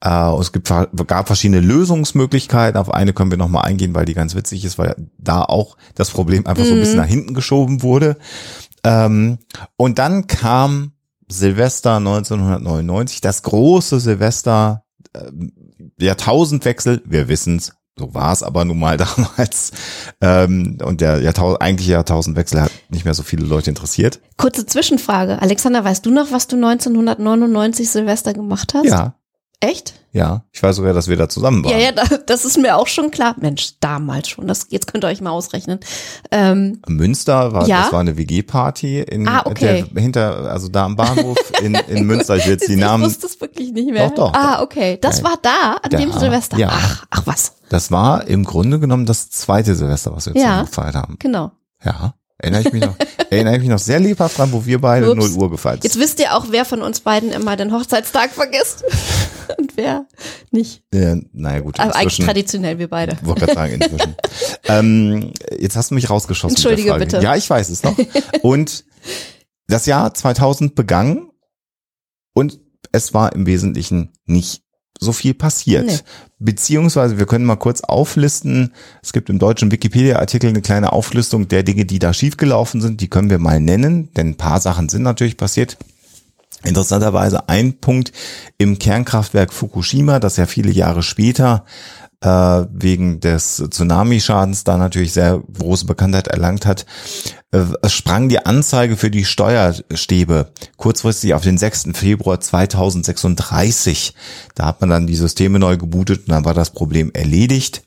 Äh, 0.03 0.31
es 0.39 0.53
gibt, 0.53 0.67
gab 0.69 1.27
verschiedene 1.27 1.59
Lösungsmöglichkeiten. 1.59 2.79
Auf 2.79 2.93
eine 2.93 3.13
können 3.13 3.31
wir 3.31 3.37
nochmal 3.37 3.65
eingehen, 3.65 3.93
weil 3.93 4.05
die 4.05 4.13
ganz 4.13 4.35
witzig 4.35 4.63
ist, 4.63 4.77
weil 4.77 4.95
da 5.17 5.43
auch 5.43 5.77
das 5.95 6.11
Problem 6.11 6.47
einfach 6.47 6.65
so 6.65 6.73
ein 6.73 6.79
bisschen 6.79 6.95
mhm. 6.95 7.01
nach 7.01 7.09
hinten 7.09 7.33
geschoben 7.33 7.81
wurde. 7.81 8.17
Ähm, 8.83 9.39
und 9.75 9.99
dann 9.99 10.27
kam 10.27 10.93
Silvester 11.27 11.97
1999, 11.97 13.21
das 13.21 13.43
große 13.43 13.99
Silvester, 13.99 14.85
äh, 15.13 15.31
Jahrtausendwechsel, 15.99 17.01
wir 17.05 17.27
wissen's, 17.27 17.73
so 17.97 18.13
war 18.13 18.31
es 18.31 18.43
aber 18.43 18.65
nun 18.65 18.79
mal 18.79 18.97
damals. 19.15 19.71
Ähm, 20.21 20.77
und 20.83 21.01
der 21.01 21.21
Jahrtausend, 21.21 21.61
eigentliche 21.61 21.93
Jahrtausendwechsel 21.93 22.61
hat 22.61 22.71
nicht 22.89 23.05
mehr 23.05 23.13
so 23.13 23.23
viele 23.23 23.45
Leute 23.45 23.69
interessiert. 23.69 24.19
Kurze 24.37 24.65
Zwischenfrage. 24.65 25.41
Alexander, 25.41 25.83
weißt 25.83 26.05
du 26.05 26.11
noch, 26.11 26.31
was 26.31 26.47
du 26.47 26.55
1999 26.55 27.89
Silvester 27.89 28.33
gemacht 28.33 28.73
hast? 28.73 28.85
Ja. 28.85 29.15
Echt? 29.59 29.95
Ja, 30.13 30.43
ich 30.51 30.61
weiß 30.61 30.75
sogar, 30.75 30.93
dass 30.93 31.07
wir 31.07 31.17
da 31.17 31.27
zusammen 31.29 31.63
waren. 31.63 31.71
Ja, 31.71 31.91
ja, 31.91 31.91
das 32.25 32.45
ist 32.45 32.57
mir 32.57 32.75
auch 32.75 32.85
schon 32.85 33.09
klar. 33.09 33.35
Mensch, 33.39 33.73
damals 33.79 34.29
schon. 34.29 34.47
Das, 34.47 34.67
jetzt 34.69 34.85
könnt 34.85 35.03
ihr 35.03 35.07
euch 35.07 35.19
mal 35.19 35.31
ausrechnen. 35.31 35.79
Ähm, 36.31 36.79
Münster 36.87 37.53
war, 37.53 37.67
ja? 37.67 37.83
das 37.83 37.91
war 37.91 37.99
eine 37.99 38.17
WG-Party 38.17 39.01
in 39.01 39.27
ah, 39.27 39.41
okay. 39.45 39.85
der, 39.91 40.01
hinter, 40.01 40.51
also 40.51 40.69
da 40.69 40.85
am 40.85 40.95
Bahnhof 40.95 41.37
in, 41.61 41.73
in 41.73 42.05
Münster. 42.05 42.37
Ich 42.37 42.45
will 42.45 42.53
jetzt 42.53 42.67
die 42.67 42.75
Namen. 42.75 43.03
Ich 43.03 43.09
wusste 43.09 43.25
es 43.25 43.41
wirklich 43.41 43.71
nicht 43.71 43.91
mehr. 43.91 44.09
Doch, 44.09 44.31
doch. 44.31 44.33
Ah, 44.33 44.61
okay. 44.61 44.99
Das 45.01 45.23
war 45.23 45.37
da, 45.41 45.77
an 45.81 45.89
da, 45.89 45.97
dem 45.97 46.11
Silvester. 46.11 46.57
Ja. 46.57 46.69
Ach, 46.71 47.05
ach 47.09 47.21
was. 47.25 47.56
Das 47.69 47.91
war 47.91 48.27
im 48.27 48.43
Grunde 48.45 48.79
genommen 48.79 49.05
das 49.05 49.29
zweite 49.29 49.75
Silvester, 49.75 50.15
was 50.15 50.25
wir 50.27 50.33
zusammen 50.33 50.57
ja, 50.57 50.63
gefeiert 50.63 50.95
haben. 50.95 51.15
Genau. 51.19 51.51
Ja. 51.83 52.13
Erinnere 52.39 52.61
ich 52.61 52.71
mich 52.71 52.83
noch, 52.83 52.95
erinnere 53.31 53.55
ich 53.55 53.61
mich 53.61 53.69
noch 53.69 53.79
sehr 53.79 53.99
lebhaft 53.99 54.37
dran, 54.37 54.51
wo 54.51 54.65
wir 54.65 54.79
beide 54.79 55.11
Ups. 55.11 55.31
0 55.31 55.43
Uhr 55.43 55.51
gefeiert 55.51 55.81
sind. 55.81 55.91
Jetzt 55.91 55.99
wisst 55.99 56.19
ihr 56.19 56.35
auch, 56.35 56.45
wer 56.51 56.65
von 56.65 56.81
uns 56.81 56.99
beiden 56.99 57.31
immer 57.31 57.55
den 57.55 57.73
Hochzeitstag 57.73 58.29
vergisst 58.29 58.83
und 59.57 59.75
wer 59.75 60.05
nicht. 60.51 60.83
Ja, 60.93 61.15
naja, 61.33 61.61
gut. 61.61 61.79
Aber 61.79 61.95
eigentlich 61.95 62.23
traditionell 62.23 62.77
wir 62.77 62.89
beide. 62.89 63.17
Wollte 63.23 63.47
gerade 63.47 63.55
sagen, 63.55 63.73
inzwischen. 63.81 64.15
ähm, 64.65 65.33
jetzt 65.57 65.75
hast 65.75 65.89
du 65.89 65.95
mich 65.95 66.09
rausgeschossen. 66.09 66.55
Entschuldige 66.55 66.93
bitte. 66.93 67.19
Ja, 67.21 67.35
ich 67.35 67.49
weiß 67.49 67.69
es 67.69 67.83
noch. 67.83 67.97
Und 68.43 68.85
das 69.67 69.87
Jahr 69.87 70.13
2000 70.13 70.75
begann 70.75 71.31
und 72.33 72.59
es 72.91 73.15
war 73.15 73.33
im 73.33 73.47
Wesentlichen 73.47 74.13
nicht 74.25 74.63
so 74.99 75.11
viel 75.11 75.33
passiert. 75.33 75.85
Nee. 75.85 75.99
Beziehungsweise 76.39 77.17
wir 77.17 77.25
können 77.25 77.45
mal 77.45 77.55
kurz 77.55 77.81
auflisten. 77.81 78.73
Es 79.01 79.13
gibt 79.13 79.29
im 79.29 79.39
deutschen 79.39 79.71
Wikipedia-Artikel 79.71 80.49
eine 80.49 80.61
kleine 80.61 80.93
Auflistung 80.93 81.47
der 81.47 81.63
Dinge, 81.63 81.85
die 81.85 81.99
da 81.99 82.13
schiefgelaufen 82.13 82.81
sind. 82.81 83.01
Die 83.01 83.09
können 83.09 83.29
wir 83.29 83.39
mal 83.39 83.59
nennen, 83.59 84.13
denn 84.13 84.29
ein 84.29 84.37
paar 84.37 84.59
Sachen 84.59 84.89
sind 84.89 85.03
natürlich 85.03 85.37
passiert. 85.37 85.77
Interessanterweise 86.63 87.49
ein 87.49 87.79
Punkt 87.79 88.11
im 88.57 88.79
Kernkraftwerk 88.79 89.53
Fukushima, 89.53 90.19
das 90.19 90.37
ja 90.37 90.47
viele 90.47 90.71
Jahre 90.71 91.03
später 91.03 91.65
äh, 92.21 92.65
wegen 92.71 93.19
des 93.19 93.63
Tsunamischadens 93.69 94.63
da 94.63 94.77
natürlich 94.77 95.13
sehr 95.13 95.41
große 95.53 95.85
Bekanntheit 95.85 96.27
erlangt 96.27 96.65
hat, 96.65 96.85
äh, 97.51 97.63
sprang 97.87 98.29
die 98.29 98.45
Anzeige 98.45 98.97
für 98.97 99.11
die 99.11 99.25
Steuerstäbe 99.25 100.51
kurzfristig 100.77 101.33
auf 101.33 101.43
den 101.43 101.57
6. 101.57 101.89
Februar 101.93 102.39
2036. 102.39 104.15
Da 104.55 104.65
hat 104.65 104.81
man 104.81 104.89
dann 104.89 105.07
die 105.07 105.15
Systeme 105.15 105.59
neu 105.59 105.77
gebootet 105.77 106.21
und 106.21 106.29
dann 106.29 106.45
war 106.45 106.53
das 106.53 106.71
Problem 106.71 107.11
erledigt. 107.13 107.83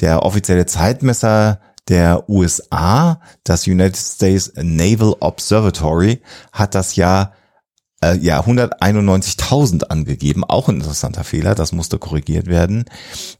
Der 0.00 0.22
offizielle 0.22 0.66
Zeitmesser 0.66 1.60
der 1.88 2.28
USA, 2.28 3.20
das 3.44 3.66
United 3.66 3.96
States 3.96 4.52
Naval 4.56 5.14
Observatory, 5.20 6.20
hat 6.52 6.74
das 6.74 6.96
Jahr 6.96 7.32
äh, 8.02 8.16
ja 8.18 8.40
191.000 8.40 9.84
angegeben, 9.84 10.44
auch 10.44 10.68
ein 10.68 10.76
interessanter 10.76 11.24
Fehler, 11.24 11.54
das 11.54 11.72
musste 11.72 11.98
korrigiert 11.98 12.46
werden. 12.46 12.84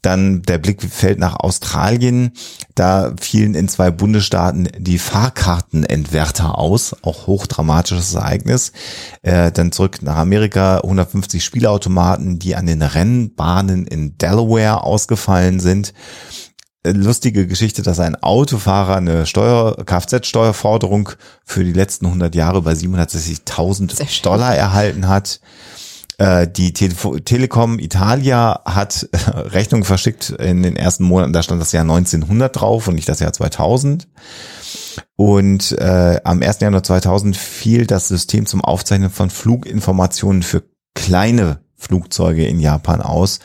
Dann 0.02 0.42
der 0.42 0.58
Blick 0.58 0.82
fällt 0.82 1.18
nach 1.18 1.36
Australien, 1.36 2.32
da 2.74 3.12
fielen 3.20 3.54
in 3.54 3.68
zwei 3.68 3.90
Bundesstaaten 3.90 4.68
die 4.78 4.98
Fahrkartenentwerter 4.98 6.58
aus, 6.58 6.96
auch 7.02 7.26
hochdramatisches 7.26 8.14
Ereignis. 8.14 8.72
Äh, 9.22 9.52
dann 9.52 9.72
zurück 9.72 10.02
nach 10.02 10.16
Amerika, 10.16 10.78
150 10.78 11.44
Spielautomaten, 11.44 12.38
die 12.38 12.56
an 12.56 12.66
den 12.66 12.82
Rennbahnen 12.82 13.86
in 13.86 14.16
Delaware 14.18 14.82
ausgefallen 14.82 15.60
sind 15.60 15.92
lustige 16.92 17.46
Geschichte, 17.46 17.82
dass 17.82 18.00
ein 18.00 18.16
Autofahrer 18.16 18.96
eine 18.96 19.26
Steuer, 19.26 19.76
Kfz-Steuerforderung 19.84 21.10
für 21.44 21.64
die 21.64 21.72
letzten 21.72 22.06
100 22.06 22.34
Jahre 22.34 22.62
bei 22.62 22.72
760.000 22.72 24.22
Dollar 24.22 24.54
erhalten 24.54 25.08
hat. 25.08 25.40
Äh, 26.18 26.48
die 26.48 26.72
Tele 26.72 26.94
Telekom 27.24 27.78
Italia 27.78 28.62
hat 28.64 29.08
Rechnung 29.34 29.84
verschickt 29.84 30.30
in 30.30 30.62
den 30.62 30.76
ersten 30.76 31.04
Monaten, 31.04 31.32
da 31.32 31.42
stand 31.42 31.60
das 31.60 31.72
Jahr 31.72 31.82
1900 31.82 32.58
drauf 32.58 32.88
und 32.88 32.94
nicht 32.94 33.08
das 33.08 33.20
Jahr 33.20 33.32
2000. 33.32 34.08
Und 35.16 35.72
äh, 35.72 36.20
am 36.24 36.42
1. 36.42 36.60
Januar 36.60 36.82
2000 36.82 37.36
fiel 37.36 37.86
das 37.86 38.08
System 38.08 38.46
zum 38.46 38.62
Aufzeichnen 38.62 39.10
von 39.10 39.30
Fluginformationen 39.30 40.42
für 40.42 40.62
kleine 40.94 41.60
Flugzeuge 41.76 42.46
in 42.46 42.60
Japan 42.60 43.02
aus 43.02 43.40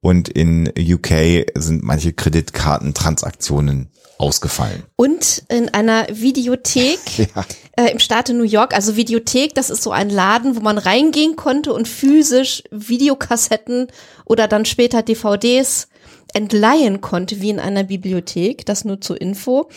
und 0.00 0.28
in 0.28 0.72
UK 0.78 1.50
sind 1.56 1.82
manche 1.82 2.12
Kreditkartentransaktionen 2.12 3.90
ausgefallen. 4.18 4.82
Und 4.96 5.44
in 5.48 5.70
einer 5.70 6.06
Videothek 6.10 6.98
ja. 7.18 7.44
äh, 7.76 7.90
im 7.90 7.98
Staate 7.98 8.34
New 8.34 8.44
York, 8.44 8.74
also 8.74 8.96
Videothek, 8.96 9.54
das 9.54 9.70
ist 9.70 9.82
so 9.82 9.92
ein 9.92 10.10
Laden, 10.10 10.56
wo 10.56 10.60
man 10.60 10.78
reingehen 10.78 11.36
konnte 11.36 11.72
und 11.72 11.88
physisch 11.88 12.62
Videokassetten 12.70 13.88
oder 14.26 14.46
dann 14.46 14.66
später 14.66 15.02
DVDs 15.02 15.88
entleihen 16.34 17.00
konnte, 17.00 17.40
wie 17.40 17.50
in 17.50 17.60
einer 17.60 17.84
Bibliothek, 17.84 18.64
das 18.66 18.84
nur 18.84 19.00
zur 19.00 19.20
Info, 19.20 19.68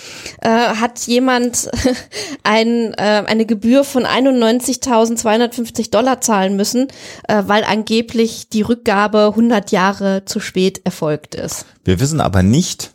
äh, 0.42 0.50
hat 0.50 1.00
jemand 1.02 1.70
ein, 2.44 2.94
äh, 2.94 3.24
eine 3.26 3.46
Gebühr 3.46 3.84
von 3.84 4.06
91.250 4.06 5.92
Dollar 5.92 6.22
zahlen 6.22 6.56
müssen, 6.56 6.88
äh, 7.28 7.44
weil 7.46 7.64
angeblich 7.64 8.50
die 8.50 8.62
Rückgabe 8.62 9.28
100 9.28 9.72
Jahre 9.72 10.24
zu 10.26 10.40
spät 10.40 10.82
erfolgt 10.84 11.36
ist. 11.36 11.66
Wir 11.84 12.00
wissen 12.00 12.22
aber 12.22 12.44
nicht, 12.44 12.93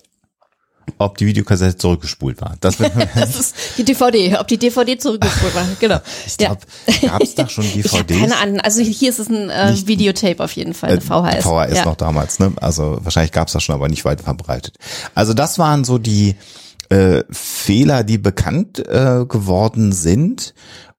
ob 0.98 1.18
die 1.18 1.26
Videokassette 1.26 1.76
zurückgespult 1.76 2.40
war. 2.40 2.56
Das, 2.60 2.76
das 3.14 3.38
ist 3.38 3.56
die 3.76 3.84
DVD, 3.84 4.36
ob 4.38 4.48
die 4.48 4.58
DVD 4.58 4.96
zurückgespult 4.98 5.54
war, 5.54 5.66
genau. 5.78 6.00
Ich 6.26 6.36
glaube, 6.36 6.60
ja. 7.00 7.08
gab 7.10 7.22
es 7.22 7.34
da 7.34 7.48
schon 7.48 7.64
DVDs? 7.74 8.18
keine 8.18 8.36
Ahnung, 8.38 8.60
also 8.60 8.80
hier 8.80 9.10
ist 9.10 9.18
es 9.18 9.28
ein 9.28 9.50
äh, 9.50 9.74
Videotape 9.86 10.42
auf 10.42 10.52
jeden 10.52 10.74
Fall, 10.74 10.90
eine 10.90 11.00
VHS. 11.00 11.34
Äh, 11.34 11.42
VHS 11.42 11.76
ja. 11.76 11.84
noch 11.84 11.96
damals, 11.96 12.38
ne? 12.38 12.52
Also 12.60 12.98
wahrscheinlich 13.02 13.32
gab 13.32 13.48
es 13.48 13.52
das 13.52 13.62
schon, 13.62 13.74
aber 13.74 13.88
nicht 13.88 14.04
weit 14.04 14.20
verbreitet. 14.20 14.76
Also 15.14 15.34
das 15.34 15.58
waren 15.58 15.84
so 15.84 15.98
die 15.98 16.36
äh, 16.88 17.24
Fehler, 17.30 18.04
die 18.04 18.18
bekannt 18.18 18.78
äh, 18.78 19.24
geworden 19.26 19.92
sind. 19.92 20.54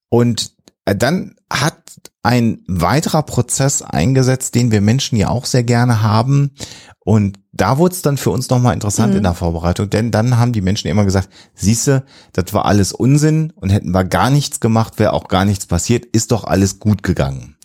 Und 0.10 0.52
äh, 0.86 0.96
dann 0.96 1.36
hat 1.52 1.78
ein 2.24 2.64
weiterer 2.68 3.24
Prozess 3.24 3.82
eingesetzt, 3.82 4.56
den 4.56 4.72
wir 4.72 4.82
Menschen 4.82 5.18
ja 5.18 5.30
auch 5.30 5.45
sehr 5.45 5.64
gerne 5.64 6.02
haben. 6.02 6.52
Und 7.00 7.39
da 7.52 7.78
wurde 7.78 7.95
es 7.95 8.02
dann 8.02 8.18
für 8.18 8.30
uns 8.30 8.50
nochmal 8.50 8.74
interessant 8.74 9.14
mhm. 9.14 9.18
in 9.18 9.24
der 9.24 9.34
Vorbereitung, 9.34 9.89
denn 9.89 10.12
dann 10.12 10.38
haben 10.38 10.54
die 10.54 10.62
Menschen 10.62 10.89
immer 10.89 11.06
gesagt, 11.06 11.30
siehste, 11.56 12.04
das 12.34 12.54
war 12.54 12.66
alles 12.66 12.93
Unsinn 12.93 13.52
und 13.56 13.70
hätten 13.72 13.91
wir 13.91 14.04
gar 14.04 14.30
nichts 14.30 14.60
gemacht, 14.60 15.00
wäre 15.00 15.14
auch 15.14 15.28
gar 15.28 15.45
nichts 15.45 15.66
passiert, 15.66 16.06
ist 16.06 16.32
doch 16.32 16.43
alles 16.43 16.80
gut 16.80 17.02
gegangen. 17.02 17.56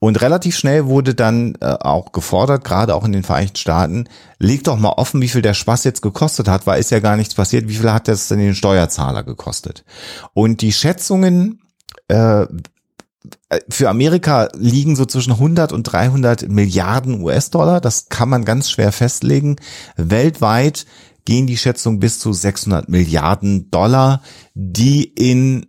Und 0.00 0.20
relativ 0.20 0.56
schnell 0.56 0.86
wurde 0.86 1.14
dann 1.14 1.56
äh, 1.60 1.66
auch 1.66 2.12
gefordert, 2.12 2.64
gerade 2.64 2.94
auch 2.94 3.04
in 3.04 3.12
den 3.12 3.24
Vereinigten 3.24 3.56
Staaten, 3.56 4.08
leg 4.38 4.64
doch 4.64 4.78
mal 4.78 4.90
offen, 4.90 5.20
wie 5.20 5.28
viel 5.28 5.42
der 5.42 5.54
Spaß 5.54 5.84
jetzt 5.84 6.02
gekostet 6.02 6.48
hat, 6.48 6.66
weil 6.66 6.80
ist 6.80 6.90
ja 6.90 7.00
gar 7.00 7.16
nichts 7.16 7.34
passiert, 7.34 7.68
wie 7.68 7.76
viel 7.76 7.92
hat 7.92 8.08
das 8.08 8.28
denn 8.28 8.38
den 8.38 8.54
Steuerzahler 8.54 9.24
gekostet? 9.24 9.84
Und 10.34 10.60
die 10.60 10.72
Schätzungen 10.72 11.60
äh, 12.06 12.46
für 13.68 13.88
Amerika 13.88 14.48
liegen 14.56 14.96
so 14.96 15.04
zwischen 15.04 15.32
100 15.32 15.72
und 15.72 15.84
300 15.84 16.48
Milliarden 16.48 17.20
US-Dollar. 17.22 17.80
Das 17.80 18.08
kann 18.08 18.28
man 18.28 18.44
ganz 18.44 18.70
schwer 18.70 18.92
festlegen. 18.92 19.56
Weltweit 19.96 20.86
gehen 21.24 21.46
die 21.46 21.56
Schätzungen 21.56 22.00
bis 22.00 22.18
zu 22.20 22.32
600 22.32 22.88
Milliarden 22.88 23.70
Dollar, 23.70 24.22
die 24.54 25.04
in 25.04 25.66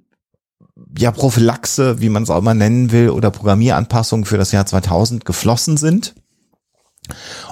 ja 0.97 1.11
Prophylaxe, 1.11 1.99
wie 2.01 2.09
man 2.09 2.23
es 2.23 2.29
auch 2.29 2.39
immer 2.39 2.53
nennen 2.53 2.91
will, 2.91 3.09
oder 3.09 3.31
Programmieranpassungen 3.31 4.25
für 4.25 4.37
das 4.37 4.51
Jahr 4.51 4.65
2000 4.65 5.25
geflossen 5.25 5.77
sind. 5.77 6.15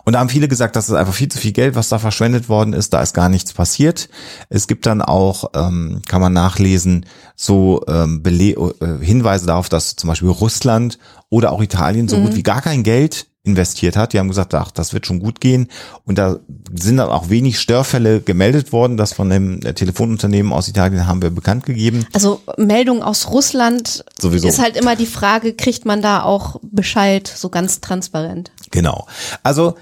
Und 0.06 0.14
da 0.14 0.20
haben 0.20 0.30
viele 0.30 0.48
gesagt, 0.48 0.76
das 0.76 0.90
ist 0.90 0.96
einfach 0.96 1.14
viel 1.14 1.30
zu 1.30 1.38
viel 1.38 1.52
Geld, 1.52 1.76
was 1.76 1.90
da 1.90 2.00
verschwendet 2.00 2.50
worden 2.50 2.74
ist, 2.74 2.94
da 2.94 3.02
ist 3.02 3.14
gar 3.14 3.30
nichts 3.30 3.54
passiert. 3.54 4.10
Es 4.50 4.68
gibt 4.68 4.86
dann 4.86 5.02
auch, 5.02 5.52
ähm, 5.56 6.02
kann 6.08 6.22
man 6.22 6.34
nachlesen, 6.34 7.06
so 7.36 7.84
ähm, 7.88 8.24
Bele 8.24 8.54
äh, 8.82 9.06
Hinweise 9.06 9.46
darauf, 9.46 9.70
dass 9.70 9.96
zum 9.96 10.08
Beispiel 10.08 10.30
Russland 10.30 10.98
oder 11.30 11.52
auch 11.52 11.62
Italien 11.62 12.08
so 12.08 12.18
mhm. 12.18 12.24
gut 12.24 12.36
wie 12.36 12.44
gar 12.44 12.62
kein 12.62 12.84
Geld 12.84 13.28
investiert 13.48 13.96
hat. 13.96 14.14
Die 14.14 14.20
haben 14.20 14.28
gesagt, 14.28 14.54
ach, 14.54 14.72
das 14.72 14.94
wird 14.94 15.08
schon 15.08 15.20
gut 15.20 15.42
gehen. 15.42 15.70
Und 16.06 16.18
da 16.18 16.40
sind 16.74 16.98
dann 16.98 17.10
auch 17.10 17.30
wenig 17.30 17.60
Störfälle 17.60 18.22
gemeldet 18.22 18.72
worden. 18.72 18.98
Das 18.98 19.14
von 19.14 19.30
dem 19.30 19.62
Telefonunternehmen 19.62 20.54
aus 20.54 20.68
Italien 20.68 21.08
haben 21.08 21.22
wir 21.22 21.32
bekannt 21.32 21.66
gegeben. 21.66 22.06
Also 22.14 22.42
Meldung 22.58 23.02
aus 23.02 23.30
Russland 23.30 24.06
Sowieso. 24.20 24.48
ist 24.48 24.60
halt 24.60 24.76
immer 24.76 24.96
die 24.96 25.06
Frage, 25.06 25.54
kriegt 25.54 25.86
man 25.86 26.02
da 26.02 26.24
auch 26.24 26.60
Bescheid 26.62 27.28
so 27.28 27.50
ganz 27.50 27.82
transparent? 27.82 28.52
Genau. 28.72 29.08
Also 29.44 29.76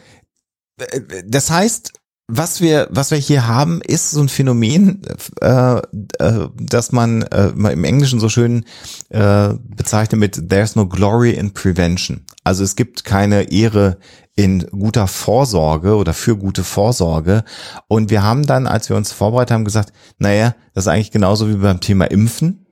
äh, 0.78 1.02
das 1.26 1.50
heißt, 1.50 1.94
was 2.28 2.60
wir, 2.60 2.88
was 2.90 3.12
wir 3.12 3.18
hier 3.18 3.48
haben, 3.48 3.82
ist 3.82 4.12
so 4.12 4.22
ein 4.22 4.30
Phänomen, 4.30 5.02
äh, 5.42 5.78
äh, 5.78 6.50
dass 6.56 6.92
man 6.92 7.22
äh, 7.24 7.50
im 7.50 7.84
Englischen 7.84 8.20
so 8.20 8.30
schön 8.30 8.66
äh, 9.10 9.50
bezeichnet 9.76 10.20
mit 10.20 10.50
There's 10.50 10.76
no 10.76 10.88
glory 10.88 11.32
in 11.32 11.54
prevention. 11.54 12.26
Also 12.44 12.64
es 12.64 12.76
gibt 12.76 13.04
keine 13.04 13.52
Ehre 13.52 13.98
in 14.36 14.66
guter 14.68 15.08
Vorsorge 15.08 15.96
oder 15.96 16.14
für 16.14 16.36
gute 16.36 16.64
Vorsorge. 16.64 17.44
Und 17.88 18.10
wir 18.10 18.24
haben 18.24 18.46
dann, 18.46 18.68
als 18.68 18.90
wir 18.90 18.98
uns 18.98 19.12
vorbereitet 19.12 19.52
haben, 19.52 19.66
gesagt, 19.66 19.94
naja, 20.18 20.56
das 20.74 20.86
ist 20.86 20.88
eigentlich 20.88 21.12
genauso 21.12 21.48
wie 21.48 21.56
beim 21.56 21.80
Thema 21.80 22.06
Impfen. 22.06 22.66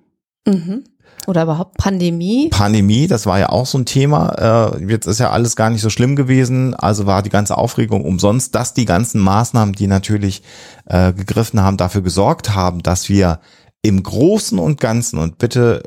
Mhm. 0.45 0.83
Oder 1.27 1.43
überhaupt 1.43 1.77
Pandemie? 1.77 2.49
Pandemie, 2.49 3.07
das 3.07 3.25
war 3.25 3.39
ja 3.39 3.49
auch 3.49 3.65
so 3.65 3.77
ein 3.77 3.85
Thema. 3.85 4.73
Äh, 4.77 4.85
jetzt 4.85 5.05
ist 5.05 5.19
ja 5.19 5.31
alles 5.31 5.55
gar 5.55 5.69
nicht 5.69 5.81
so 5.81 5.89
schlimm 5.89 6.15
gewesen. 6.15 6.73
Also 6.73 7.05
war 7.05 7.21
die 7.21 7.29
ganze 7.29 7.57
Aufregung 7.57 8.03
umsonst, 8.03 8.55
dass 8.55 8.73
die 8.73 8.85
ganzen 8.85 9.21
Maßnahmen, 9.21 9.73
die 9.73 9.87
natürlich 9.87 10.43
äh, 10.85 11.13
gegriffen 11.13 11.61
haben, 11.61 11.77
dafür 11.77 12.01
gesorgt 12.01 12.55
haben, 12.55 12.83
dass 12.83 13.09
wir 13.09 13.39
im 13.85 14.01
Großen 14.01 14.57
und 14.59 14.79
Ganzen, 14.79 15.19
und 15.19 15.37
bitte 15.37 15.83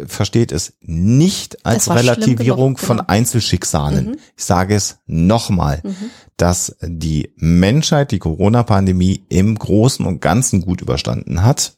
äh, 0.00 0.06
versteht 0.06 0.52
es 0.52 0.74
nicht 0.80 1.66
als 1.66 1.90
Relativierung 1.90 2.74
genug, 2.74 2.80
genau. 2.80 2.86
von 2.86 3.00
Einzelschicksalen. 3.00 4.06
Mhm. 4.06 4.16
Ich 4.36 4.44
sage 4.44 4.76
es 4.76 4.98
nochmal, 5.06 5.80
mhm. 5.82 5.96
dass 6.36 6.76
die 6.80 7.32
Menschheit 7.36 8.12
die 8.12 8.20
Corona-Pandemie 8.20 9.24
im 9.28 9.58
Großen 9.58 10.06
und 10.06 10.20
Ganzen 10.20 10.62
gut 10.62 10.82
überstanden 10.82 11.42
hat 11.42 11.76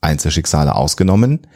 Einzelschicksale 0.00 0.74
ausgenommen, 0.74 1.46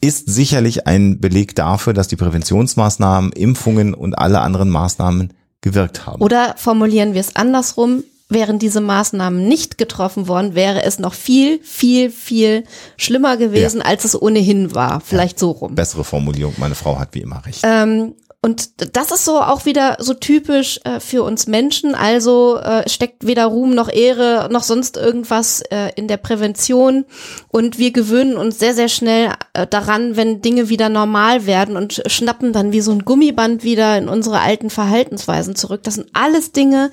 ist 0.00 0.28
sicherlich 0.28 0.86
ein 0.86 1.20
Beleg 1.20 1.54
dafür, 1.54 1.92
dass 1.92 2.08
die 2.08 2.16
Präventionsmaßnahmen, 2.16 3.32
Impfungen 3.32 3.94
und 3.94 4.14
alle 4.14 4.40
anderen 4.40 4.68
Maßnahmen 4.68 5.32
gewirkt 5.60 6.06
haben. 6.06 6.20
Oder 6.20 6.54
formulieren 6.58 7.14
wir 7.14 7.20
es 7.20 7.36
andersrum, 7.36 8.02
wären 8.28 8.58
diese 8.58 8.80
Maßnahmen 8.80 9.46
nicht 9.46 9.78
getroffen 9.78 10.26
worden, 10.26 10.54
wäre 10.54 10.82
es 10.82 10.98
noch 10.98 11.14
viel, 11.14 11.60
viel, 11.62 12.10
viel 12.10 12.64
schlimmer 12.96 13.36
gewesen, 13.36 13.80
ja. 13.80 13.86
als 13.86 14.04
es 14.04 14.20
ohnehin 14.20 14.74
war. 14.74 15.00
Vielleicht 15.00 15.36
ja. 15.36 15.40
so 15.40 15.50
rum. 15.52 15.74
Bessere 15.74 16.04
Formulierung, 16.04 16.54
meine 16.56 16.74
Frau 16.74 16.98
hat 16.98 17.10
wie 17.12 17.20
immer 17.20 17.44
recht. 17.46 17.60
Ähm, 17.62 18.14
und 18.44 18.96
das 18.96 19.12
ist 19.12 19.24
so 19.24 19.40
auch 19.40 19.66
wieder 19.66 19.98
so 20.00 20.14
typisch 20.14 20.80
äh, 20.82 20.98
für 20.98 21.22
uns 21.22 21.46
Menschen. 21.46 21.94
Also 21.94 22.56
äh, 22.56 22.88
steckt 22.88 23.24
weder 23.24 23.46
Ruhm 23.46 23.72
noch 23.72 23.88
Ehre 23.88 24.48
noch 24.50 24.64
sonst 24.64 24.96
irgendwas 24.96 25.62
äh, 25.70 25.92
in 25.94 26.08
der 26.08 26.16
Prävention. 26.16 27.04
Und 27.46 27.78
wir 27.78 27.92
gewöhnen 27.92 28.36
uns 28.36 28.58
sehr, 28.58 28.74
sehr 28.74 28.88
schnell 28.88 29.30
äh, 29.52 29.68
daran, 29.68 30.16
wenn 30.16 30.42
Dinge 30.42 30.68
wieder 30.68 30.88
normal 30.88 31.46
werden 31.46 31.76
und 31.76 32.02
schnappen 32.06 32.52
dann 32.52 32.72
wie 32.72 32.80
so 32.80 32.90
ein 32.90 33.04
Gummiband 33.04 33.62
wieder 33.62 33.96
in 33.96 34.08
unsere 34.08 34.40
alten 34.40 34.70
Verhaltensweisen 34.70 35.54
zurück. 35.54 35.84
Das 35.84 35.94
sind 35.94 36.08
alles 36.12 36.50
Dinge, 36.50 36.90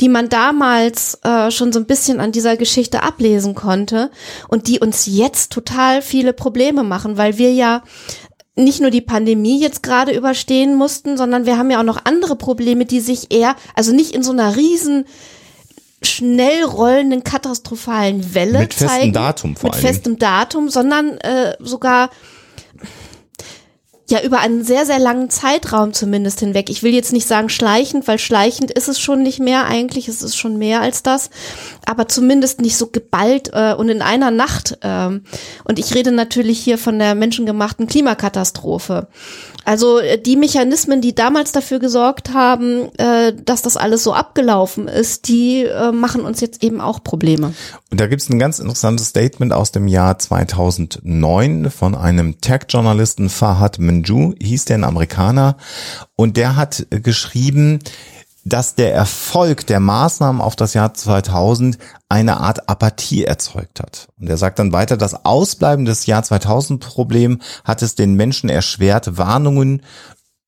die 0.00 0.08
man 0.08 0.28
damals 0.28 1.20
äh, 1.22 1.52
schon 1.52 1.72
so 1.72 1.78
ein 1.78 1.86
bisschen 1.86 2.18
an 2.18 2.32
dieser 2.32 2.56
Geschichte 2.56 3.04
ablesen 3.04 3.54
konnte 3.54 4.10
und 4.48 4.66
die 4.66 4.80
uns 4.80 5.06
jetzt 5.06 5.52
total 5.52 6.02
viele 6.02 6.32
Probleme 6.32 6.82
machen, 6.82 7.16
weil 7.16 7.38
wir 7.38 7.52
ja 7.52 7.84
nicht 8.64 8.80
nur 8.80 8.90
die 8.90 9.00
Pandemie 9.00 9.60
jetzt 9.60 9.82
gerade 9.82 10.12
überstehen 10.12 10.74
mussten, 10.74 11.16
sondern 11.16 11.46
wir 11.46 11.58
haben 11.58 11.70
ja 11.70 11.80
auch 11.80 11.84
noch 11.84 12.04
andere 12.04 12.36
Probleme, 12.36 12.84
die 12.84 13.00
sich 13.00 13.32
eher, 13.32 13.56
also 13.74 13.92
nicht 13.92 14.14
in 14.14 14.22
so 14.22 14.32
einer 14.32 14.56
riesen 14.56 15.04
schnell 16.02 16.64
rollenden 16.64 17.24
katastrophalen 17.24 18.34
Welle 18.34 18.60
Mit 18.60 18.74
festem 18.74 18.88
zeigen, 18.88 19.12
Datum 19.12 19.56
vor 19.56 19.68
mit 19.68 19.74
allen 19.74 19.82
Dingen. 19.82 19.94
festem 19.94 20.18
Datum, 20.18 20.68
sondern 20.70 21.18
äh, 21.18 21.56
sogar 21.60 22.10
ja 24.10 24.22
über 24.22 24.38
einen 24.38 24.64
sehr, 24.64 24.86
sehr 24.86 24.98
langen 24.98 25.30
Zeitraum 25.30 25.92
zumindest 25.92 26.40
hinweg. 26.40 26.70
Ich 26.70 26.82
will 26.82 26.92
jetzt 26.92 27.12
nicht 27.12 27.26
sagen 27.26 27.48
schleichend, 27.48 28.08
weil 28.08 28.18
schleichend 28.18 28.70
ist 28.70 28.88
es 28.88 29.00
schon 29.00 29.22
nicht 29.22 29.40
mehr 29.40 29.66
eigentlich, 29.66 30.08
es 30.08 30.22
ist 30.22 30.36
schon 30.36 30.58
mehr 30.58 30.80
als 30.80 31.02
das, 31.02 31.30
aber 31.86 32.08
zumindest 32.08 32.60
nicht 32.60 32.76
so 32.76 32.88
geballt 32.88 33.50
äh, 33.52 33.74
und 33.74 33.88
in 33.88 34.02
einer 34.02 34.30
Nacht. 34.30 34.78
Ähm, 34.82 35.24
und 35.64 35.78
ich 35.78 35.94
rede 35.94 36.12
natürlich 36.12 36.58
hier 36.58 36.78
von 36.78 36.98
der 36.98 37.14
menschengemachten 37.14 37.86
Klimakatastrophe. 37.86 39.08
Also 39.64 39.98
äh, 39.98 40.20
die 40.20 40.36
Mechanismen, 40.36 41.00
die 41.00 41.14
damals 41.14 41.52
dafür 41.52 41.78
gesorgt 41.78 42.32
haben, 42.32 42.88
äh, 42.96 43.32
dass 43.44 43.62
das 43.62 43.76
alles 43.76 44.02
so 44.02 44.12
abgelaufen 44.12 44.88
ist, 44.88 45.28
die 45.28 45.64
äh, 45.64 45.92
machen 45.92 46.22
uns 46.22 46.40
jetzt 46.40 46.62
eben 46.64 46.80
auch 46.80 47.04
Probleme. 47.04 47.54
Und 47.90 48.00
da 48.00 48.06
gibt 48.06 48.22
es 48.22 48.28
ein 48.30 48.38
ganz 48.38 48.58
interessantes 48.58 49.08
Statement 49.08 49.52
aus 49.52 49.72
dem 49.72 49.88
Jahr 49.88 50.18
2009 50.18 51.70
von 51.70 51.94
einem 51.94 52.40
Tech-Journalisten, 52.40 53.28
Fahad 53.28 53.78
Manju, 54.00 54.34
hieß 54.40 54.66
der 54.66 54.78
ein 54.78 54.84
Amerikaner, 54.84 55.56
und 56.16 56.36
der 56.36 56.56
hat 56.56 56.86
äh, 56.90 57.00
geschrieben, 57.00 57.80
dass 58.44 58.74
der 58.74 58.94
Erfolg 58.94 59.66
der 59.66 59.80
Maßnahmen 59.80 60.40
auf 60.40 60.56
das 60.56 60.72
Jahr 60.72 60.94
2000 60.94 61.78
eine 62.08 62.38
Art 62.38 62.68
Apathie 62.70 63.24
erzeugt 63.24 63.80
hat. 63.80 64.08
Und 64.18 64.28
er 64.28 64.38
sagt 64.38 64.58
dann 64.58 64.72
weiter, 64.72 64.96
das 64.96 65.26
Ausbleiben 65.26 65.84
des 65.84 66.06
Jahr 66.06 66.22
2000 66.22 66.80
Problem 66.80 67.40
hat 67.64 67.82
es 67.82 67.96
den 67.96 68.14
Menschen 68.14 68.48
erschwert, 68.48 69.18
Warnungen 69.18 69.82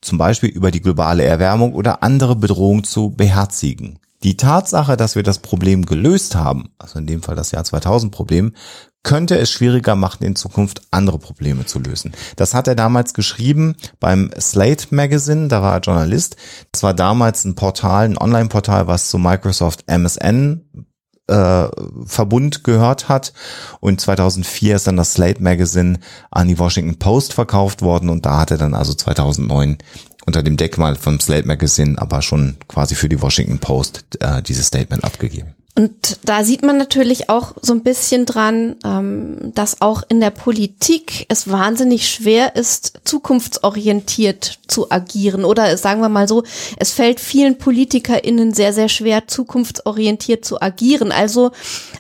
zum 0.01 0.19
Beispiel 0.19 0.49
über 0.49 0.71
die 0.71 0.81
globale 0.81 1.23
Erwärmung 1.23 1.75
oder 1.75 2.03
andere 2.03 2.35
Bedrohungen 2.35 2.83
zu 2.83 3.11
beherzigen. 3.11 3.99
Die 4.23 4.37
Tatsache, 4.37 4.97
dass 4.97 5.15
wir 5.15 5.23
das 5.23 5.41
Problem 5.41 5.85
gelöst 5.85 6.35
haben, 6.35 6.71
also 6.79 6.99
in 6.99 7.07
dem 7.07 7.23
Fall 7.23 7.37
das 7.37 7.51
Jahr 7.51 7.65
2000 7.65 8.13
Problem, 8.13 8.55
könnte 9.03 9.39
es 9.39 9.51
schwieriger 9.51 9.97
machen, 9.97 10.25
in 10.25 10.37
Zukunft 10.37 10.83
andere 10.91 11.19
Probleme 11.19 11.67
zu 11.67 11.79
lösen. 11.79 12.13
Das 12.37 12.55
hat 12.55 12.69
er 12.69 12.75
damals 12.75 13.15
geschrieben 13.15 13.77
beim 14.01 14.31
Slate 14.39 14.95
Magazine, 14.95 15.49
da 15.49 15.63
war 15.63 15.75
er 15.75 15.81
Journalist. 15.81 16.37
Das 16.71 16.83
war 16.83 16.95
damals 16.95 17.45
ein 17.45 17.55
Portal, 17.55 18.05
ein 18.05 18.19
Online-Portal, 18.19 18.87
was 18.87 19.09
zu 19.09 19.19
Microsoft 19.19 19.85
MSN 19.89 20.87
äh, 21.29 21.69
Verbund 22.05 22.65
gehört 22.65 23.09
hat. 23.09 23.33
Und 23.81 24.01
2004 24.01 24.77
ist 24.77 24.87
dann 24.87 24.97
das 24.97 25.15
Slate 25.15 25.43
Magazine 25.43 25.99
an 26.31 26.49
die 26.49 26.59
Washington 26.59 26.99
Post 26.99 27.33
verkauft 27.33 27.83
worden 27.83 28.09
und 28.09 28.27
da 28.27 28.39
hat 28.39 28.51
er 28.51 28.59
dann 28.59 28.75
also 28.75 28.95
2009 28.95 29.79
unter 30.27 30.43
dem 30.43 30.57
Deckmal 30.57 30.95
vom 30.95 31.19
Slate 31.19 31.49
Magazine, 31.49 32.01
aber 32.01 32.23
schon 32.23 32.57
quasi 32.69 32.95
für 32.95 33.09
die 33.09 33.21
Washington 33.21 33.59
Post 33.59 34.05
äh, 34.21 34.43
dieses 34.43 34.67
Statement 34.67 35.03
abgegeben. 35.03 35.55
Und 35.75 36.19
da 36.27 36.45
sieht 36.45 36.63
man 36.63 36.77
natürlich 36.77 37.31
auch 37.31 37.55
so 37.63 37.73
ein 37.73 37.83
bisschen 37.83 38.27
dran, 38.27 38.77
ähm, 38.85 39.53
dass 39.55 39.81
auch 39.81 40.03
in 40.07 40.21
der 40.21 40.29
Politik 40.29 41.25
es 41.31 41.51
wahnsinnig 41.51 42.11
schwer 42.11 42.57
ist, 42.57 43.01
zukunftsorientiert 43.05 44.59
zu 44.67 44.91
agieren. 44.91 45.47
Oder 45.47 45.75
sagen 45.79 46.03
wir 46.03 46.11
mal 46.11 46.29
so, 46.29 46.43
es 46.77 46.93
fällt 46.93 47.21
vielen 47.21 47.57
PolitikerInnen 47.57 48.53
sehr, 48.53 48.75
sehr 48.75 48.91
schwer, 48.91 49.27
zukunftsorientiert 49.29 50.45
zu 50.45 50.61
agieren. 50.61 51.11
Also 51.11 51.53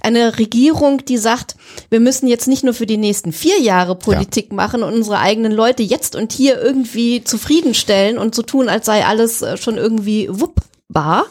eine 0.03 0.39
Regierung, 0.39 1.07
die 1.07 1.17
sagt, 1.17 1.57
wir 1.89 2.01
müssen 2.01 2.27
jetzt 2.27 2.49
nicht 2.49 2.65
nur 2.65 2.75
für 2.75 2.87
die 2.87 2.99
nächsten 2.99 3.33
vier 3.33 3.59
Jahre 3.59 3.95
Politik 3.95 4.49
ja. 4.51 4.57
machen 4.57 4.83
und 4.83 4.93
unsere 4.93 5.19
eigenen 5.19 5.53
Leute 5.53 5.83
jetzt 5.83 6.15
und 6.15 6.33
hier 6.33 6.61
irgendwie 6.61 7.25
zufriedenstellen 7.25 8.19
und 8.19 8.35
so 8.35 8.43
tun, 8.43 8.69
als 8.69 8.85
sei 8.85 9.07
alles 9.07 9.41
äh, 9.41 9.57
schon 9.57 9.79
irgendwie 9.79 10.29
wupp 10.31 10.61
Bar, 10.93 11.25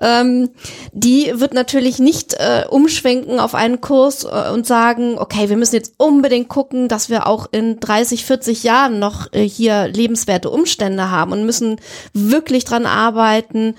ähm, 0.00 0.50
die 0.92 1.32
wird 1.34 1.54
natürlich 1.54 1.98
nicht 1.98 2.34
äh, 2.34 2.64
umschwenken 2.68 3.40
auf 3.40 3.54
einen 3.54 3.80
Kurs 3.80 4.24
äh, 4.24 4.50
und 4.52 4.66
sagen, 4.66 5.18
okay, 5.18 5.48
wir 5.48 5.56
müssen 5.56 5.74
jetzt 5.74 5.94
unbedingt 5.96 6.48
gucken, 6.48 6.88
dass 6.88 7.08
wir 7.08 7.26
auch 7.26 7.46
in 7.50 7.80
30, 7.80 8.24
40 8.24 8.62
Jahren 8.62 8.98
noch 8.98 9.32
äh, 9.32 9.48
hier 9.48 9.88
lebenswerte 9.88 10.50
Umstände 10.50 11.10
haben 11.10 11.32
und 11.32 11.46
müssen 11.46 11.80
wirklich 12.12 12.64
dran 12.64 12.86
arbeiten, 12.86 13.74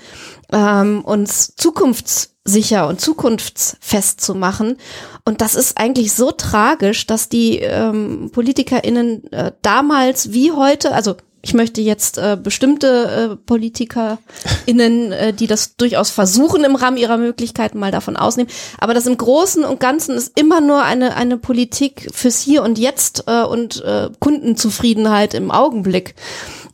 ähm, 0.52 1.04
uns 1.04 1.54
zukunftssicher 1.56 2.88
und 2.88 3.00
zukunftsfest 3.00 4.20
zu 4.20 4.34
machen. 4.34 4.76
Und 5.24 5.40
das 5.40 5.54
ist 5.54 5.78
eigentlich 5.78 6.12
so 6.14 6.32
tragisch, 6.32 7.06
dass 7.06 7.28
die 7.28 7.58
ähm, 7.58 8.30
PolitikerInnen 8.32 9.30
äh, 9.32 9.52
damals 9.62 10.32
wie 10.32 10.52
heute, 10.52 10.94
also 10.94 11.16
ich 11.40 11.54
möchte 11.54 11.80
jetzt 11.80 12.18
äh, 12.18 12.36
bestimmte 12.40 13.30
äh, 13.32 13.36
PolitikerInnen, 13.36 15.12
äh, 15.12 15.32
die 15.32 15.46
das 15.46 15.76
durchaus 15.76 16.10
versuchen 16.10 16.64
im 16.64 16.74
Rahmen 16.74 16.96
ihrer 16.96 17.16
Möglichkeiten 17.16 17.78
mal 17.78 17.92
davon 17.92 18.16
ausnehmen. 18.16 18.50
Aber 18.78 18.94
das 18.94 19.06
im 19.06 19.16
Großen 19.16 19.64
und 19.64 19.80
Ganzen 19.80 20.16
ist 20.16 20.38
immer 20.38 20.60
nur 20.60 20.82
eine, 20.82 21.14
eine 21.16 21.38
Politik 21.38 22.08
fürs 22.12 22.40
Hier 22.40 22.62
und 22.62 22.78
Jetzt 22.78 23.24
äh, 23.26 23.42
und 23.42 23.82
äh, 23.84 24.10
Kundenzufriedenheit 24.18 25.34
im 25.34 25.50
Augenblick 25.50 26.14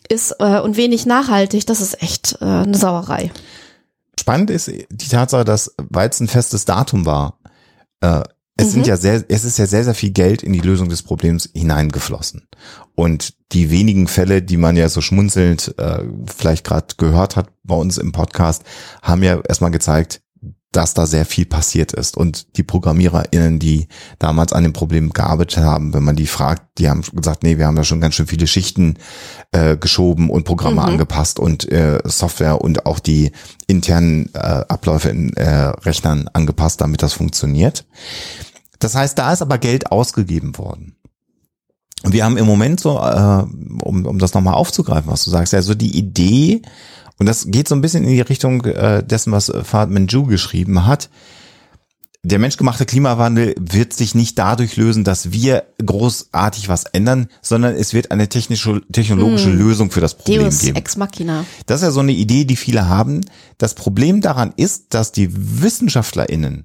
ist 0.09 0.37
äh, 0.39 0.61
und 0.61 0.77
wenig 0.77 1.07
nachhaltig. 1.07 1.67
Das 1.67 1.81
ist 1.81 2.03
echt 2.03 2.39
äh, 2.41 2.45
eine 2.45 2.77
Sauerei. 2.77 3.31
Spannend 4.19 4.51
ist 4.51 4.69
die 4.69 5.09
Tatsache, 5.09 5.45
dass 5.45 5.75
Weizenfestes 5.77 6.65
Datum 6.65 7.05
war. 7.05 7.39
Äh, 8.01 8.23
es 8.57 8.68
mhm. 8.68 8.70
sind 8.70 8.86
ja 8.86 8.96
sehr, 8.96 9.24
es 9.28 9.44
ist 9.44 9.59
ja 9.59 9.66
sehr, 9.66 9.84
sehr 9.84 9.94
viel 9.94 10.11
Geld 10.11 10.42
in 10.42 10.52
die 10.52 10.61
Lösung 10.61 10.88
des 10.88 11.02
Problems 11.02 11.48
hineingeflossen. 11.55 12.46
Und 12.94 13.34
die 13.52 13.70
wenigen 13.70 14.07
Fälle, 14.07 14.42
die 14.42 14.57
man 14.57 14.76
ja 14.76 14.88
so 14.88 15.00
schmunzelnd 15.00 15.74
äh, 15.78 16.05
vielleicht 16.26 16.64
gerade 16.64 16.94
gehört 16.96 17.36
hat 17.36 17.48
bei 17.64 17.74
uns 17.74 17.98
im 17.98 18.12
Podcast, 18.12 18.62
haben 19.02 19.22
ja 19.22 19.40
erstmal 19.40 19.72
gezeigt, 19.72 20.20
dass 20.77 20.93
da 20.93 21.07
sehr 21.07 21.25
viel 21.25 21.47
passiert 21.47 21.93
ist. 21.93 22.16
Und 22.16 22.57
die 22.57 22.64
ProgrammiererInnen, 22.64 23.59
die 23.59 23.87
damals 24.18 24.53
an 24.53 24.64
dem 24.64 24.72
Problem 24.72 25.12
gearbeitet 25.12 25.59
haben, 25.59 25.95
wenn 25.95 26.03
man 26.03 26.16
die 26.16 26.27
fragt, 26.27 26.79
die 26.79 26.91
haben 26.91 27.03
gesagt, 27.03 27.45
nee, 27.45 27.59
wir 27.59 27.66
haben 27.66 27.77
ja 27.77 27.85
schon 27.85 28.01
ganz 28.01 28.16
schön 28.16 28.27
viele 28.27 28.47
Schichten 28.49 28.97
äh, 29.53 29.77
geschoben 29.77 30.31
und 30.31 30.45
Programme 30.45 30.83
mhm. 30.83 30.89
angepasst 30.89 31.39
und 31.39 31.70
äh, 31.70 32.01
Software 32.05 32.61
und 32.61 32.87
auch 32.87 32.99
die 32.99 33.31
internen 33.68 34.31
äh, 34.35 34.39
Abläufe 34.39 35.11
in 35.11 35.33
äh, 35.37 35.66
Rechnern 35.85 36.29
angepasst, 36.33 36.81
damit 36.81 37.03
das 37.03 37.12
funktioniert. 37.12 37.87
Das 38.81 38.97
heißt, 38.97 39.16
da 39.16 39.33
ist 39.33 39.43
aber 39.43 39.59
Geld 39.59 39.93
ausgegeben 39.93 40.59
worden. 40.59 40.97
Wir 42.03 42.25
haben 42.25 42.37
im 42.37 42.47
Moment 42.47 42.81
so, 42.81 42.99
äh, 42.99 43.45
um, 43.83 44.05
um 44.05 44.18
das 44.18 44.35
nochmal 44.35 44.55
aufzugreifen, 44.55 45.11
was 45.11 45.25
du 45.25 45.31
sagst, 45.31 45.53
ja, 45.53 45.62
so 45.62 45.75
die 45.75 45.97
Idee, 45.97 46.62
und 47.19 47.27
das 47.27 47.47
geht 47.49 47.69
so 47.69 47.75
ein 47.75 47.81
bisschen 47.81 48.05
in 48.05 48.11
die 48.11 48.21
Richtung 48.21 48.65
äh, 48.65 49.03
dessen, 49.05 49.33
was 49.33 49.53
Fahad 49.62 49.91
Menju 49.91 50.25
geschrieben 50.25 50.87
hat. 50.87 51.11
Der 52.25 52.39
menschgemachte 52.39 52.87
Klimawandel 52.87 53.55
wird 53.61 53.93
sich 53.93 54.15
nicht 54.15 54.39
dadurch 54.39 54.77
lösen, 54.77 55.05
dass 55.05 55.31
wir 55.31 55.65
großartig 55.85 56.71
was 56.71 56.85
ändern, 56.85 57.29
sondern 57.43 57.75
es 57.77 57.93
wird 57.93 58.11
eine 58.12 58.31
technische, 58.31 58.81
technologische 58.91 59.51
hm. 59.51 59.59
Lösung 59.59 59.91
für 59.91 60.01
das 60.01 60.17
Problem 60.17 60.45
Deus 60.45 60.61
geben. 60.61 60.77
Ex 60.77 60.97
Machina. 60.97 61.45
Das 61.67 61.81
ist 61.81 61.85
ja 61.85 61.91
so 61.91 62.01
eine 62.01 62.12
Idee, 62.12 62.47
die 62.47 62.57
viele 62.57 62.89
haben. 62.89 63.21
Das 63.59 63.75
Problem 63.75 64.23
daran 64.23 64.55
ist, 64.57 64.95
dass 64.95 65.12
die 65.12 65.29
WissenschaftlerInnen 65.31 66.65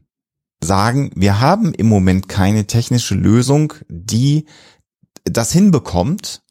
sagen, 0.64 1.12
wir 1.16 1.42
haben 1.42 1.74
im 1.74 1.88
Moment 1.88 2.30
keine 2.30 2.66
technische 2.66 3.16
Lösung, 3.16 3.74
die 3.90 4.46
das 5.26 5.52
hinbekommt, 5.52 6.42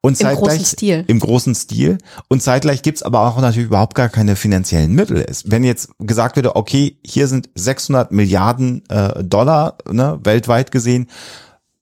und 0.00 0.20
Im 0.20 0.28
großen 0.28 0.64
Stil. 0.64 1.04
Im 1.06 1.20
großen 1.20 1.54
Stil. 1.54 1.98
Und 2.28 2.42
zeitgleich 2.42 2.82
gibt's 2.82 3.02
aber 3.02 3.20
auch 3.20 3.40
natürlich 3.40 3.68
überhaupt 3.68 3.94
gar 3.94 4.08
keine 4.08 4.36
finanziellen 4.36 4.92
Mittel. 4.92 5.24
Wenn 5.44 5.64
jetzt 5.64 5.90
gesagt 5.98 6.36
würde, 6.36 6.56
okay, 6.56 6.98
hier 7.04 7.28
sind 7.28 7.50
600 7.54 8.12
Milliarden 8.12 8.88
äh, 8.88 9.22
Dollar 9.22 9.78
ne, 9.90 10.18
weltweit 10.22 10.70
gesehen, 10.70 11.08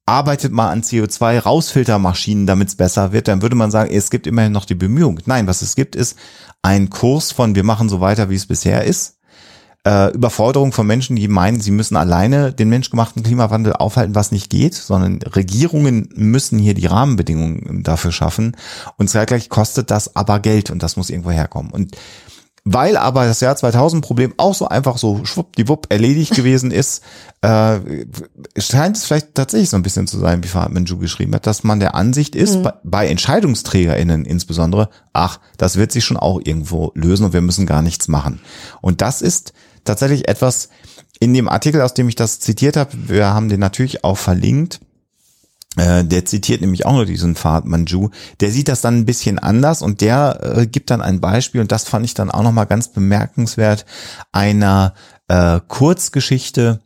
arbeitet 0.07 0.51
mal 0.51 0.71
an 0.71 0.83
CO2 0.83 1.39
Rausfiltermaschinen, 1.39 2.47
damit 2.47 2.69
es 2.69 2.75
besser 2.75 3.13
wird, 3.13 3.29
dann 3.29 3.43
würde 3.43 3.55
man 3.55 3.71
sagen, 3.71 3.95
es 3.95 4.11
gibt 4.11 4.27
immerhin 4.27 4.53
noch 4.53 4.65
die 4.65 4.75
Bemühung. 4.75 5.21
Nein, 5.27 5.47
was 5.47 5.63
es 5.63 5.77
gibt, 5.77 5.95
ist 5.95 6.19
ein 6.63 6.91
Kurs 6.91 7.31
von 7.31 7.55
wir 7.55 7.65
machen 7.65 7.89
so 7.89 8.01
weiter, 8.01 8.29
wie 8.29 8.35
es 8.35 8.47
bisher 8.47 8.85
ist. 8.85 9.20
Äh, 9.87 10.13
Überforderung 10.13 10.73
von 10.73 10.87
Menschen, 10.87 11.17
die 11.17 11.29
meinen, 11.29 11.61
sie 11.61 11.71
müssen 11.71 11.97
alleine 11.97 12.53
den 12.53 12.69
menschgemachten 12.69 13.23
Klimawandel 13.23 13.73
aufhalten, 13.73 14.15
was 14.15 14.33
nicht 14.33 14.51
geht, 14.51 14.75
sondern 14.75 15.21
Regierungen 15.23 16.11
müssen 16.15 16.59
hier 16.59 16.75
die 16.75 16.87
Rahmenbedingungen 16.87 17.83
dafür 17.83 18.13
schaffen 18.13 18.57
und 18.99 19.09
zeitgleich 19.09 19.49
kostet 19.49 19.91
das 19.91 20.17
aber 20.17 20.41
Geld 20.41 20.71
und 20.71 20.83
das 20.83 20.97
muss 20.97 21.11
irgendwo 21.11 21.31
herkommen. 21.31 21.71
Und 21.71 21.97
weil 22.65 22.99
aber 22.99 23.25
das 23.25 23.41
Jahr 23.41 23.57
2000 23.57 24.05
Problem 24.05 24.35
auch 24.37 24.55
so 24.55 24.69
einfach 24.69 24.99
so 24.99 25.25
schwuppdiwupp 25.25 25.87
erledigt 25.89 26.35
gewesen 26.35 26.71
ist, 26.71 27.03
äh, 27.41 27.79
scheint 28.59 28.99
es 28.99 29.05
vielleicht 29.05 29.35
tatsächlich 29.35 29.71
so 29.71 29.77
ein 29.77 29.83
bisschen 29.83 30.07
zu 30.07 30.19
sein, 30.19 30.45
wie 30.45 30.49
Fahad 30.49 30.71
Menju 30.71 30.99
geschrieben 30.99 31.35
hat, 31.35 31.47
dass 31.47 31.65
man 31.65 31.81
der 31.81 31.95
Ansicht 31.95 32.37
ist, 32.37 32.57
mhm. 32.57 32.63
bei, 32.65 32.73
bei 32.85 33.09
EntscheidungsträgerInnen 33.09 34.27
insbesondere, 34.27 34.91
ach, 35.15 35.41
das 35.57 35.77
wird 35.77 35.91
sich 35.91 36.05
schon 36.05 36.19
auch 36.19 36.39
irgendwo 36.45 36.93
lösen 36.95 37.25
und 37.25 37.33
wir 37.33 37.41
müssen 37.41 37.65
gar 37.65 37.81
nichts 37.81 38.09
machen. 38.09 38.41
Und 38.83 39.01
das 39.01 39.23
ist 39.23 39.55
tatsächlich 39.85 40.29
etwas 40.29 40.69
in 41.19 41.35
dem 41.35 41.49
Artikel, 41.49 41.83
aus 41.83 41.95
dem 41.95 42.09
ich 42.09 42.17
das 42.17 42.41
zitiert 42.41 42.77
habe, 42.77 42.91
wir 43.09 43.27
haben 43.27 43.49
den 43.49 43.61
natürlich 43.61 44.05
auch 44.05 44.19
verlinkt, 44.19 44.81
äh, 45.77 46.05
der 46.05 46.25
zitiert 46.25 46.61
nämlich 46.63 46.87
auch 46.87 46.95
nur 46.95 47.07
diesen 47.07 47.37
Fahad 47.37 47.65
Manju. 47.65 48.11
Der 48.41 48.51
sieht 48.51 48.69
das 48.69 48.81
dann 48.81 48.99
ein 48.99 49.07
bisschen 49.07 49.39
anders 49.39 49.83
und 49.83 50.01
der 50.01 50.57
äh, 50.57 50.67
gibt 50.67 50.91
dann 50.91 51.03
ein 51.03 51.21
Beispiel 51.21 51.61
und 51.61 51.71
das 51.71 51.85
fand 51.85 52.05
ich 52.05 52.15
dann 52.15 52.31
auch 52.31 52.43
nochmal 52.43 52.67
ganz 52.67 52.89
bemerkenswert 52.89 53.87
einer 54.33 54.95
äh, 55.29 55.61
Kurzgeschichte 55.69 56.81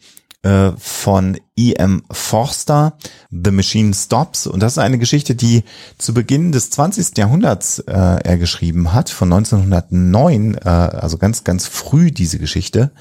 äh, 0.44 0.72
von 0.78 1.38
E.M. 1.56 2.02
Forster, 2.10 2.98
The 3.30 3.50
Machine 3.50 3.94
Stops. 3.94 4.46
Und 4.46 4.60
das 4.60 4.72
ist 4.72 4.78
eine 4.78 4.98
Geschichte, 4.98 5.34
die 5.34 5.64
zu 5.98 6.14
Beginn 6.14 6.52
des 6.52 6.70
20. 6.70 7.16
Jahrhunderts 7.16 7.78
äh, 7.80 7.92
er 7.92 8.36
geschrieben 8.36 8.92
hat, 8.92 9.10
von 9.10 9.32
1909, 9.32 10.54
äh, 10.54 10.68
also 10.68 11.18
ganz, 11.18 11.44
ganz 11.44 11.66
früh 11.66 12.12
diese 12.12 12.38
Geschichte 12.38 12.92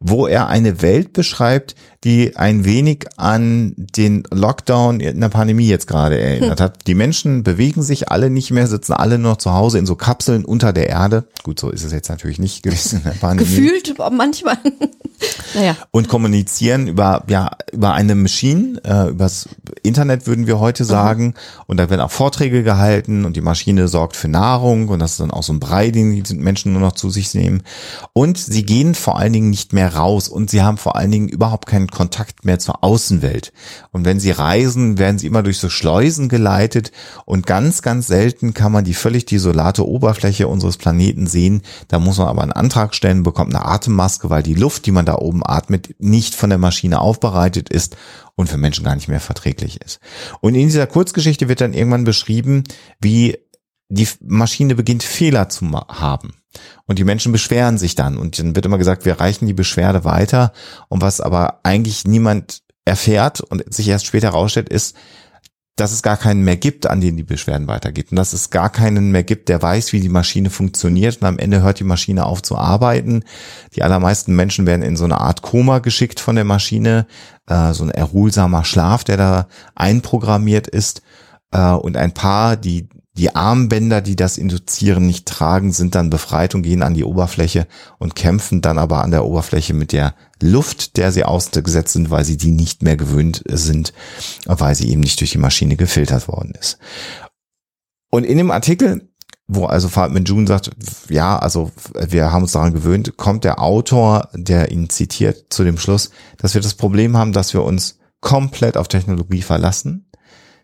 wo 0.00 0.26
er 0.26 0.48
eine 0.48 0.82
Welt 0.82 1.12
beschreibt, 1.12 1.74
die 2.04 2.36
ein 2.36 2.64
wenig 2.64 3.06
an 3.16 3.74
den 3.76 4.22
Lockdown 4.30 5.00
in 5.00 5.20
der 5.20 5.28
Pandemie 5.28 5.66
jetzt 5.66 5.88
gerade 5.88 6.18
erinnert 6.20 6.60
hat. 6.60 6.86
Die 6.86 6.94
Menschen 6.94 7.42
bewegen 7.42 7.82
sich 7.82 8.10
alle 8.10 8.30
nicht 8.30 8.52
mehr, 8.52 8.68
sitzen 8.68 8.92
alle 8.92 9.18
nur 9.18 9.40
zu 9.40 9.52
Hause 9.52 9.78
in 9.78 9.86
so 9.86 9.96
Kapseln 9.96 10.44
unter 10.44 10.72
der 10.72 10.88
Erde. 10.88 11.24
Gut, 11.42 11.58
so 11.58 11.70
ist 11.70 11.82
es 11.82 11.92
jetzt 11.92 12.08
natürlich 12.08 12.38
nicht 12.38 12.62
gewesen 12.62 12.98
in 12.98 13.04
der 13.04 13.18
Pandemie. 13.18 13.48
Gefühlt 13.48 13.94
manchmal. 14.12 14.56
naja. 15.54 15.76
Und 15.90 16.08
kommunizieren 16.08 16.86
über, 16.86 17.24
ja, 17.28 17.50
über 17.72 17.94
eine 17.94 18.14
Maschine, 18.14 18.80
äh, 18.84 19.08
übers 19.08 19.48
Internet 19.82 20.28
würden 20.28 20.46
wir 20.46 20.60
heute 20.60 20.84
mhm. 20.84 20.88
sagen. 20.88 21.24
Mhm. 21.24 21.34
Und 21.66 21.76
da 21.78 21.90
werden 21.90 22.02
auch 22.02 22.12
Vorträge 22.12 22.62
gehalten 22.62 23.24
und 23.24 23.36
die 23.36 23.40
Maschine 23.40 23.88
sorgt 23.88 24.14
für 24.14 24.28
Nahrung 24.28 24.88
und 24.88 25.00
das 25.00 25.12
ist 25.12 25.20
dann 25.20 25.32
auch 25.32 25.42
so 25.42 25.52
ein 25.52 25.60
Brei, 25.60 25.90
den 25.90 26.22
die 26.22 26.34
Menschen 26.34 26.72
nur 26.72 26.82
noch 26.82 26.92
zu 26.92 27.10
sich 27.10 27.34
nehmen. 27.34 27.62
Und 28.12 28.38
sie 28.38 28.64
gehen 28.64 28.94
vor 28.94 29.18
allen 29.18 29.32
Dingen 29.32 29.50
nicht 29.50 29.72
mehr 29.72 29.85
raus 29.88 30.28
und 30.28 30.50
sie 30.50 30.62
haben 30.62 30.78
vor 30.78 30.96
allen 30.96 31.10
Dingen 31.10 31.28
überhaupt 31.28 31.66
keinen 31.66 31.88
Kontakt 31.88 32.44
mehr 32.44 32.58
zur 32.58 32.82
Außenwelt. 32.82 33.52
Und 33.92 34.04
wenn 34.04 34.20
sie 34.20 34.30
reisen, 34.30 34.98
werden 34.98 35.18
sie 35.18 35.26
immer 35.26 35.42
durch 35.42 35.58
so 35.58 35.68
Schleusen 35.68 36.28
geleitet 36.28 36.92
und 37.24 37.46
ganz, 37.46 37.82
ganz 37.82 38.06
selten 38.06 38.54
kann 38.54 38.72
man 38.72 38.84
die 38.84 38.94
völlig 38.94 39.26
desolate 39.26 39.86
Oberfläche 39.86 40.48
unseres 40.48 40.76
Planeten 40.76 41.26
sehen. 41.26 41.62
Da 41.88 41.98
muss 41.98 42.18
man 42.18 42.28
aber 42.28 42.42
einen 42.42 42.52
Antrag 42.52 42.94
stellen, 42.94 43.22
bekommt 43.22 43.54
eine 43.54 43.64
Atemmaske, 43.64 44.30
weil 44.30 44.42
die 44.42 44.54
Luft, 44.54 44.86
die 44.86 44.92
man 44.92 45.06
da 45.06 45.16
oben 45.16 45.42
atmet, 45.44 45.94
nicht 45.98 46.34
von 46.34 46.50
der 46.50 46.58
Maschine 46.58 47.00
aufbereitet 47.00 47.68
ist 47.68 47.96
und 48.34 48.48
für 48.48 48.58
Menschen 48.58 48.84
gar 48.84 48.94
nicht 48.94 49.08
mehr 49.08 49.20
verträglich 49.20 49.80
ist. 49.80 50.00
Und 50.40 50.54
in 50.54 50.68
dieser 50.68 50.86
Kurzgeschichte 50.86 51.48
wird 51.48 51.60
dann 51.60 51.74
irgendwann 51.74 52.04
beschrieben, 52.04 52.64
wie 53.00 53.38
die 53.88 54.08
Maschine 54.20 54.74
beginnt 54.74 55.02
Fehler 55.02 55.48
zu 55.48 55.70
haben. 55.70 56.34
Und 56.86 56.98
die 56.98 57.04
Menschen 57.04 57.32
beschweren 57.32 57.78
sich 57.78 57.94
dann. 57.94 58.16
Und 58.16 58.38
dann 58.38 58.54
wird 58.54 58.66
immer 58.66 58.78
gesagt, 58.78 59.04
wir 59.04 59.20
reichen 59.20 59.46
die 59.46 59.54
Beschwerde 59.54 60.04
weiter. 60.04 60.52
Und 60.88 61.02
was 61.02 61.20
aber 61.20 61.60
eigentlich 61.62 62.04
niemand 62.04 62.62
erfährt 62.84 63.40
und 63.40 63.62
sich 63.72 63.88
erst 63.88 64.06
später 64.06 64.28
herausstellt, 64.28 64.68
ist, 64.68 64.96
dass 65.76 65.92
es 65.92 66.02
gar 66.02 66.16
keinen 66.16 66.42
mehr 66.42 66.56
gibt, 66.56 66.86
an 66.86 67.02
den 67.02 67.18
die 67.18 67.22
Beschwerden 67.22 67.68
weitergibt. 67.68 68.10
Und 68.10 68.16
dass 68.16 68.32
es 68.32 68.48
gar 68.48 68.70
keinen 68.70 69.12
mehr 69.12 69.24
gibt, 69.24 69.50
der 69.50 69.60
weiß, 69.60 69.92
wie 69.92 70.00
die 70.00 70.08
Maschine 70.08 70.48
funktioniert. 70.48 71.20
Und 71.20 71.28
am 71.28 71.38
Ende 71.38 71.60
hört 71.60 71.78
die 71.80 71.84
Maschine 71.84 72.24
auf 72.24 72.42
zu 72.42 72.56
arbeiten. 72.56 73.24
Die 73.74 73.82
allermeisten 73.82 74.34
Menschen 74.34 74.66
werden 74.66 74.80
in 74.80 74.96
so 74.96 75.04
eine 75.04 75.20
Art 75.20 75.42
Koma 75.42 75.80
geschickt 75.80 76.18
von 76.18 76.34
der 76.34 76.46
Maschine. 76.46 77.06
Äh, 77.46 77.74
so 77.74 77.84
ein 77.84 77.90
erholsamer 77.90 78.64
Schlaf, 78.64 79.04
der 79.04 79.18
da 79.18 79.48
einprogrammiert 79.74 80.66
ist. 80.66 81.02
Äh, 81.52 81.72
und 81.72 81.98
ein 81.98 82.14
paar, 82.14 82.56
die 82.56 82.88
die 83.16 83.34
Armbänder, 83.34 84.02
die 84.02 84.14
das 84.14 84.36
induzieren, 84.36 85.06
nicht 85.06 85.26
tragen, 85.26 85.72
sind 85.72 85.94
dann 85.94 86.10
befreit 86.10 86.54
und 86.54 86.62
gehen 86.62 86.82
an 86.82 86.94
die 86.94 87.04
Oberfläche 87.04 87.66
und 87.98 88.14
kämpfen 88.14 88.60
dann 88.60 88.78
aber 88.78 89.02
an 89.02 89.10
der 89.10 89.24
Oberfläche 89.24 89.72
mit 89.72 89.92
der 89.92 90.14
Luft, 90.40 90.98
der 90.98 91.12
sie 91.12 91.24
ausgesetzt 91.24 91.94
sind, 91.94 92.10
weil 92.10 92.24
sie 92.24 92.36
die 92.36 92.50
nicht 92.50 92.82
mehr 92.82 92.96
gewöhnt 92.96 93.42
sind, 93.48 93.94
weil 94.44 94.74
sie 94.74 94.90
eben 94.90 95.00
nicht 95.00 95.18
durch 95.20 95.30
die 95.30 95.38
Maschine 95.38 95.76
gefiltert 95.76 96.28
worden 96.28 96.52
ist. 96.60 96.78
Und 98.10 98.24
in 98.24 98.36
dem 98.36 98.50
Artikel, 98.50 99.08
wo 99.48 99.64
also 99.64 99.88
Fatman 99.88 100.24
June 100.24 100.46
sagt, 100.46 100.70
ja, 101.08 101.38
also 101.38 101.70
wir 101.94 102.32
haben 102.32 102.42
uns 102.42 102.52
daran 102.52 102.74
gewöhnt, 102.74 103.16
kommt 103.16 103.44
der 103.44 103.62
Autor, 103.62 104.28
der 104.34 104.70
ihn 104.70 104.90
zitiert, 104.90 105.46
zu 105.50 105.64
dem 105.64 105.78
Schluss, 105.78 106.10
dass 106.36 106.54
wir 106.54 106.60
das 106.60 106.74
Problem 106.74 107.16
haben, 107.16 107.32
dass 107.32 107.54
wir 107.54 107.62
uns 107.62 107.98
komplett 108.20 108.76
auf 108.76 108.88
Technologie 108.88 109.42
verlassen, 109.42 110.10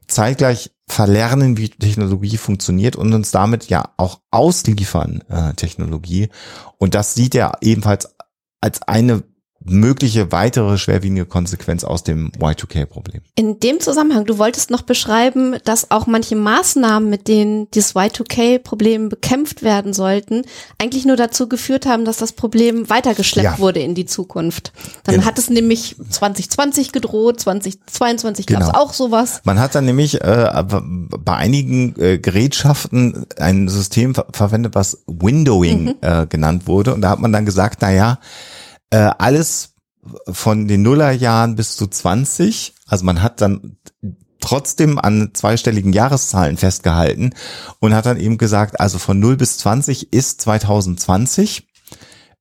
zeitgleich 0.06 0.70
verlernen, 0.92 1.56
wie 1.56 1.70
Technologie 1.70 2.36
funktioniert 2.36 2.96
und 2.96 3.12
uns 3.14 3.30
damit 3.30 3.68
ja 3.68 3.92
auch 3.96 4.20
ausliefern 4.30 5.22
äh, 5.28 5.54
Technologie. 5.54 6.28
Und 6.78 6.94
das 6.94 7.14
sieht 7.14 7.34
er 7.34 7.52
ebenfalls 7.62 8.14
als 8.60 8.82
eine 8.82 9.22
mögliche 9.64 10.32
weitere 10.32 10.78
schwerwiegende 10.78 11.24
Konsequenz 11.24 11.84
aus 11.84 12.04
dem 12.04 12.30
Y2K-Problem. 12.32 13.22
In 13.34 13.60
dem 13.60 13.80
Zusammenhang, 13.80 14.24
du 14.24 14.38
wolltest 14.38 14.70
noch 14.70 14.82
beschreiben, 14.82 15.56
dass 15.64 15.90
auch 15.90 16.06
manche 16.06 16.36
Maßnahmen, 16.36 17.08
mit 17.08 17.28
denen 17.28 17.70
dieses 17.72 17.94
Y2K-Problem 17.94 19.08
bekämpft 19.08 19.62
werden 19.62 19.92
sollten, 19.92 20.42
eigentlich 20.78 21.04
nur 21.04 21.16
dazu 21.16 21.48
geführt 21.48 21.86
haben, 21.86 22.04
dass 22.04 22.16
das 22.16 22.32
Problem 22.32 22.88
weitergeschleppt 22.90 23.44
ja. 23.44 23.58
wurde 23.58 23.80
in 23.80 23.94
die 23.94 24.06
Zukunft. 24.06 24.72
Dann 25.04 25.16
genau. 25.16 25.26
hat 25.26 25.38
es 25.38 25.50
nämlich 25.50 25.96
2020 26.10 26.92
gedroht, 26.92 27.40
2022 27.40 28.46
gab 28.46 28.62
es 28.62 28.66
genau. 28.68 28.78
auch 28.78 28.92
sowas. 28.92 29.40
Man 29.44 29.58
hat 29.58 29.74
dann 29.74 29.84
nämlich 29.84 30.20
äh, 30.20 30.64
bei 30.64 31.36
einigen 31.36 31.94
äh, 32.00 32.18
Gerätschaften 32.18 33.26
ein 33.38 33.68
System 33.68 34.14
ver 34.14 34.26
verwendet, 34.32 34.74
was 34.74 35.02
Windowing 35.06 35.84
mhm. 35.84 35.94
äh, 36.00 36.26
genannt 36.26 36.66
wurde. 36.66 36.94
Und 36.94 37.02
da 37.02 37.10
hat 37.10 37.20
man 37.20 37.32
dann 37.32 37.44
gesagt, 37.44 37.78
na 37.80 37.92
ja, 37.92 38.18
äh, 38.92 39.10
alles 39.18 39.74
von 40.30 40.68
den 40.68 40.82
Nullerjahren 40.82 41.56
bis 41.56 41.76
zu 41.76 41.86
20. 41.86 42.74
Also 42.86 43.04
man 43.04 43.22
hat 43.22 43.40
dann 43.40 43.78
trotzdem 44.40 44.98
an 44.98 45.30
zweistelligen 45.32 45.92
Jahreszahlen 45.92 46.58
festgehalten 46.58 47.34
und 47.80 47.94
hat 47.94 48.06
dann 48.06 48.20
eben 48.20 48.36
gesagt, 48.36 48.80
also 48.80 48.98
von 48.98 49.18
0 49.18 49.36
bis 49.36 49.58
20 49.58 50.12
ist 50.12 50.42
2020. 50.42 51.68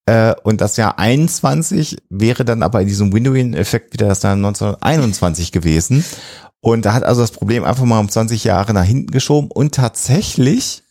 Äh, 0.08 0.34
und 0.44 0.60
das 0.60 0.78
Jahr 0.78 1.00
21 1.00 1.98
wäre 2.10 2.44
dann 2.44 2.64
aber 2.64 2.82
in 2.82 2.88
diesem 2.88 3.14
Windowing-Effekt 3.14 3.94
wieder 3.94 4.08
das 4.08 4.24
Jahr 4.24 4.34
1921 4.34 5.54
gewesen. 5.54 6.04
Und 6.60 6.84
da 6.86 6.94
hat 6.94 7.04
also 7.04 7.22
das 7.22 7.32
Problem 7.32 7.64
einfach 7.64 7.86
mal 7.86 8.00
um 8.00 8.10
20 8.10 8.44
Jahre 8.44 8.74
nach 8.74 8.84
hinten 8.84 9.12
geschoben. 9.12 9.50
Und 9.52 9.76
tatsächlich 9.76 10.84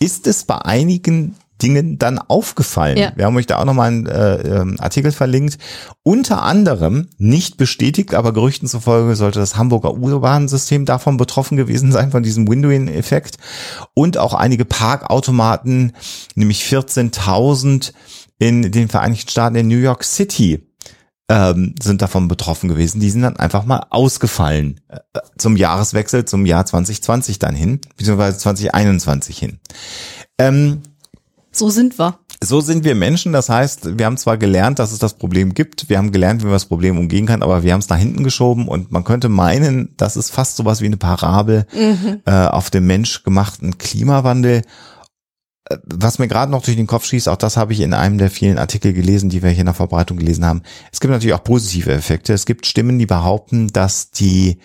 ist 0.00 0.26
es 0.26 0.44
bei 0.44 0.56
einigen 0.56 1.36
Dingen 1.62 1.98
dann 1.98 2.18
aufgefallen. 2.18 2.96
Ja. 2.96 3.12
Wir 3.14 3.26
haben 3.26 3.36
euch 3.36 3.46
da 3.46 3.58
auch 3.58 3.64
nochmal 3.64 3.88
einen 3.88 4.06
äh, 4.06 4.60
ähm, 4.60 4.76
Artikel 4.78 5.12
verlinkt. 5.12 5.58
Unter 6.02 6.42
anderem, 6.42 7.08
nicht 7.18 7.56
bestätigt, 7.56 8.14
aber 8.14 8.32
Gerüchten 8.32 8.68
zufolge 8.68 9.16
sollte 9.16 9.38
das 9.38 9.56
Hamburger 9.56 9.94
U-Bahn-System 9.94 10.84
davon 10.84 11.16
betroffen 11.16 11.56
gewesen 11.56 11.92
sein, 11.92 12.10
von 12.10 12.22
diesem 12.22 12.48
Windowing-Effekt. 12.48 13.36
Und 13.94 14.18
auch 14.18 14.34
einige 14.34 14.64
Parkautomaten, 14.64 15.92
nämlich 16.34 16.64
14.000 16.64 17.92
in 18.38 18.72
den 18.72 18.88
Vereinigten 18.88 19.30
Staaten 19.30 19.56
in 19.56 19.68
New 19.68 19.76
York 19.76 20.02
City 20.02 20.66
ähm, 21.30 21.76
sind 21.80 22.02
davon 22.02 22.26
betroffen 22.26 22.68
gewesen. 22.68 23.00
Die 23.00 23.08
sind 23.08 23.22
dann 23.22 23.36
einfach 23.36 23.64
mal 23.64 23.86
ausgefallen 23.90 24.80
äh, 24.88 24.98
zum 25.38 25.56
Jahreswechsel, 25.56 26.24
zum 26.24 26.44
Jahr 26.44 26.66
2020 26.66 27.38
dann 27.38 27.54
hin, 27.54 27.80
beziehungsweise 27.96 28.38
2021 28.38 29.38
hin. 29.38 29.60
Ähm, 30.38 30.82
so 31.52 31.70
sind 31.70 31.98
wir. 31.98 32.18
So 32.42 32.60
sind 32.60 32.84
wir 32.84 32.94
Menschen. 32.94 33.32
Das 33.32 33.48
heißt, 33.48 33.98
wir 33.98 34.06
haben 34.06 34.16
zwar 34.16 34.38
gelernt, 34.38 34.78
dass 34.78 34.92
es 34.92 34.98
das 34.98 35.14
Problem 35.14 35.52
gibt, 35.52 35.88
wir 35.88 35.98
haben 35.98 36.12
gelernt, 36.12 36.40
wie 36.40 36.46
man 36.46 36.54
das 36.54 36.64
Problem 36.64 36.98
umgehen 36.98 37.26
kann, 37.26 37.42
aber 37.42 37.62
wir 37.62 37.72
haben 37.72 37.80
es 37.80 37.88
nach 37.88 37.98
hinten 37.98 38.24
geschoben 38.24 38.66
und 38.66 38.90
man 38.92 39.04
könnte 39.04 39.28
meinen, 39.28 39.94
das 39.96 40.16
ist 40.16 40.30
fast 40.30 40.56
sowas 40.56 40.80
wie 40.80 40.86
eine 40.86 40.96
Parabel 40.96 41.66
mhm. 41.74 42.22
äh, 42.24 42.46
auf 42.46 42.70
den 42.70 42.86
menschgemachten 42.86 43.76
Klimawandel. 43.76 44.62
Äh, 45.68 45.76
was 45.84 46.18
mir 46.18 46.28
gerade 46.28 46.50
noch 46.50 46.62
durch 46.62 46.76
den 46.76 46.86
Kopf 46.86 47.04
schießt, 47.04 47.28
auch 47.28 47.36
das 47.36 47.58
habe 47.58 47.74
ich 47.74 47.80
in 47.80 47.92
einem 47.92 48.16
der 48.16 48.30
vielen 48.30 48.58
Artikel 48.58 48.94
gelesen, 48.94 49.28
die 49.28 49.42
wir 49.42 49.50
hier 49.50 49.60
in 49.60 49.66
der 49.66 49.74
Verbreitung 49.74 50.16
gelesen 50.16 50.46
haben. 50.46 50.62
Es 50.92 51.00
gibt 51.00 51.12
natürlich 51.12 51.34
auch 51.34 51.44
positive 51.44 51.92
Effekte. 51.92 52.32
Es 52.32 52.46
gibt 52.46 52.64
Stimmen, 52.64 52.98
die 52.98 53.06
behaupten, 53.06 53.68
dass 53.68 54.12
die 54.12 54.58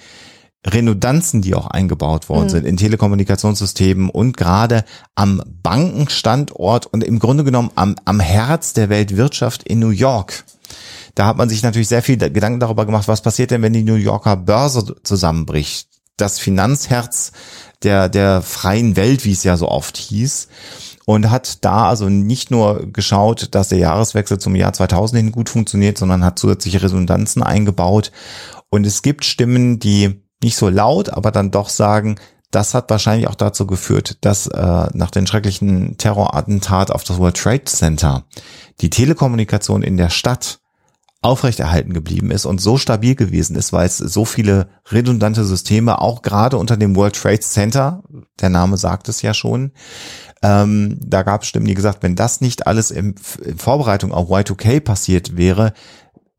Redundanzen, 0.65 1.41
die 1.41 1.55
auch 1.55 1.67
eingebaut 1.67 2.29
worden 2.29 2.45
Mhm. 2.45 2.49
sind 2.49 2.65
in 2.65 2.77
Telekommunikationssystemen 2.77 4.09
und 4.09 4.35
gerade 4.35 4.83
am 5.13 5.41
Bankenstandort 5.63 6.87
und 6.87 7.03
im 7.03 7.19
Grunde 7.19 7.43
genommen 7.43 7.71
am, 7.75 7.95
am 8.05 8.19
Herz 8.19 8.73
der 8.73 8.89
Weltwirtschaft 8.89 9.63
in 9.63 9.79
New 9.79 9.89
York. 9.89 10.43
Da 11.13 11.27
hat 11.27 11.37
man 11.37 11.49
sich 11.49 11.63
natürlich 11.63 11.87
sehr 11.87 12.01
viel 12.01 12.17
Gedanken 12.17 12.59
darüber 12.59 12.85
gemacht, 12.85 13.07
was 13.07 13.21
passiert 13.21 13.51
denn, 13.51 13.61
wenn 13.61 13.73
die 13.73 13.83
New 13.83 13.95
Yorker 13.95 14.35
Börse 14.35 14.95
zusammenbricht. 15.03 15.87
Das 16.17 16.39
Finanzherz 16.39 17.31
der, 17.83 18.09
der 18.09 18.41
freien 18.41 18.95
Welt, 18.95 19.25
wie 19.25 19.31
es 19.31 19.43
ja 19.43 19.57
so 19.57 19.69
oft 19.69 19.97
hieß. 19.97 20.47
Und 21.05 21.29
hat 21.29 21.63
da 21.63 21.87
also 21.87 22.09
nicht 22.09 22.49
nur 22.51 22.91
geschaut, 22.91 23.53
dass 23.53 23.69
der 23.69 23.77
Jahreswechsel 23.77 24.39
zum 24.39 24.55
Jahr 24.55 24.73
2000 24.73 25.21
hin 25.21 25.31
gut 25.31 25.49
funktioniert, 25.49 25.97
sondern 25.97 26.25
hat 26.25 26.39
zusätzliche 26.39 26.81
Redundanzen 26.81 27.43
eingebaut. 27.43 28.11
Und 28.69 28.87
es 28.87 29.03
gibt 29.03 29.23
Stimmen, 29.23 29.79
die 29.79 30.24
nicht 30.43 30.57
so 30.57 30.69
laut, 30.69 31.09
aber 31.09 31.31
dann 31.31 31.51
doch 31.51 31.69
sagen, 31.69 32.17
das 32.51 32.73
hat 32.73 32.89
wahrscheinlich 32.89 33.27
auch 33.27 33.35
dazu 33.35 33.67
geführt, 33.67 34.17
dass 34.21 34.47
äh, 34.47 34.87
nach 34.93 35.11
den 35.11 35.27
schrecklichen 35.27 35.97
Terrorattentat 35.97 36.91
auf 36.91 37.03
das 37.03 37.17
World 37.17 37.37
Trade 37.37 37.65
Center 37.65 38.23
die 38.81 38.89
Telekommunikation 38.89 39.83
in 39.83 39.97
der 39.97 40.09
Stadt 40.09 40.59
aufrechterhalten 41.21 41.93
geblieben 41.93 42.29
ist 42.29 42.45
und 42.45 42.61
so 42.61 42.77
stabil 42.77 43.15
gewesen 43.15 43.55
ist, 43.55 43.73
weil 43.73 43.87
es 43.87 43.97
so 43.97 44.25
viele 44.25 44.69
redundante 44.91 45.43
Systeme 45.43 45.99
auch 45.99 46.21
gerade 46.21 46.57
unter 46.57 46.77
dem 46.77 46.95
World 46.95 47.15
Trade 47.15 47.39
Center, 47.39 48.03
der 48.39 48.49
Name 48.49 48.77
sagt 48.77 49.09
es 49.09 49.23
ja 49.23 49.33
schon, 49.33 49.71
ähm, 50.43 50.99
da 51.03 51.23
gab 51.23 51.41
es 51.41 51.47
Stimmen, 51.47 51.65
die 51.65 51.73
gesagt, 51.73 52.03
wenn 52.03 52.15
das 52.15 52.41
nicht 52.41 52.67
alles 52.67 52.91
im, 52.91 53.15
in 53.43 53.57
Vorbereitung 53.57 54.13
auf 54.13 54.29
Y2K 54.29 54.79
passiert 54.81 55.35
wäre, 55.35 55.73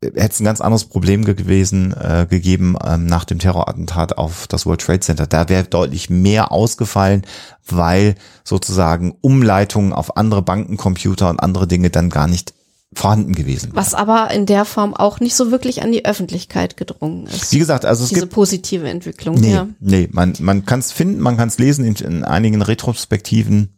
hätte 0.03 0.29
es 0.31 0.39
ein 0.39 0.45
ganz 0.45 0.61
anderes 0.61 0.85
Problem 0.85 1.25
gewesen, 1.25 1.93
äh, 1.93 2.27
gegeben 2.29 2.75
ähm, 2.85 3.05
nach 3.07 3.25
dem 3.25 3.39
Terrorattentat 3.39 4.17
auf 4.17 4.47
das 4.47 4.65
World 4.65 4.81
Trade 4.81 4.99
Center. 4.99 5.25
Da 5.25 5.49
wäre 5.49 5.63
deutlich 5.63 6.09
mehr 6.09 6.51
ausgefallen, 6.51 7.23
weil 7.67 8.15
sozusagen 8.43 9.15
Umleitungen 9.21 9.93
auf 9.93 10.15
andere 10.17 10.41
Bankencomputer 10.43 11.29
und 11.29 11.39
andere 11.39 11.67
Dinge 11.67 11.89
dann 11.89 12.09
gar 12.09 12.27
nicht 12.27 12.53
vorhanden 12.93 13.33
gewesen. 13.33 13.71
Was 13.73 13.93
aber 13.93 14.31
in 14.31 14.45
der 14.45 14.65
Form 14.65 14.93
auch 14.93 15.19
nicht 15.19 15.35
so 15.35 15.51
wirklich 15.51 15.81
an 15.83 15.91
die 15.91 16.05
Öffentlichkeit 16.05 16.77
gedrungen 16.77 17.27
ist. 17.27 17.51
Wie 17.51 17.59
gesagt, 17.59 17.83
also 17.83 18.03
es 18.03 18.09
Diese 18.09 18.21
gibt 18.21 18.33
positive 18.33 18.87
Entwicklung, 18.87 19.35
Nee, 19.35 19.51
ja. 19.51 19.67
nee, 19.79 20.07
man, 20.11 20.33
man 20.39 20.65
kann 20.65 20.79
es 20.79 20.91
finden, 20.91 21.19
man 21.19 21.37
kann 21.37 21.49
es 21.49 21.57
lesen 21.57 21.83
in, 21.83 21.95
in 21.95 22.23
einigen 22.23 22.61
Retrospektiven. 22.61 23.76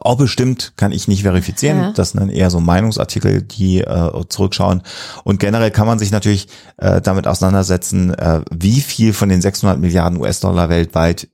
Ob 0.00 0.20
es 0.20 0.30
stimmt, 0.30 0.72
kann 0.76 0.90
ich 0.90 1.06
nicht 1.06 1.22
verifizieren. 1.22 1.78
Ja. 1.78 1.92
Das 1.92 2.10
sind 2.10 2.30
eher 2.30 2.50
so 2.50 2.58
Meinungsartikel, 2.58 3.42
die 3.42 3.80
äh, 3.80 4.10
zurückschauen. 4.28 4.82
Und 5.22 5.38
generell 5.38 5.70
kann 5.70 5.86
man 5.86 6.00
sich 6.00 6.10
natürlich 6.10 6.48
äh, 6.78 7.00
damit 7.00 7.28
auseinandersetzen, 7.28 8.12
äh, 8.14 8.42
wie 8.50 8.80
viel 8.80 9.12
von 9.12 9.28
den 9.28 9.40
600 9.40 9.78
Milliarden 9.78 10.20
US-Dollar 10.20 10.68
weltweit 10.68 11.28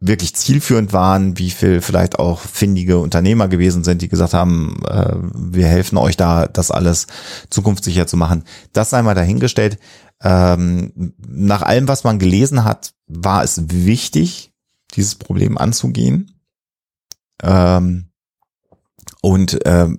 wirklich 0.00 0.34
zielführend 0.34 0.92
waren, 0.92 1.38
wie 1.38 1.50
viel 1.50 1.80
vielleicht 1.80 2.18
auch 2.18 2.40
findige 2.40 2.98
Unternehmer 2.98 3.46
gewesen 3.46 3.84
sind, 3.84 4.02
die 4.02 4.08
gesagt 4.08 4.34
haben, 4.34 4.82
äh, 4.88 5.14
wir 5.34 5.66
helfen 5.66 5.96
euch 5.96 6.16
da, 6.16 6.46
das 6.46 6.70
alles 6.70 7.06
zukunftssicher 7.50 8.06
zu 8.06 8.16
machen. 8.16 8.44
Das 8.72 8.90
sei 8.90 9.02
mal 9.02 9.14
dahingestellt. 9.14 9.78
Ähm, 10.22 11.14
nach 11.26 11.62
allem, 11.62 11.88
was 11.88 12.04
man 12.04 12.18
gelesen 12.18 12.64
hat, 12.64 12.94
war 13.06 13.44
es 13.44 13.62
wichtig, 13.70 14.52
dieses 14.94 15.14
Problem 15.14 15.56
anzugehen. 15.56 16.32
Ähm, 17.42 18.08
und 19.20 19.58
ähm, 19.66 19.96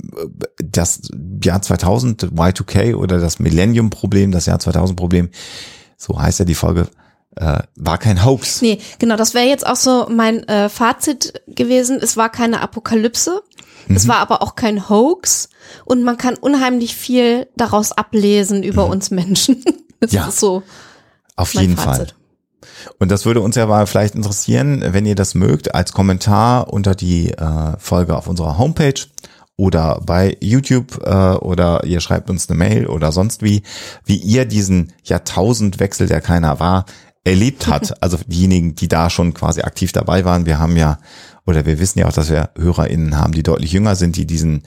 das 0.58 1.02
Jahr 1.44 1.62
2000, 1.62 2.26
Y2K 2.34 2.96
oder 2.96 3.20
das 3.20 3.40
Millennium-Problem, 3.40 4.32
das 4.32 4.46
Jahr 4.48 4.58
2000-Problem, 4.60 5.30
so 5.98 6.20
heißt 6.20 6.40
ja 6.40 6.46
die 6.46 6.56
Folge, 6.56 6.88
äh, 7.36 7.60
war 7.76 7.98
kein 7.98 8.24
Hoax. 8.26 8.62
Nee, 8.62 8.80
genau, 9.00 9.16
das 9.16 9.34
wäre 9.34 9.46
jetzt 9.48 9.66
auch 9.66 9.76
so 9.78 10.08
mein 10.10 10.48
äh, 10.48 10.68
Fazit 10.70 11.42
gewesen. 11.48 12.00
Es 12.02 12.18
war 12.18 12.30
keine 12.30 12.62
Apokalypse, 12.62 13.42
Mhm. 13.88 13.96
es 13.98 14.08
war 14.08 14.18
aber 14.18 14.42
auch 14.42 14.56
kein 14.56 14.88
Hoax 14.90 15.50
und 15.84 16.04
man 16.04 16.18
kann 16.18 16.36
unheimlich 16.36 16.96
viel 16.96 17.48
daraus 17.58 17.92
ablesen 17.92 18.64
über 18.64 18.86
uns 18.88 19.12
Menschen. 19.12 19.64
Das 20.00 20.12
Mhm. 20.12 20.18
Ja. 20.18 20.28
ist 20.28 20.40
so 20.42 20.64
Auf 21.38 21.54
jeden 21.54 21.78
Fall. 21.78 22.08
Und 23.00 23.12
das 23.12 23.26
würde 23.26 23.42
uns 23.42 23.56
ja 23.56 23.66
mal 23.66 23.88
vielleicht 23.88 24.16
interessieren, 24.16 24.84
wenn 24.88 25.06
ihr 25.06 25.16
das 25.16 25.36
mögt, 25.36 25.76
als 25.76 25.92
Kommentar 25.92 26.72
unter 26.72 26.96
die 26.96 27.32
äh, 27.32 27.78
Folge 27.78 28.16
auf 28.18 28.28
unserer 28.28 28.58
Homepage 28.58 29.06
oder 29.56 30.02
bei 30.06 30.38
YouTube 30.42 31.00
äh, 31.06 31.36
oder 31.36 31.84
ihr 31.84 32.00
schreibt 32.00 32.30
uns 32.30 32.50
eine 32.50 32.58
Mail 32.58 32.88
oder 32.88 33.12
sonst 33.12 33.44
wie, 33.44 33.64
wie 34.06 34.18
ihr 34.18 34.46
diesen 34.46 34.94
Jahrtausendwechsel, 35.04 36.08
der 36.08 36.22
keiner 36.22 36.60
war, 36.60 36.86
erlebt 37.24 37.68
hat. 37.68 37.94
Also 38.02 38.18
diejenigen, 38.26 38.76
die 38.76 38.88
da 38.88 39.10
schon 39.10 39.34
quasi 39.34 39.62
aktiv 39.62 39.92
dabei 39.92 40.26
waren. 40.26 40.46
Wir 40.46 40.60
haben 40.60 40.76
ja, 40.76 40.98
oder 41.46 41.66
wir 41.66 41.80
wissen 41.80 42.00
ja 42.00 42.08
auch, 42.08 42.14
dass 42.14 42.30
wir 42.30 42.50
HörerInnen 42.58 43.18
haben, 43.18 43.34
die 43.34 43.44
deutlich 43.44 43.72
jünger 43.72 43.96
sind, 43.96 44.18
die 44.18 44.26
diesen 44.26 44.64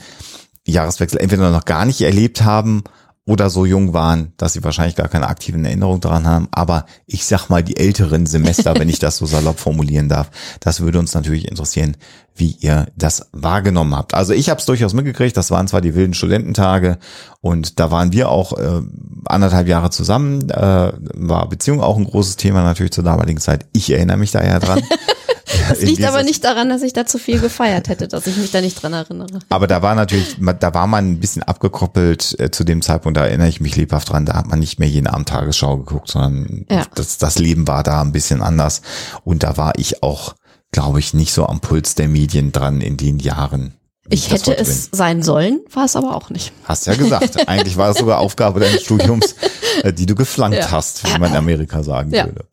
Jahreswechsel 0.66 1.20
entweder 1.20 1.50
noch 1.50 1.64
gar 1.64 1.84
nicht 1.84 2.00
erlebt 2.00 2.42
haben 2.42 2.82
oder 3.26 3.50
so 3.50 3.66
jung 3.66 3.92
waren, 3.92 4.32
dass 4.36 4.52
sie 4.52 4.62
wahrscheinlich 4.62 4.94
gar 4.94 5.08
keine 5.08 5.26
aktiven 5.26 5.64
Erinnerungen 5.64 6.00
daran 6.00 6.28
haben. 6.28 6.48
Aber 6.52 6.86
ich 7.06 7.26
sag 7.26 7.48
mal, 7.48 7.62
die 7.62 7.76
älteren 7.76 8.24
Semester, 8.24 8.78
wenn 8.78 8.88
ich 8.88 9.00
das 9.00 9.16
so 9.16 9.26
salopp 9.26 9.58
formulieren 9.58 10.08
darf, 10.08 10.30
das 10.60 10.80
würde 10.80 11.00
uns 11.00 11.12
natürlich 11.12 11.48
interessieren, 11.48 11.96
wie 12.36 12.56
ihr 12.60 12.86
das 12.94 13.28
wahrgenommen 13.32 13.96
habt. 13.96 14.14
Also 14.14 14.32
ich 14.32 14.48
habe 14.48 14.60
es 14.60 14.66
durchaus 14.66 14.94
mitgekriegt, 14.94 15.36
das 15.36 15.50
waren 15.50 15.66
zwar 15.66 15.80
die 15.80 15.96
wilden 15.96 16.14
Studententage 16.14 16.98
und 17.40 17.80
da 17.80 17.90
waren 17.90 18.12
wir 18.12 18.28
auch 18.28 18.56
äh, 18.56 18.82
anderthalb 19.24 19.66
Jahre 19.66 19.90
zusammen, 19.90 20.48
äh, 20.50 20.92
war 21.14 21.48
Beziehung 21.48 21.80
auch 21.80 21.96
ein 21.96 22.04
großes 22.04 22.36
Thema 22.36 22.62
natürlich 22.62 22.92
zur 22.92 23.04
damaligen 23.04 23.40
Zeit. 23.40 23.66
Ich 23.72 23.90
erinnere 23.90 24.18
mich 24.18 24.30
da 24.30 24.44
ja 24.44 24.60
dran. 24.60 24.82
Das 25.76 25.80
liegt 25.82 26.04
aber 26.04 26.22
nicht 26.22 26.44
daran, 26.44 26.68
dass 26.68 26.82
ich 26.82 26.92
da 26.92 27.06
zu 27.06 27.18
viel 27.18 27.40
gefeiert 27.40 27.88
hätte, 27.88 28.08
dass 28.08 28.26
ich 28.26 28.36
mich 28.36 28.50
da 28.50 28.60
nicht 28.60 28.82
dran 28.82 28.92
erinnere. 28.92 29.38
Aber 29.48 29.66
da 29.66 29.82
war 29.82 29.94
natürlich, 29.94 30.36
da 30.60 30.74
war 30.74 30.86
man 30.86 31.12
ein 31.12 31.20
bisschen 31.20 31.42
abgekoppelt 31.42 32.36
äh, 32.38 32.50
zu 32.50 32.64
dem 32.64 32.82
Zeitpunkt, 32.82 33.16
da 33.16 33.26
erinnere 33.26 33.48
ich 33.48 33.60
mich 33.60 33.76
lebhaft 33.76 34.10
dran, 34.10 34.26
da 34.26 34.34
hat 34.34 34.46
man 34.46 34.58
nicht 34.58 34.78
mehr 34.78 34.88
jeden 34.88 35.06
Abend 35.06 35.28
Tagesschau 35.28 35.78
geguckt, 35.78 36.08
sondern 36.08 36.66
Ja. 36.70 36.84
das, 36.94 37.18
das 37.18 37.38
Leben 37.38 37.66
war 37.68 37.82
da 37.82 38.00
ein 38.00 38.12
bisschen 38.12 38.42
anders. 38.42 38.82
Und 39.24 39.42
da 39.42 39.56
war 39.56 39.72
ich 39.76 40.02
auch, 40.02 40.34
glaube 40.72 40.98
ich, 40.98 41.14
nicht 41.14 41.32
so 41.32 41.46
am 41.46 41.60
Puls 41.60 41.94
der 41.94 42.08
Medien 42.08 42.52
dran 42.52 42.80
in 42.80 42.96
den 42.96 43.18
Jahren. 43.18 43.75
Ich 44.08 44.30
hätte 44.30 44.56
es 44.56 44.88
sein 44.92 45.22
sollen, 45.22 45.60
war 45.72 45.84
es 45.84 45.96
aber 45.96 46.14
auch 46.14 46.30
nicht. 46.30 46.52
Hast 46.64 46.86
ja 46.86 46.94
gesagt. 46.94 47.48
Eigentlich 47.48 47.76
war 47.76 47.90
es 47.90 47.98
sogar 47.98 48.18
Aufgabe 48.18 48.60
deines 48.60 48.82
Studiums, 48.82 49.34
äh, 49.82 49.92
die 49.92 50.06
du 50.06 50.14
geflankt 50.14 50.58
Ja. 50.58 50.70
hast, 50.70 51.04
wie 51.04 51.18
man 51.18 51.30
in 51.30 51.36
Amerika 51.36 51.82
sagen 51.82 52.12
Ja. 52.12 52.26
würde. 52.26 52.44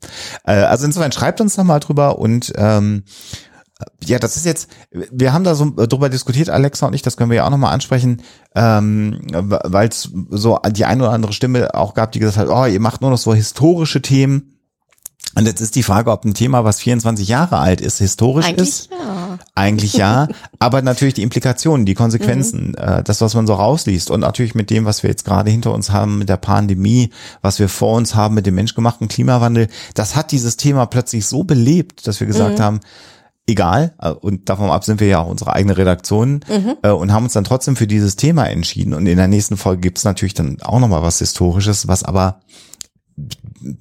Äh, 0.44 0.52
Also 0.54 0.86
insofern 0.86 1.12
schreibt 1.12 1.40
uns 1.40 1.56
noch 1.56 1.64
mal 1.64 1.80
drüber 1.80 2.18
und 2.18 2.52
ähm, 2.56 3.04
ja, 4.04 4.18
das 4.18 4.36
ist 4.36 4.46
jetzt, 4.46 4.68
wir 4.90 5.32
haben 5.32 5.44
da 5.44 5.54
so 5.54 5.70
drüber 5.74 6.08
diskutiert, 6.08 6.48
Alexa 6.48 6.86
und 6.86 6.94
ich, 6.94 7.02
das 7.02 7.16
können 7.16 7.30
wir 7.30 7.36
ja 7.38 7.46
auch 7.46 7.50
nochmal 7.50 7.72
ansprechen, 7.74 8.22
ähm, 8.54 9.20
weil 9.32 9.88
es 9.88 10.10
so 10.30 10.58
die 10.70 10.84
eine 10.84 11.02
oder 11.02 11.12
andere 11.12 11.32
Stimme 11.32 11.74
auch 11.74 11.94
gab, 11.94 12.12
die 12.12 12.20
gesagt 12.20 12.48
hat, 12.48 12.48
oh, 12.48 12.66
ihr 12.66 12.80
macht 12.80 13.00
nur 13.00 13.10
noch 13.10 13.18
so 13.18 13.34
historische 13.34 14.00
Themen. 14.00 14.50
Und 15.36 15.46
jetzt 15.46 15.60
ist 15.60 15.74
die 15.74 15.82
Frage, 15.82 16.12
ob 16.12 16.24
ein 16.24 16.34
Thema, 16.34 16.62
was 16.64 16.78
24 16.78 17.26
Jahre 17.26 17.58
alt 17.58 17.80
ist, 17.80 17.98
historisch 17.98 18.46
Eigentlich 18.46 18.68
ist. 18.68 18.90
ja. 18.92 19.23
Eigentlich 19.56 19.92
ja, 19.92 20.26
aber 20.58 20.82
natürlich 20.82 21.14
die 21.14 21.22
Implikationen, 21.22 21.86
die 21.86 21.94
Konsequenzen, 21.94 22.74
äh, 22.74 23.04
das, 23.04 23.20
was 23.20 23.34
man 23.34 23.46
so 23.46 23.54
rausliest. 23.54 24.10
Und 24.10 24.20
natürlich 24.20 24.54
mit 24.54 24.70
dem, 24.70 24.84
was 24.84 25.02
wir 25.02 25.10
jetzt 25.10 25.24
gerade 25.24 25.50
hinter 25.50 25.72
uns 25.72 25.90
haben, 25.90 26.18
mit 26.18 26.28
der 26.28 26.38
Pandemie, 26.38 27.10
was 27.40 27.60
wir 27.60 27.68
vor 27.68 27.96
uns 27.96 28.14
haben 28.14 28.34
mit 28.34 28.46
dem 28.46 28.56
menschgemachten 28.56 29.06
Klimawandel, 29.06 29.68
das 29.94 30.16
hat 30.16 30.32
dieses 30.32 30.56
Thema 30.56 30.86
plötzlich 30.86 31.26
so 31.26 31.44
belebt, 31.44 32.06
dass 32.06 32.18
wir 32.18 32.26
gesagt 32.26 32.58
haben, 32.58 32.80
egal, 33.46 33.94
äh, 34.00 34.10
und 34.10 34.48
davon 34.48 34.70
ab 34.70 34.84
sind 34.84 35.00
wir 35.00 35.06
ja 35.06 35.20
auch 35.20 35.28
unsere 35.28 35.52
eigene 35.52 35.76
Redaktion 35.76 36.40
äh, 36.82 36.90
und 36.90 37.12
haben 37.12 37.24
uns 37.24 37.34
dann 37.34 37.44
trotzdem 37.44 37.76
für 37.76 37.86
dieses 37.86 38.16
Thema 38.16 38.46
entschieden. 38.46 38.94
Und 38.94 39.06
in 39.06 39.16
der 39.16 39.28
nächsten 39.28 39.56
Folge 39.56 39.82
gibt's 39.82 40.04
natürlich 40.04 40.34
dann 40.34 40.60
auch 40.62 40.80
nochmal 40.80 41.02
was 41.02 41.20
Historisches, 41.20 41.86
was 41.86 42.02
aber 42.02 42.40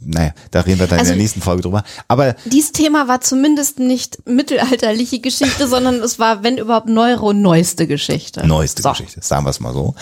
naja, 0.01 0.33
da 0.51 0.61
reden 0.61 0.79
wir 0.79 0.87
dann 0.87 0.99
Also- 0.99 1.11
in 1.11 1.17
der 1.17 1.23
nächsten 1.23 1.41
Folge 1.41 1.61
drüber. 1.63 1.83
Aber 2.07 2.33
Dieses 2.45 2.71
Thema 2.71 3.07
war 3.07 3.21
zumindest 3.21 3.79
nicht 3.79 4.27
mittelalterliche 4.27 5.19
Geschichte, 5.19 5.67
sondern 5.67 5.95
es 5.95 6.19
war, 6.19 6.43
wenn 6.43 6.57
überhaupt, 6.57 6.87
neuere 6.89 7.23
und 7.25 7.41
neueste 7.41 7.87
Geschichte. 7.87 8.45
neueste 8.47 8.81
So. 8.81 8.89
Geschichte, 8.91 9.21
sagen 9.21 9.45
wir 9.45 9.49
es 9.49 9.59
mal 9.59 9.73
so. 9.73 9.95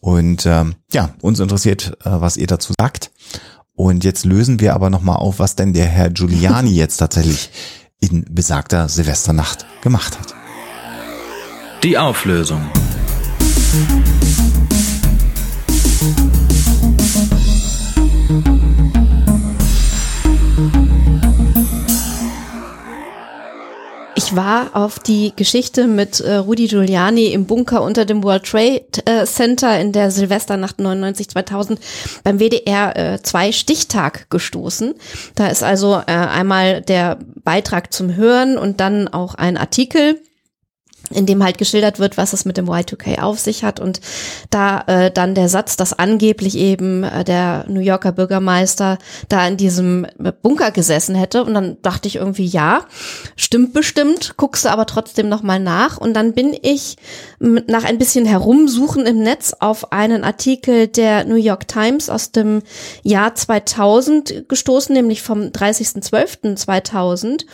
Und 0.00 0.46
ähm, 0.46 0.74
ja, 0.92 1.14
uns 1.20 1.40
interessiert, 1.40 1.92
äh, 2.04 2.10
was 2.10 2.36
ihr 2.36 2.46
dazu 2.46 2.72
sagt. 2.80 3.10
Und 3.74 4.04
jetzt 4.04 4.24
lösen 4.24 4.60
wir 4.60 4.74
aber 4.74 4.90
nochmal 4.90 5.16
auf, 5.16 5.38
was 5.38 5.56
denn 5.56 5.72
der 5.72 5.86
Herr 5.86 6.10
Giuliani 6.10 6.70
jetzt 6.74 6.98
tatsächlich 6.98 7.50
in 8.00 8.24
besagter 8.30 8.88
Silvesternacht 8.88 9.64
gemacht 9.80 10.18
hat. 10.18 10.34
Die 11.82 11.96
Auflösung. 11.98 12.62
War 24.34 24.70
auf 24.74 24.98
die 24.98 25.32
Geschichte 25.36 25.86
mit 25.86 26.20
äh, 26.20 26.36
Rudy 26.36 26.66
Giuliani 26.66 27.26
im 27.26 27.44
Bunker 27.46 27.82
unter 27.82 28.04
dem 28.04 28.22
World 28.22 28.44
Trade 28.44 28.84
äh, 29.04 29.26
Center 29.26 29.78
in 29.78 29.92
der 29.92 30.10
Silvesternacht 30.10 30.78
99 30.80 31.28
2000 31.28 31.80
beim 32.24 32.38
WDR 32.38 32.96
äh, 33.14 33.22
2 33.22 33.52
Stichtag 33.52 34.30
gestoßen. 34.30 34.94
Da 35.34 35.48
ist 35.48 35.62
also 35.62 36.00
äh, 36.06 36.12
einmal 36.12 36.80
der 36.80 37.18
Beitrag 37.44 37.92
zum 37.92 38.16
Hören 38.16 38.56
und 38.56 38.80
dann 38.80 39.08
auch 39.08 39.34
ein 39.34 39.56
Artikel 39.56 40.18
in 41.10 41.26
dem 41.26 41.42
halt 41.42 41.58
geschildert 41.58 41.98
wird, 41.98 42.16
was 42.16 42.32
es 42.32 42.44
mit 42.44 42.56
dem 42.56 42.68
Y2K 42.68 43.20
auf 43.20 43.38
sich 43.38 43.64
hat. 43.64 43.80
Und 43.80 44.00
da 44.50 44.80
äh, 44.86 45.10
dann 45.10 45.34
der 45.34 45.48
Satz, 45.48 45.76
dass 45.76 45.92
angeblich 45.92 46.56
eben 46.56 47.04
äh, 47.04 47.24
der 47.24 47.64
New 47.68 47.80
Yorker 47.80 48.12
Bürgermeister 48.12 48.98
da 49.28 49.46
in 49.46 49.56
diesem 49.56 50.06
Bunker 50.42 50.70
gesessen 50.70 51.14
hätte. 51.14 51.44
Und 51.44 51.54
dann 51.54 51.76
dachte 51.82 52.08
ich 52.08 52.16
irgendwie 52.16 52.46
ja, 52.46 52.84
stimmt 53.36 53.72
bestimmt, 53.72 54.36
guckst 54.36 54.64
du 54.64 54.70
aber 54.70 54.86
trotzdem 54.86 55.28
noch 55.28 55.42
mal 55.42 55.58
nach. 55.58 55.98
Und 55.98 56.14
dann 56.14 56.32
bin 56.32 56.56
ich 56.60 56.96
nach 57.38 57.84
ein 57.84 57.98
bisschen 57.98 58.24
herumsuchen 58.24 59.06
im 59.06 59.22
Netz 59.22 59.54
auf 59.58 59.92
einen 59.92 60.24
Artikel 60.24 60.88
der 60.88 61.24
New 61.24 61.36
York 61.36 61.68
Times 61.68 62.08
aus 62.08 62.32
dem 62.32 62.62
Jahr 63.02 63.34
2000 63.34 64.48
gestoßen, 64.48 64.94
nämlich 64.94 65.22
vom 65.22 65.48
30.12.2000 65.48 67.44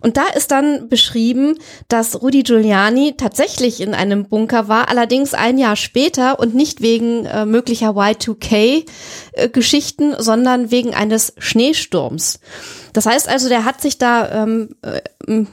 und 0.00 0.16
da 0.16 0.26
ist 0.34 0.50
dann 0.50 0.88
beschrieben, 0.88 1.58
dass 1.88 2.20
Rudy 2.20 2.42
Giuliani 2.42 2.97
tatsächlich 3.16 3.80
in 3.80 3.94
einem 3.94 4.28
Bunker 4.28 4.68
war, 4.68 4.88
allerdings 4.88 5.34
ein 5.34 5.58
Jahr 5.58 5.74
später 5.76 6.38
und 6.38 6.54
nicht 6.54 6.82
wegen 6.82 7.26
äh, 7.26 7.44
möglicher 7.46 7.90
Y2K-Geschichten, 7.90 10.12
äh, 10.12 10.22
sondern 10.22 10.70
wegen 10.70 10.94
eines 10.94 11.34
Schneesturms. 11.38 12.38
Das 12.92 13.06
heißt 13.06 13.28
also, 13.28 13.48
der 13.48 13.64
hat 13.64 13.80
sich 13.80 13.98
da 13.98 14.42
ähm, 14.42 14.70
äh, 14.82 15.00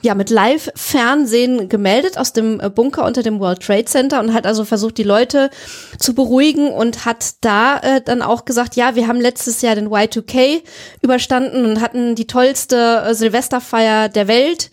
ja 0.02 0.16
mit 0.16 0.30
Live-Fernsehen 0.30 1.70
gemeldet 1.70 2.18
aus 2.18 2.34
dem 2.34 2.60
äh, 2.60 2.70
Bunker 2.70 3.06
unter 3.06 3.24
dem 3.24 3.39
World 3.39 3.62
Trade 3.62 3.86
Center 3.86 4.20
und 4.20 4.34
hat 4.34 4.46
also 4.48 4.66
versucht, 4.66 4.98
die 4.98 5.04
Leute 5.04 5.50
zu 6.00 6.16
beruhigen 6.16 6.72
und 6.72 7.06
hat 7.06 7.36
da 7.41 7.78
äh, 7.78 8.02
dann 8.02 8.22
auch 8.22 8.46
gesagt, 8.46 8.76
ja, 8.76 8.96
wir 8.96 9.08
haben 9.08 9.22
letztes 9.22 9.62
Jahr 9.62 9.76
den 9.76 9.89
Y2K 9.89 10.62
überstanden 11.02 11.66
und 11.66 11.82
hatten 11.82 12.16
die 12.16 12.28
tollste 12.28 13.04
äh, 13.06 13.14
Silvesterfeier 13.14 14.10
der 14.10 14.28
Welt. 14.28 14.72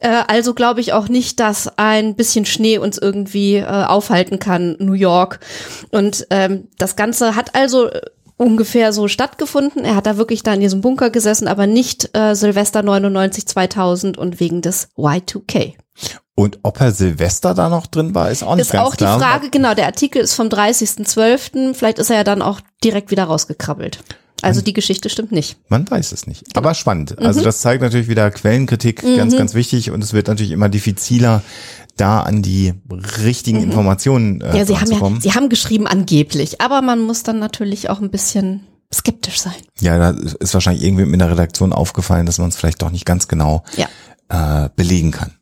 Äh, 0.00 0.22
also 0.26 0.54
glaube 0.54 0.80
ich 0.80 0.92
auch 0.92 1.08
nicht, 1.08 1.40
dass 1.40 1.78
ein 1.78 2.14
bisschen 2.14 2.44
Schnee 2.44 2.78
uns 2.78 2.98
irgendwie 2.98 3.56
äh, 3.56 3.64
aufhalten 3.64 4.38
kann, 4.38 4.76
New 4.78 4.92
York. 4.94 5.40
Und 5.90 6.26
ähm, 6.30 6.68
das 6.78 6.96
Ganze 6.96 7.36
hat 7.36 7.54
also 7.54 7.88
äh, 7.88 8.00
ungefähr 8.36 8.92
so 8.92 9.08
stattgefunden. 9.08 9.84
Er 9.84 9.96
hat 9.96 10.06
da 10.06 10.16
wirklich 10.16 10.42
da 10.42 10.54
in 10.54 10.60
diesem 10.60 10.80
Bunker 10.80 11.10
gesessen, 11.10 11.48
aber 11.48 11.66
nicht 11.66 12.16
äh, 12.16 12.34
Silvester 12.34 12.82
99 12.82 13.46
2000 13.46 14.18
und 14.18 14.40
wegen 14.40 14.60
des 14.60 14.88
Y2K. 14.96 15.74
Und 16.36 16.58
ob 16.64 16.80
er 16.80 16.90
Silvester 16.90 17.54
da 17.54 17.68
noch 17.68 17.86
drin 17.86 18.14
war, 18.14 18.30
ist 18.30 18.42
auch 18.42 18.56
nicht 18.56 18.66
ist 18.66 18.72
ganz 18.72 18.88
auch 18.88 18.96
klar. 18.96 19.18
die 19.18 19.24
Frage, 19.24 19.50
genau, 19.50 19.74
der 19.74 19.86
Artikel 19.86 20.20
ist 20.20 20.34
vom 20.34 20.48
30.12., 20.48 21.74
vielleicht 21.74 22.00
ist 22.00 22.10
er 22.10 22.16
ja 22.16 22.24
dann 22.24 22.42
auch 22.42 22.60
direkt 22.82 23.12
wieder 23.12 23.24
rausgekrabbelt. 23.24 24.00
Also 24.44 24.60
die 24.60 24.72
Geschichte 24.72 25.08
stimmt 25.08 25.32
nicht. 25.32 25.56
Man 25.68 25.90
weiß 25.90 26.12
es 26.12 26.26
nicht. 26.26 26.56
Aber 26.56 26.74
spannend. 26.74 27.18
Also 27.18 27.42
das 27.42 27.60
zeigt 27.60 27.82
natürlich 27.82 28.08
wieder 28.08 28.30
Quellenkritik, 28.30 29.02
ganz, 29.02 29.36
ganz 29.36 29.54
wichtig. 29.54 29.90
Und 29.90 30.02
es 30.04 30.12
wird 30.12 30.28
natürlich 30.28 30.52
immer 30.52 30.68
diffiziler, 30.68 31.42
da 31.96 32.20
an 32.20 32.42
die 32.42 32.74
richtigen 33.22 33.62
Informationen 33.62 34.40
äh, 34.40 34.58
Ja, 34.58 34.66
sie 34.66 34.76
haben 34.78 34.90
ja, 34.90 35.20
sie 35.20 35.32
haben 35.32 35.48
geschrieben 35.48 35.86
angeblich, 35.86 36.60
aber 36.60 36.82
man 36.82 37.00
muss 37.00 37.22
dann 37.22 37.38
natürlich 37.38 37.88
auch 37.88 38.00
ein 38.00 38.10
bisschen 38.10 38.66
skeptisch 38.92 39.40
sein. 39.40 39.54
Ja, 39.80 39.98
da 39.98 40.10
ist 40.40 40.54
wahrscheinlich 40.54 40.84
irgendwie 40.84 41.04
in 41.04 41.18
der 41.18 41.30
Redaktion 41.30 41.72
aufgefallen, 41.72 42.26
dass 42.26 42.38
man 42.38 42.48
es 42.48 42.56
vielleicht 42.56 42.82
doch 42.82 42.90
nicht 42.90 43.04
ganz 43.06 43.28
genau 43.28 43.64
Ja. 43.76 44.64
äh, 44.64 44.68
belegen 44.74 45.10
kann. 45.10 45.34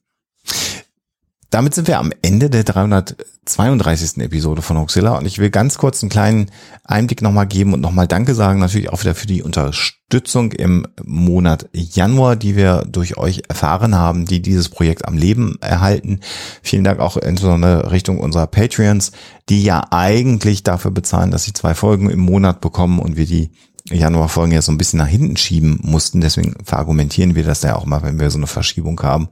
Damit 1.52 1.74
sind 1.74 1.86
wir 1.86 1.98
am 1.98 2.12
Ende 2.22 2.48
der 2.48 2.64
332. 2.64 4.22
Episode 4.22 4.62
von 4.62 4.78
Hoxilla 4.78 5.18
und 5.18 5.26
ich 5.26 5.38
will 5.38 5.50
ganz 5.50 5.76
kurz 5.76 6.02
einen 6.02 6.08
kleinen 6.08 6.50
Einblick 6.82 7.20
nochmal 7.20 7.46
geben 7.46 7.74
und 7.74 7.82
nochmal 7.82 8.08
Danke 8.08 8.34
sagen, 8.34 8.58
natürlich 8.58 8.88
auch 8.88 9.02
wieder 9.02 9.14
für 9.14 9.26
die 9.26 9.42
Unterstützung 9.42 10.52
im 10.52 10.86
Monat 11.04 11.68
Januar, 11.74 12.36
die 12.36 12.56
wir 12.56 12.86
durch 12.88 13.18
euch 13.18 13.42
erfahren 13.50 13.94
haben, 13.94 14.24
die 14.24 14.40
dieses 14.40 14.70
Projekt 14.70 15.06
am 15.06 15.18
Leben 15.18 15.58
erhalten. 15.60 16.20
Vielen 16.62 16.84
Dank 16.84 17.00
auch 17.00 17.18
insbesondere 17.18 17.92
Richtung 17.92 18.18
unserer 18.18 18.46
Patreons, 18.46 19.12
die 19.50 19.62
ja 19.62 19.84
eigentlich 19.90 20.62
dafür 20.62 20.90
bezahlen, 20.90 21.32
dass 21.32 21.44
sie 21.44 21.52
zwei 21.52 21.74
Folgen 21.74 22.08
im 22.08 22.20
Monat 22.20 22.62
bekommen 22.62 22.98
und 22.98 23.16
wir 23.16 23.26
die 23.26 23.50
Januarfolgen 23.90 24.54
ja 24.54 24.62
so 24.62 24.72
ein 24.72 24.78
bisschen 24.78 25.00
nach 25.00 25.06
hinten 25.06 25.36
schieben 25.36 25.80
mussten. 25.82 26.22
Deswegen 26.22 26.54
verargumentieren 26.64 27.34
wir 27.34 27.44
das 27.44 27.60
ja 27.60 27.76
auch 27.76 27.84
mal, 27.84 28.02
wenn 28.02 28.18
wir 28.18 28.30
so 28.30 28.38
eine 28.38 28.46
Verschiebung 28.46 28.98
haben. 29.02 29.28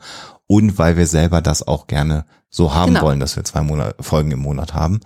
Und 0.51 0.79
weil 0.79 0.97
wir 0.97 1.07
selber 1.07 1.43
das 1.43 1.69
auch 1.69 1.87
gerne 1.87 2.25
so 2.49 2.75
haben 2.75 2.95
Genau. 2.95 3.07
wollen, 3.07 3.21
dass 3.21 3.37
wir 3.37 3.45
zwei 3.45 3.63
Monat, 3.63 3.95
Folgen 4.01 4.33
im 4.33 4.41
Monat 4.41 4.75
haben. 4.75 4.99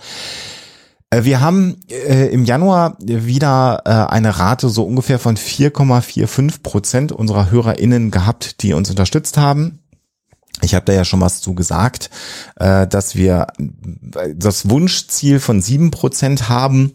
Äh, 1.10 1.24
Wir 1.24 1.42
haben 1.42 1.76
äh, 1.90 2.28
im 2.28 2.46
Januar 2.46 2.96
wieder 2.98 3.82
äh, 3.84 3.90
eine 4.10 4.38
Rate 4.38 4.70
so 4.70 4.84
ungefähr 4.84 5.18
von 5.18 5.36
4,45 5.36 6.62
Prozent 6.62 7.12
unserer 7.12 7.50
HörerInnen 7.50 8.10
gehabt, 8.10 8.62
die 8.62 8.72
uns 8.72 8.88
unterstützt 8.88 9.36
haben. 9.36 9.80
Ich 10.62 10.74
habe 10.74 10.86
da 10.86 10.94
ja 10.94 11.04
schon 11.04 11.20
was 11.20 11.42
zu 11.42 11.54
gesagt, 11.54 12.08
äh, 12.56 12.86
dass 12.86 13.14
wir 13.14 13.48
äh, 14.14 14.34
das 14.34 14.70
Wunschziel 14.70 15.40
von 15.40 15.60
sieben 15.60 15.90
Prozent 15.90 16.48
haben. 16.48 16.94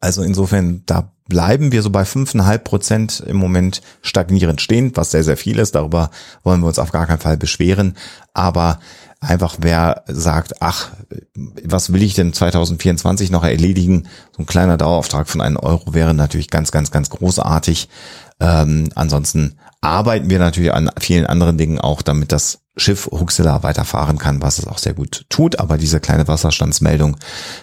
Also 0.00 0.24
insofern, 0.24 0.82
da 0.86 1.12
bleiben 1.28 1.72
wir 1.72 1.82
so 1.82 1.90
bei 1.90 2.02
5,5 2.02 2.58
Prozent 2.58 3.20
im 3.26 3.36
Moment 3.36 3.82
stagnierend 4.02 4.60
stehen, 4.60 4.92
was 4.94 5.10
sehr, 5.10 5.24
sehr 5.24 5.36
viel 5.36 5.58
ist. 5.58 5.74
Darüber 5.74 6.10
wollen 6.42 6.60
wir 6.60 6.68
uns 6.68 6.78
auf 6.78 6.92
gar 6.92 7.06
keinen 7.06 7.18
Fall 7.18 7.36
beschweren. 7.36 7.96
Aber 8.34 8.78
einfach 9.20 9.56
wer 9.60 10.04
sagt, 10.06 10.62
ach, 10.62 10.90
was 11.64 11.92
will 11.92 12.02
ich 12.02 12.14
denn 12.14 12.32
2024 12.32 13.30
noch 13.30 13.44
erledigen? 13.44 14.08
So 14.36 14.42
ein 14.42 14.46
kleiner 14.46 14.76
Dauerauftrag 14.76 15.28
von 15.28 15.40
einem 15.40 15.56
Euro 15.56 15.94
wäre 15.94 16.14
natürlich 16.14 16.48
ganz, 16.48 16.70
ganz, 16.70 16.90
ganz 16.90 17.10
großartig. 17.10 17.88
Ähm, 18.38 18.90
ansonsten 18.94 19.58
arbeiten 19.80 20.30
wir 20.30 20.38
natürlich 20.38 20.72
an 20.72 20.90
vielen 20.98 21.26
anderen 21.26 21.58
Dingen 21.58 21.80
auch, 21.80 22.02
damit 22.02 22.32
das 22.32 22.60
Schiff 22.76 23.08
Huxilla 23.10 23.62
weiterfahren 23.62 24.18
kann, 24.18 24.42
was 24.42 24.58
es 24.58 24.66
auch 24.66 24.78
sehr 24.78 24.94
gut 24.94 25.24
tut. 25.28 25.58
Aber 25.58 25.78
diese 25.78 26.00
kleine 26.00 26.28
Wasserstandsmeldung 26.28 27.16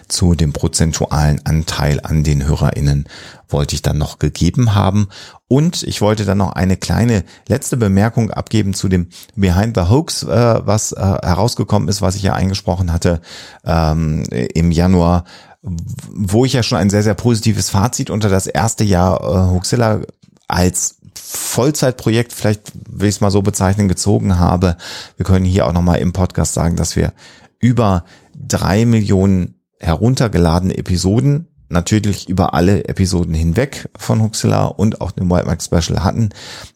zu 0.08 0.34
dem 0.34 0.52
prozentualen 0.52 1.40
Anteil 1.44 2.00
an 2.02 2.24
den 2.24 2.46
HörerInnen 2.46 3.06
wollte 3.48 3.74
ich 3.74 3.82
dann 3.82 3.98
noch 3.98 4.18
gegeben 4.18 4.74
haben. 4.74 5.08
Und 5.46 5.84
ich 5.84 6.00
wollte 6.00 6.24
dann 6.24 6.38
noch 6.38 6.52
eine 6.52 6.76
kleine 6.76 7.24
letzte 7.46 7.76
Bemerkung 7.76 8.30
abgeben 8.30 8.74
zu 8.74 8.88
dem 8.88 9.08
Behind 9.36 9.76
the 9.76 9.88
Hoax, 9.88 10.24
äh, 10.24 10.66
was 10.66 10.92
äh, 10.92 11.00
herausgekommen 11.00 11.88
ist, 11.88 12.02
was 12.02 12.16
ich 12.16 12.22
ja 12.22 12.32
eingesprochen 12.32 12.92
hatte 12.92 13.20
ähm, 13.64 14.24
im 14.30 14.72
Januar, 14.72 15.24
wo 15.62 16.44
ich 16.44 16.54
ja 16.54 16.62
schon 16.62 16.78
ein 16.78 16.90
sehr, 16.90 17.02
sehr 17.02 17.14
positives 17.14 17.70
Fazit 17.70 18.10
unter 18.10 18.28
das 18.28 18.46
erste 18.46 18.84
Jahr 18.84 19.20
äh, 19.20 19.50
Huxilla 19.52 20.00
als 20.48 20.96
Vollzeitprojekt, 21.18 22.32
vielleicht 22.32 22.72
will 22.88 23.08
ich 23.08 23.16
es 23.16 23.20
mal 23.20 23.30
so 23.30 23.42
bezeichnen, 23.42 23.88
gezogen 23.88 24.38
habe. 24.38 24.76
Wir 25.16 25.24
können 25.24 25.44
hier 25.44 25.66
auch 25.66 25.72
nochmal 25.72 25.98
im 25.98 26.12
Podcast 26.12 26.54
sagen, 26.54 26.76
dass 26.76 26.96
wir 26.96 27.12
über 27.58 28.04
drei 28.34 28.84
Millionen 28.86 29.60
heruntergeladene 29.78 30.76
Episoden 30.76 31.48
natürlich 31.68 32.28
über 32.28 32.54
alle 32.54 32.84
Episoden 32.88 33.34
hinweg 33.34 33.90
von 33.96 34.22
Huxilla 34.22 34.66
und 34.66 35.00
auch 35.00 35.10
dem 35.10 35.30
Wild 35.30 35.46
Mike 35.46 35.62
Special 35.62 36.02
hatten. 36.02 36.30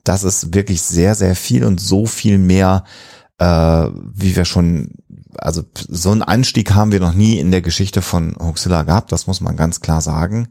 Das 0.05 0.24
ist 0.24 0.55
wirklich 0.55 0.82
sehr, 0.82 1.14
sehr 1.14 1.34
viel 1.34 1.64
und 1.64 1.80
so 1.80 2.07
viel 2.07 2.39
mehr, 2.39 2.84
äh, 3.39 3.45
wie 3.45 4.36
wir 4.36 4.45
schon, 4.45 4.95
also 5.37 5.62
so 5.74 6.11
einen 6.11 6.22
Anstieg 6.22 6.74
haben 6.74 6.93
wir 6.93 7.01
noch 7.01 7.14
nie 7.14 7.39
in 7.39 7.51
der 7.51 7.61
Geschichte 7.61 8.03
von 8.03 8.35
Huxilla 8.41 8.83
gehabt, 8.83 9.12
das 9.12 9.26
muss 9.26 9.41
man 9.41 9.57
ganz 9.57 9.81
klar 9.81 10.01
sagen. 10.01 10.49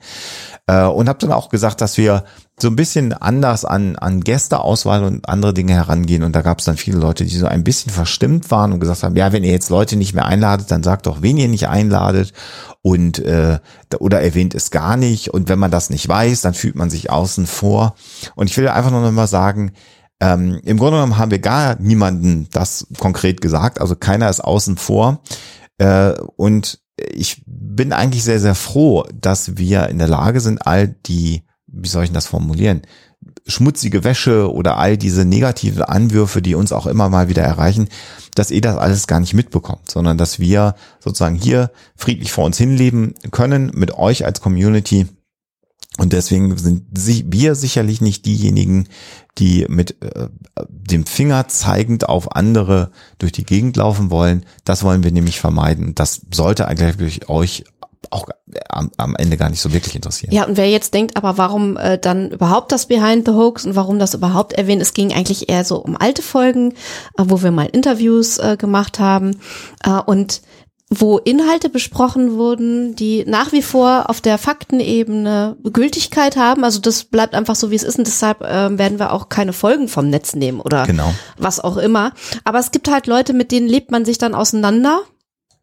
Äh, 0.67 0.83
und 0.83 1.09
habe 1.09 1.19
dann 1.19 1.31
auch 1.31 1.49
gesagt, 1.49 1.81
dass 1.81 1.97
wir 1.97 2.23
so 2.59 2.67
ein 2.69 2.75
bisschen 2.75 3.13
anders 3.13 3.65
an, 3.65 3.95
an 3.97 4.21
Gästeauswahl 4.21 5.03
und 5.03 5.29
andere 5.29 5.53
Dinge 5.53 5.73
herangehen. 5.73 6.23
Und 6.23 6.35
da 6.35 6.41
gab 6.41 6.59
es 6.59 6.65
dann 6.65 6.77
viele 6.77 6.97
Leute, 6.97 7.23
die 7.23 7.37
so 7.37 7.45
ein 7.45 7.63
bisschen 7.63 7.91
verstimmt 7.91 8.49
waren 8.49 8.73
und 8.73 8.79
gesagt 8.79 9.03
haben, 9.03 9.15
ja, 9.15 9.31
wenn 9.31 9.43
ihr 9.43 9.51
jetzt 9.51 9.69
Leute 9.69 9.95
nicht 9.95 10.13
mehr 10.13 10.25
einladet, 10.25 10.71
dann 10.71 10.81
sagt 10.81 11.05
doch, 11.05 11.21
wen 11.21 11.37
ihr 11.37 11.49
nicht 11.49 11.67
einladet 11.67 12.33
und 12.81 13.19
äh, 13.19 13.59
oder 13.99 14.21
erwähnt 14.21 14.55
es 14.55 14.71
gar 14.71 14.97
nicht. 14.97 15.29
Und 15.29 15.49
wenn 15.49 15.59
man 15.59 15.71
das 15.71 15.89
nicht 15.91 16.07
weiß, 16.07 16.41
dann 16.41 16.55
fühlt 16.55 16.75
man 16.75 16.89
sich 16.89 17.11
außen 17.11 17.45
vor. 17.45 17.95
Und 18.35 18.49
ich 18.49 18.57
will 18.57 18.67
einfach 18.67 18.91
nur 18.91 19.01
noch 19.01 19.11
mal 19.11 19.27
sagen, 19.27 19.73
ähm, 20.19 20.59
im 20.63 20.77
Grunde 20.77 20.97
genommen 20.97 21.17
haben 21.17 21.31
wir 21.31 21.39
gar 21.39 21.79
niemanden 21.79 22.47
das 22.51 22.87
konkret 22.97 23.41
gesagt. 23.41 23.79
Also 23.79 23.95
keiner 23.95 24.29
ist 24.29 24.41
außen 24.41 24.77
vor. 24.77 25.21
Äh, 25.77 26.13
und 26.35 26.79
ich 26.97 27.43
bin 27.45 27.93
eigentlich 27.93 28.23
sehr, 28.23 28.39
sehr 28.39 28.55
froh, 28.55 29.05
dass 29.13 29.57
wir 29.57 29.89
in 29.89 29.99
der 29.99 30.07
Lage 30.07 30.39
sind, 30.39 30.65
all 30.65 30.87
die, 30.87 31.43
wie 31.67 31.87
soll 31.87 32.05
ich 32.05 32.11
das 32.11 32.25
formulieren, 32.25 32.81
schmutzige 33.45 34.03
Wäsche 34.03 34.51
oder 34.51 34.77
all 34.77 34.97
diese 34.97 35.25
negativen 35.25 35.83
Anwürfe, 35.83 36.41
die 36.41 36.55
uns 36.55 36.71
auch 36.71 36.87
immer 36.87 37.09
mal 37.09 37.29
wieder 37.29 37.43
erreichen, 37.43 37.87
dass 38.35 38.51
ihr 38.51 38.61
das 38.61 38.77
alles 38.77 39.07
gar 39.07 39.19
nicht 39.19 39.33
mitbekommt, 39.33 39.89
sondern 39.89 40.17
dass 40.17 40.39
wir 40.39 40.75
sozusagen 40.99 41.35
hier 41.35 41.71
friedlich 41.95 42.31
vor 42.31 42.45
uns 42.45 42.57
hinleben 42.57 43.13
können 43.31 43.71
mit 43.73 43.93
euch 43.93 44.25
als 44.25 44.41
Community 44.41 45.07
Und 45.97 46.13
deswegen 46.13 46.57
sind 46.57 46.85
wir 46.91 47.55
sicherlich 47.55 48.01
nicht 48.01 48.25
diejenigen, 48.25 48.87
die 49.37 49.65
mit 49.67 50.01
äh, 50.01 50.29
dem 50.67 51.05
Finger 51.05 51.47
zeigend 51.47 52.07
auf 52.07 52.35
andere 52.35 52.91
durch 53.17 53.31
die 53.31 53.45
Gegend 53.45 53.77
laufen 53.77 54.09
wollen. 54.11 54.45
Das 54.63 54.83
wollen 54.83 55.03
wir 55.03 55.11
nämlich 55.11 55.39
vermeiden. 55.39 55.95
Das 55.95 56.21
sollte 56.31 56.67
eigentlich 56.67 57.29
euch 57.29 57.63
auch 58.09 58.27
am, 58.69 58.91
am 58.97 59.15
Ende 59.15 59.37
gar 59.37 59.49
nicht 59.49 59.61
so 59.61 59.73
wirklich 59.73 59.95
interessieren. 59.95 60.33
Ja, 60.33 60.45
und 60.45 60.57
wer 60.57 60.69
jetzt 60.69 60.93
denkt, 60.93 61.17
aber 61.17 61.37
warum 61.37 61.77
äh, 61.77 61.97
dann 61.97 62.31
überhaupt 62.31 62.71
das 62.71 62.87
Behind 62.87 63.25
the 63.25 63.33
Hoax 63.33 63.65
und 63.65 63.75
warum 63.75 63.99
das 63.99 64.13
überhaupt 64.13 64.53
erwähnt, 64.53 64.81
es 64.81 64.93
ging 64.93 65.13
eigentlich 65.13 65.49
eher 65.49 65.65
so 65.65 65.77
um 65.77 65.97
alte 65.97 66.21
Folgen, 66.21 66.71
äh, 67.17 67.23
wo 67.25 67.41
wir 67.41 67.51
mal 67.51 67.65
Interviews 67.65 68.37
äh, 68.37 68.55
gemacht 68.57 68.99
haben 68.99 69.39
äh, 69.83 69.91
und 69.91 70.41
wo 70.89 71.17
Inhalte 71.17 71.69
besprochen 71.69 72.35
wurden, 72.37 72.95
die 72.95 73.25
nach 73.27 73.51
wie 73.51 73.61
vor 73.61 74.09
auf 74.09 74.21
der 74.21 74.37
Faktenebene 74.37 75.57
Gültigkeit 75.73 76.37
haben. 76.37 76.63
Also 76.63 76.79
das 76.79 77.03
bleibt 77.03 77.35
einfach 77.35 77.55
so, 77.55 77.71
wie 77.71 77.75
es 77.75 77.83
ist 77.83 77.97
und 77.97 78.07
deshalb 78.07 78.41
äh, 78.41 78.77
werden 78.77 78.97
wir 78.99 79.11
auch 79.11 79.27
keine 79.27 79.51
Folgen 79.53 79.89
vom 79.89 80.09
Netz 80.09 80.33
nehmen 80.35 80.61
oder 80.61 80.85
Genau. 80.85 81.13
was 81.37 81.59
auch 81.59 81.75
immer. 81.77 82.13
Aber 82.45 82.59
es 82.59 82.71
gibt 82.71 82.89
halt 82.89 83.05
Leute, 83.07 83.33
mit 83.33 83.51
denen 83.51 83.67
lebt 83.67 83.91
man 83.91 84.05
sich 84.05 84.17
dann 84.17 84.33
auseinander 84.35 85.01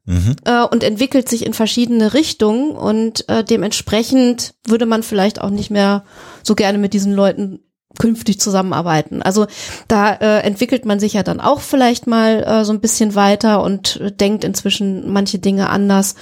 Mhm. 0.06 0.36
äh, 0.44 0.62
und 0.64 0.84
entwickelt 0.84 1.30
sich 1.30 1.46
in 1.46 1.54
verschiedene 1.54 2.12
Richtungen 2.12 2.72
und 2.72 3.26
äh, 3.30 3.42
dementsprechend 3.42 4.52
würde 4.66 4.84
man 4.84 5.02
vielleicht 5.02 5.40
auch 5.40 5.48
nicht 5.48 5.70
mehr 5.70 6.04
so 6.42 6.54
gerne 6.54 6.76
mit 6.76 6.92
diesen 6.92 7.14
Leuten 7.14 7.60
künftig 7.98 8.40
zusammenarbeiten. 8.40 9.22
Also 9.22 9.46
da 9.88 10.12
äh, 10.12 10.40
entwickelt 10.40 10.84
man 10.84 11.00
sich 11.00 11.14
ja 11.14 11.22
dann 11.22 11.40
auch 11.40 11.60
vielleicht 11.60 12.06
mal 12.06 12.42
äh, 12.42 12.64
so 12.64 12.72
ein 12.72 12.80
bisschen 12.80 13.14
weiter 13.14 13.62
und 13.62 14.00
denkt 14.20 14.44
inzwischen 14.44 15.12
manche 15.12 15.38
Dinge 15.38 15.70
anders. 15.70 16.14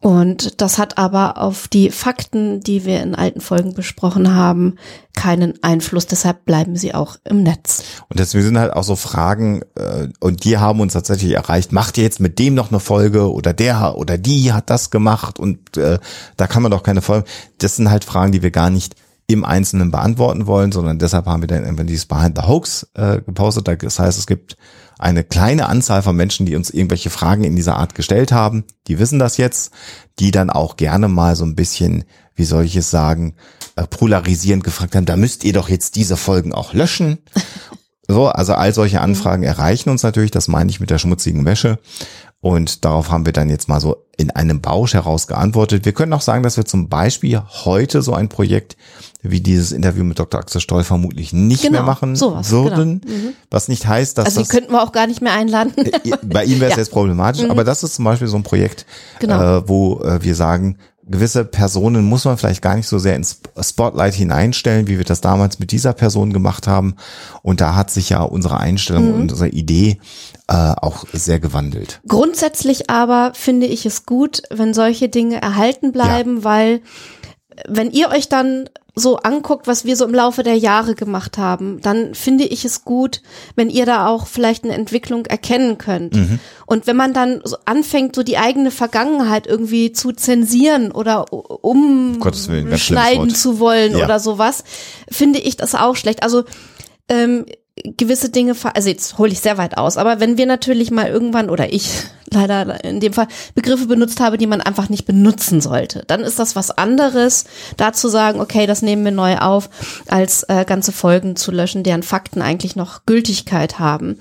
Und 0.00 0.60
das 0.60 0.78
hat 0.78 0.98
aber 0.98 1.38
auf 1.38 1.68
die 1.68 1.90
Fakten, 1.90 2.60
die 2.60 2.84
wir 2.84 3.02
in 3.02 3.14
alten 3.14 3.40
Folgen 3.40 3.74
besprochen 3.74 4.34
haben, 4.34 4.76
keinen 5.14 5.54
Einfluss. 5.64 6.06
Deshalb 6.06 6.44
bleiben 6.44 6.76
sie 6.76 6.94
auch 6.94 7.16
im 7.24 7.42
Netz. 7.42 7.82
Und 8.08 8.20
deswegen 8.20 8.44
sind 8.44 8.58
halt 8.58 8.72
auch 8.72 8.84
so 8.84 8.94
Fragen, 8.94 9.62
äh, 9.74 10.08
und 10.20 10.44
die 10.44 10.58
haben 10.58 10.80
uns 10.80 10.92
tatsächlich 10.92 11.32
erreicht, 11.32 11.72
macht 11.72 11.98
ihr 11.98 12.04
jetzt 12.04 12.20
mit 12.20 12.38
dem 12.38 12.54
noch 12.54 12.70
eine 12.70 12.78
Folge 12.78 13.32
oder 13.32 13.52
der 13.52 13.96
oder 13.96 14.18
die 14.18 14.52
hat 14.52 14.70
das 14.70 14.90
gemacht 14.90 15.40
und 15.40 15.76
äh, 15.76 15.98
da 16.36 16.46
kann 16.46 16.62
man 16.62 16.70
doch 16.70 16.82
keine 16.82 17.02
Folge. 17.02 17.26
Das 17.58 17.76
sind 17.76 17.90
halt 17.90 18.04
Fragen, 18.04 18.32
die 18.32 18.42
wir 18.42 18.50
gar 18.50 18.70
nicht 18.70 18.94
im 19.26 19.44
Einzelnen 19.44 19.90
beantworten 19.90 20.46
wollen, 20.46 20.72
sondern 20.72 20.98
deshalb 20.98 21.26
haben 21.26 21.42
wir 21.42 21.48
dann 21.48 21.64
irgendwann 21.64 21.86
dieses 21.86 22.06
Behind 22.06 22.36
the 22.38 22.46
Hoax 22.46 22.86
äh, 22.94 23.20
gepostet. 23.20 23.82
Das 23.82 23.98
heißt, 23.98 24.18
es 24.18 24.26
gibt 24.26 24.56
eine 24.98 25.24
kleine 25.24 25.68
Anzahl 25.68 26.02
von 26.02 26.16
Menschen, 26.16 26.46
die 26.46 26.56
uns 26.56 26.70
irgendwelche 26.70 27.10
Fragen 27.10 27.44
in 27.44 27.56
dieser 27.56 27.76
Art 27.76 27.94
gestellt 27.94 28.32
haben. 28.32 28.64
Die 28.86 28.98
wissen 28.98 29.18
das 29.18 29.36
jetzt, 29.36 29.72
die 30.18 30.30
dann 30.30 30.48
auch 30.48 30.76
gerne 30.76 31.08
mal 31.08 31.36
so 31.36 31.44
ein 31.44 31.56
bisschen, 31.56 32.04
wie 32.34 32.44
soll 32.44 32.64
ich 32.64 32.76
es 32.76 32.90
sagen, 32.90 33.34
äh, 33.74 33.86
polarisierend 33.86 34.64
gefragt 34.64 34.94
haben, 34.94 35.06
da 35.06 35.16
müsst 35.16 35.44
ihr 35.44 35.52
doch 35.52 35.68
jetzt 35.68 35.96
diese 35.96 36.16
Folgen 36.16 36.52
auch 36.52 36.72
löschen. 36.72 37.18
So, 38.08 38.28
also 38.28 38.54
all 38.54 38.72
solche 38.72 39.00
Anfragen 39.00 39.42
erreichen 39.42 39.90
uns 39.90 40.04
natürlich, 40.04 40.30
das 40.30 40.46
meine 40.46 40.70
ich 40.70 40.78
mit 40.78 40.90
der 40.90 40.98
schmutzigen 40.98 41.44
Wäsche. 41.44 41.80
Und 42.40 42.84
darauf 42.84 43.10
haben 43.10 43.26
wir 43.26 43.32
dann 43.32 43.50
jetzt 43.50 43.68
mal 43.68 43.80
so 43.80 44.06
in 44.16 44.30
einem 44.30 44.60
Bausch 44.60 44.94
heraus 44.94 45.26
geantwortet. 45.26 45.84
Wir 45.84 45.92
können 45.92 46.12
auch 46.12 46.20
sagen, 46.20 46.44
dass 46.44 46.56
wir 46.56 46.64
zum 46.64 46.88
Beispiel 46.88 47.42
heute 47.64 48.02
so 48.02 48.14
ein 48.14 48.28
Projekt 48.28 48.76
wie 49.30 49.40
dieses 49.40 49.72
Interview 49.72 50.04
mit 50.04 50.18
Dr. 50.18 50.40
Axel 50.40 50.60
Stoll 50.60 50.84
vermutlich 50.84 51.32
nicht 51.32 51.62
Genau, 51.62 51.72
mehr 51.72 51.82
machen 51.82 52.16
sowas, 52.16 52.50
würden. 52.50 53.00
genau. 53.00 53.14
Mhm. 53.16 53.28
Was 53.50 53.68
nicht 53.68 53.86
heißt, 53.86 54.18
dass 54.18 54.26
Also 54.26 54.40
die 54.40 54.44
das 54.46 54.48
könnten 54.50 54.72
wir 54.72 54.82
auch 54.82 54.92
gar 54.92 55.06
nicht 55.06 55.22
mehr 55.22 55.32
einladen. 55.32 55.72
äh, 55.76 55.90
bei 56.22 56.44
ihm 56.44 56.60
wäre 56.60 56.70
es 56.70 56.70
Ja. 56.70 56.76
Mhm. 56.76 56.80
jetzt 56.80 56.90
problematisch, 56.92 57.48
aber 57.48 57.64
das 57.64 57.82
ist 57.82 57.94
zum 57.96 58.04
Beispiel 58.04 58.28
so 58.28 58.36
ein 58.36 58.42
Projekt, 58.42 58.86
Genau. 59.20 59.58
äh, 59.58 59.68
wo 59.68 60.00
äh, 60.02 60.22
wir 60.22 60.34
sagen, 60.34 60.78
gewisse 61.08 61.44
Personen 61.44 62.04
muss 62.04 62.24
man 62.24 62.36
vielleicht 62.36 62.62
gar 62.62 62.74
nicht 62.74 62.88
so 62.88 62.98
sehr 62.98 63.14
ins 63.14 63.38
Spotlight 63.60 64.14
hineinstellen, 64.14 64.88
wie 64.88 64.98
wir 64.98 65.04
das 65.04 65.20
damals 65.20 65.60
mit 65.60 65.70
dieser 65.70 65.92
Person 65.92 66.32
gemacht 66.32 66.66
haben. 66.66 66.96
Und 67.42 67.60
da 67.60 67.76
hat 67.76 67.92
sich 67.92 68.08
ja 68.10 68.22
unsere 68.22 68.58
Einstellung 68.58 69.04
Mhm. 69.10 69.14
und 69.14 69.30
unsere 69.32 69.48
Idee 69.50 70.00
äh, 70.48 70.52
auch 70.54 71.04
sehr 71.12 71.38
gewandelt. 71.38 72.00
Grundsätzlich 72.08 72.90
aber 72.90 73.30
finde 73.34 73.66
ich 73.66 73.86
es 73.86 74.04
gut, 74.04 74.42
wenn 74.50 74.74
solche 74.74 75.08
Dinge 75.08 75.40
erhalten 75.40 75.92
bleiben, 75.92 76.42
weil 76.42 76.80
wenn 77.68 77.90
ihr 77.92 78.10
euch 78.10 78.28
dann 78.28 78.68
so 78.98 79.18
anguckt, 79.18 79.66
was 79.66 79.84
wir 79.84 79.94
so 79.94 80.06
im 80.06 80.14
Laufe 80.14 80.42
der 80.42 80.56
Jahre 80.56 80.94
gemacht 80.94 81.36
haben, 81.36 81.82
dann 81.82 82.14
finde 82.14 82.44
ich 82.44 82.64
es 82.64 82.82
gut, 82.82 83.20
wenn 83.54 83.68
ihr 83.68 83.84
da 83.84 84.08
auch 84.08 84.26
vielleicht 84.26 84.64
eine 84.64 84.72
Entwicklung 84.72 85.26
erkennen 85.26 85.76
könnt. 85.76 86.14
Mhm. 86.14 86.38
Und 86.64 86.86
wenn 86.86 86.96
man 86.96 87.12
dann 87.12 87.42
so 87.44 87.58
anfängt, 87.66 88.16
so 88.16 88.22
die 88.22 88.38
eigene 88.38 88.70
Vergangenheit 88.70 89.46
irgendwie 89.46 89.92
zu 89.92 90.12
zensieren 90.12 90.92
oder 90.92 91.30
umschneiden 91.30 93.34
zu 93.34 93.58
wollen 93.58 93.98
Ja. 93.98 94.04
oder 94.06 94.18
sowas, 94.18 94.64
finde 95.10 95.40
ich 95.40 95.56
das 95.56 95.74
auch 95.74 95.96
schlecht. 95.96 96.22
Also 96.22 96.44
ähm, 97.10 97.44
gewisse 97.84 98.30
Dinge, 98.30 98.54
also 98.74 98.88
jetzt 98.88 99.18
hole 99.18 99.30
ich 99.30 99.40
sehr 99.40 99.58
weit 99.58 99.76
aus, 99.76 99.98
aber 99.98 100.20
wenn 100.20 100.38
wir 100.38 100.46
natürlich 100.46 100.90
mal 100.90 101.08
irgendwann 101.08 101.50
oder 101.50 101.70
ich 101.72 101.90
leider 102.36 102.84
in 102.84 103.00
dem 103.00 103.12
Fall 103.12 103.28
Begriffe 103.54 103.86
benutzt 103.86 104.20
habe, 104.20 104.38
die 104.38 104.46
man 104.46 104.60
einfach 104.60 104.88
nicht 104.88 105.06
benutzen 105.06 105.60
sollte, 105.60 106.04
dann 106.06 106.20
ist 106.20 106.38
das 106.38 106.56
was 106.56 106.70
anderes, 106.70 107.44
da 107.76 107.92
zu 107.92 108.08
sagen, 108.08 108.40
okay, 108.40 108.66
das 108.66 108.82
nehmen 108.82 109.04
wir 109.04 109.12
neu 109.12 109.38
auf, 109.38 109.70
als 110.08 110.42
äh, 110.44 110.64
ganze 110.66 110.92
Folgen 110.92 111.36
zu 111.36 111.50
löschen, 111.52 111.82
deren 111.82 112.02
Fakten 112.02 112.42
eigentlich 112.42 112.76
noch 112.76 113.06
Gültigkeit 113.06 113.78
haben. 113.78 114.18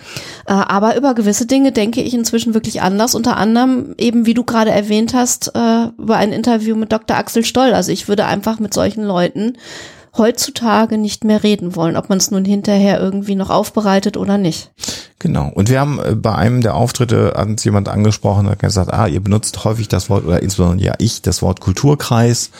Äh, 0.47 0.53
aber 0.53 0.95
über 0.95 1.13
gewisse 1.13 1.45
Dinge 1.45 1.71
denke 1.71 2.01
ich 2.01 2.13
inzwischen 2.13 2.53
wirklich 2.53 2.81
anders, 2.81 3.15
unter 3.15 3.37
anderem 3.37 3.95
eben, 3.97 4.25
wie 4.25 4.33
du 4.33 4.43
gerade 4.43 4.71
erwähnt 4.71 5.13
hast, 5.13 5.51
äh, 5.55 5.87
über 5.97 6.17
ein 6.17 6.31
Interview 6.31 6.75
mit 6.75 6.91
Dr. 6.91 7.17
Axel 7.17 7.43
Stoll. 7.43 7.73
Also 7.73 7.91
ich 7.91 8.07
würde 8.07 8.25
einfach 8.25 8.59
mit 8.59 8.73
solchen 8.73 9.03
Leuten 9.03 9.57
heutzutage 10.17 10.97
nicht 10.97 11.23
mehr 11.23 11.43
reden 11.43 11.75
wollen, 11.75 11.97
ob 11.97 12.09
man 12.09 12.17
es 12.17 12.31
nun 12.31 12.45
hinterher 12.45 12.99
irgendwie 12.99 13.35
noch 13.35 13.49
aufbereitet 13.49 14.17
oder 14.17 14.37
nicht. 14.37 14.71
Genau. 15.19 15.49
Und 15.53 15.69
wir 15.69 15.79
haben 15.79 15.99
äh, 15.99 16.15
bei 16.15 16.35
einem 16.35 16.61
der 16.61 16.75
Auftritte 16.75 17.33
hat 17.35 17.47
uns 17.47 17.63
jemand 17.63 17.89
angesprochen, 17.89 18.49
hat 18.49 18.59
gesagt, 18.59 18.93
ah, 18.93 19.07
ihr 19.07 19.21
benutzt 19.21 19.63
häufig 19.63 19.87
das 19.87 20.09
Wort, 20.09 20.25
oder 20.25 20.41
insbesondere 20.43 20.85
ja 20.87 20.93
ich, 20.99 21.21
das 21.21 21.41
Wort 21.41 21.61
Kulturkreis. 21.61 22.51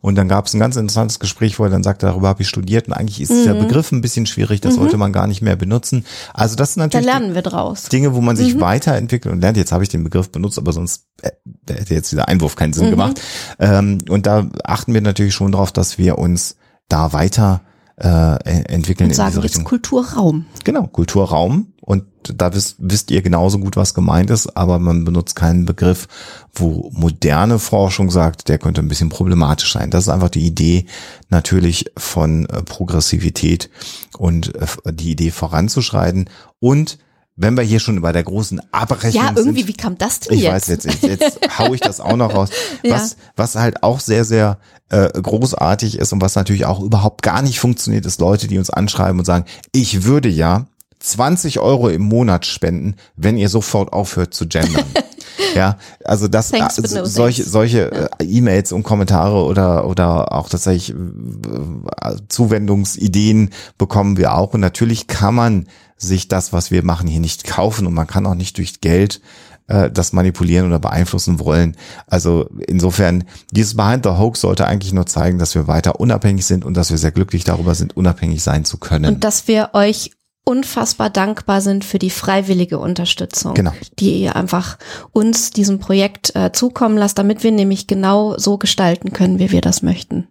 Und 0.00 0.16
dann 0.16 0.28
gab 0.28 0.46
es 0.46 0.52
ein 0.54 0.60
ganz 0.60 0.76
interessantes 0.76 1.18
Gespräch, 1.18 1.58
wo 1.58 1.64
er 1.64 1.70
dann 1.70 1.82
sagte, 1.82 2.04
darüber 2.06 2.28
habe 2.28 2.42
ich 2.42 2.48
studiert 2.48 2.88
und 2.88 2.92
eigentlich 2.92 3.22
ist 3.22 3.30
Mhm. 3.30 3.34
dieser 3.36 3.54
Begriff 3.54 3.90
ein 3.90 4.02
bisschen 4.02 4.26
schwierig, 4.26 4.60
das 4.60 4.74
sollte 4.74 4.98
man 4.98 5.14
gar 5.14 5.26
nicht 5.26 5.40
mehr 5.40 5.56
benutzen. 5.56 6.04
Also 6.34 6.56
das 6.56 6.74
sind 6.74 6.80
Da 6.80 6.86
natürlich 6.86 7.06
lernen 7.06 7.34
wir 7.34 7.40
draus. 7.42 7.84
Dinge, 7.84 8.14
wo 8.14 8.20
man 8.20 8.36
sich 8.36 8.60
weiterentwickelt 8.60 9.32
und 9.32 9.40
lernt. 9.40 9.56
Jetzt 9.56 9.72
habe 9.72 9.82
ich 9.82 9.88
den 9.88 10.04
Begriff 10.04 10.30
benutzt, 10.30 10.58
aber 10.58 10.72
sonst 10.72 11.06
äh, 11.22 11.30
hätte 11.70 11.94
jetzt 11.94 12.12
dieser 12.12 12.28
Einwurf 12.28 12.54
keinen 12.54 12.74
Sinn 12.74 12.90
gemacht. 12.90 13.18
Ähm, 13.58 13.98
und 14.10 14.26
da 14.26 14.46
achten 14.62 14.92
wir 14.92 15.00
natürlich 15.00 15.32
schon 15.34 15.52
darauf, 15.52 15.72
dass 15.72 15.96
wir 15.96 16.18
uns 16.18 16.56
da 16.88 17.12
weiter 17.12 17.62
äh, 17.96 18.36
entwickeln 18.64 19.06
Und 19.06 19.12
in 19.12 19.14
sagen 19.14 19.30
diese 19.30 19.40
jetzt 19.40 19.44
Richtung. 19.44 19.64
Kulturraum. 19.64 20.46
Genau, 20.64 20.86
Kulturraum. 20.86 21.72
Und 21.80 22.04
da 22.22 22.54
wisst, 22.54 22.76
wisst 22.78 23.10
ihr 23.10 23.20
genauso 23.20 23.58
gut, 23.58 23.76
was 23.76 23.92
gemeint 23.92 24.30
ist, 24.30 24.56
aber 24.56 24.78
man 24.78 25.04
benutzt 25.04 25.36
keinen 25.36 25.66
Begriff, 25.66 26.08
wo 26.54 26.90
moderne 26.94 27.58
Forschung 27.58 28.10
sagt, 28.10 28.48
der 28.48 28.58
könnte 28.58 28.80
ein 28.80 28.88
bisschen 28.88 29.10
problematisch 29.10 29.74
sein. 29.74 29.90
Das 29.90 30.04
ist 30.04 30.08
einfach 30.08 30.30
die 30.30 30.46
Idee 30.46 30.86
natürlich 31.28 31.90
von 31.96 32.46
äh, 32.46 32.62
Progressivität 32.62 33.68
und 34.16 34.54
äh, 34.54 34.66
die 34.92 35.10
Idee 35.10 35.30
voranzuschreiten. 35.30 36.30
Und 36.58 36.98
wenn 37.36 37.56
wir 37.56 37.64
hier 37.64 37.80
schon 37.80 38.00
bei 38.00 38.12
der 38.12 38.22
großen 38.22 38.60
Abrechnung 38.72 39.24
Ja, 39.24 39.32
irgendwie, 39.34 39.60
sind, 39.60 39.68
wie 39.68 39.72
kam 39.72 39.98
das 39.98 40.20
denn 40.20 40.34
ich 40.36 40.42
jetzt? 40.44 40.52
weiß 40.52 40.66
jetzt, 40.68 40.84
jetzt, 40.84 41.02
jetzt 41.02 41.40
hau 41.58 41.74
ich 41.74 41.80
das 41.80 42.00
auch 42.00 42.16
noch 42.16 42.34
raus. 42.34 42.50
Ja. 42.84 42.94
Was, 42.94 43.16
was 43.36 43.56
halt 43.56 43.82
auch 43.82 43.98
sehr, 44.00 44.24
sehr 44.24 44.58
äh, 44.90 45.08
großartig 45.08 45.98
ist 45.98 46.12
und 46.12 46.20
was 46.20 46.36
natürlich 46.36 46.64
auch 46.66 46.80
überhaupt 46.80 47.22
gar 47.22 47.42
nicht 47.42 47.58
funktioniert, 47.58 48.06
ist 48.06 48.20
Leute, 48.20 48.46
die 48.46 48.58
uns 48.58 48.70
anschreiben 48.70 49.18
und 49.18 49.24
sagen, 49.24 49.46
ich 49.72 50.04
würde 50.04 50.28
ja 50.28 50.66
20 51.00 51.58
Euro 51.60 51.88
im 51.88 52.02
Monat 52.02 52.46
spenden, 52.46 52.94
wenn 53.16 53.36
ihr 53.36 53.48
sofort 53.48 53.92
aufhört 53.92 54.32
zu 54.32 54.46
gendern. 54.46 54.86
ja, 55.54 55.76
also 56.04 56.28
das 56.28 56.50
Thanks, 56.50 56.78
äh, 56.78 56.82
no 56.82 57.04
solche 57.04 57.42
thanks. 57.42 57.52
solche 57.52 57.92
äh, 57.92 58.24
E-Mails 58.24 58.72
und 58.72 58.84
Kommentare 58.84 59.44
oder 59.44 59.86
oder 59.86 60.32
auch 60.32 60.48
tatsächlich 60.48 60.90
äh, 60.96 62.16
Zuwendungsideen 62.28 63.50
bekommen 63.76 64.16
wir 64.16 64.34
auch 64.34 64.54
und 64.54 64.60
natürlich 64.60 65.06
kann 65.06 65.34
man 65.34 65.66
sich 65.96 66.28
das, 66.28 66.52
was 66.52 66.70
wir 66.70 66.84
machen, 66.84 67.08
hier 67.08 67.20
nicht 67.20 67.44
kaufen 67.44 67.86
und 67.86 67.94
man 67.94 68.06
kann 68.06 68.26
auch 68.26 68.34
nicht 68.34 68.58
durch 68.58 68.80
Geld 68.80 69.20
äh, 69.68 69.90
das 69.90 70.12
manipulieren 70.12 70.66
oder 70.66 70.78
beeinflussen 70.78 71.38
wollen. 71.38 71.76
Also 72.06 72.48
insofern, 72.66 73.24
dieses 73.50 73.76
Behind 73.76 74.04
the 74.04 74.10
Hoax 74.10 74.40
sollte 74.40 74.66
eigentlich 74.66 74.92
nur 74.92 75.06
zeigen, 75.06 75.38
dass 75.38 75.54
wir 75.54 75.66
weiter 75.66 76.00
unabhängig 76.00 76.44
sind 76.44 76.64
und 76.64 76.74
dass 76.74 76.90
wir 76.90 76.98
sehr 76.98 77.12
glücklich 77.12 77.44
darüber 77.44 77.74
sind, 77.74 77.96
unabhängig 77.96 78.42
sein 78.42 78.64
zu 78.64 78.78
können. 78.78 79.14
Und 79.14 79.24
dass 79.24 79.48
wir 79.48 79.70
euch 79.72 80.10
unfassbar 80.44 81.08
dankbar 81.08 81.62
sind 81.62 81.84
für 81.86 81.98
die 81.98 82.10
freiwillige 82.10 82.78
Unterstützung, 82.78 83.54
Genau. 83.54 83.72
die 83.98 84.20
ihr 84.24 84.36
einfach 84.36 84.78
uns 85.12 85.50
diesem 85.50 85.78
Projekt 85.78 86.36
äh, 86.36 86.52
zukommen 86.52 86.98
lasst, 86.98 87.16
damit 87.16 87.42
wir 87.42 87.50
nämlich 87.52 87.86
genau 87.86 88.36
so 88.36 88.58
gestalten 88.58 89.14
können, 89.14 89.38
wie 89.38 89.50
wir 89.50 89.62
das 89.62 89.80
möchten. 89.82 90.28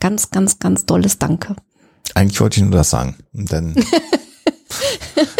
Ganz, 0.00 0.30
ganz, 0.30 0.58
ganz 0.58 0.86
dolles 0.86 1.18
Danke. 1.18 1.54
Eigentlich 2.14 2.40
wollte 2.40 2.60
ich 2.60 2.62
nur 2.62 2.72
das 2.72 2.88
sagen. 2.90 3.16
Und 3.34 3.52
dann 3.52 3.74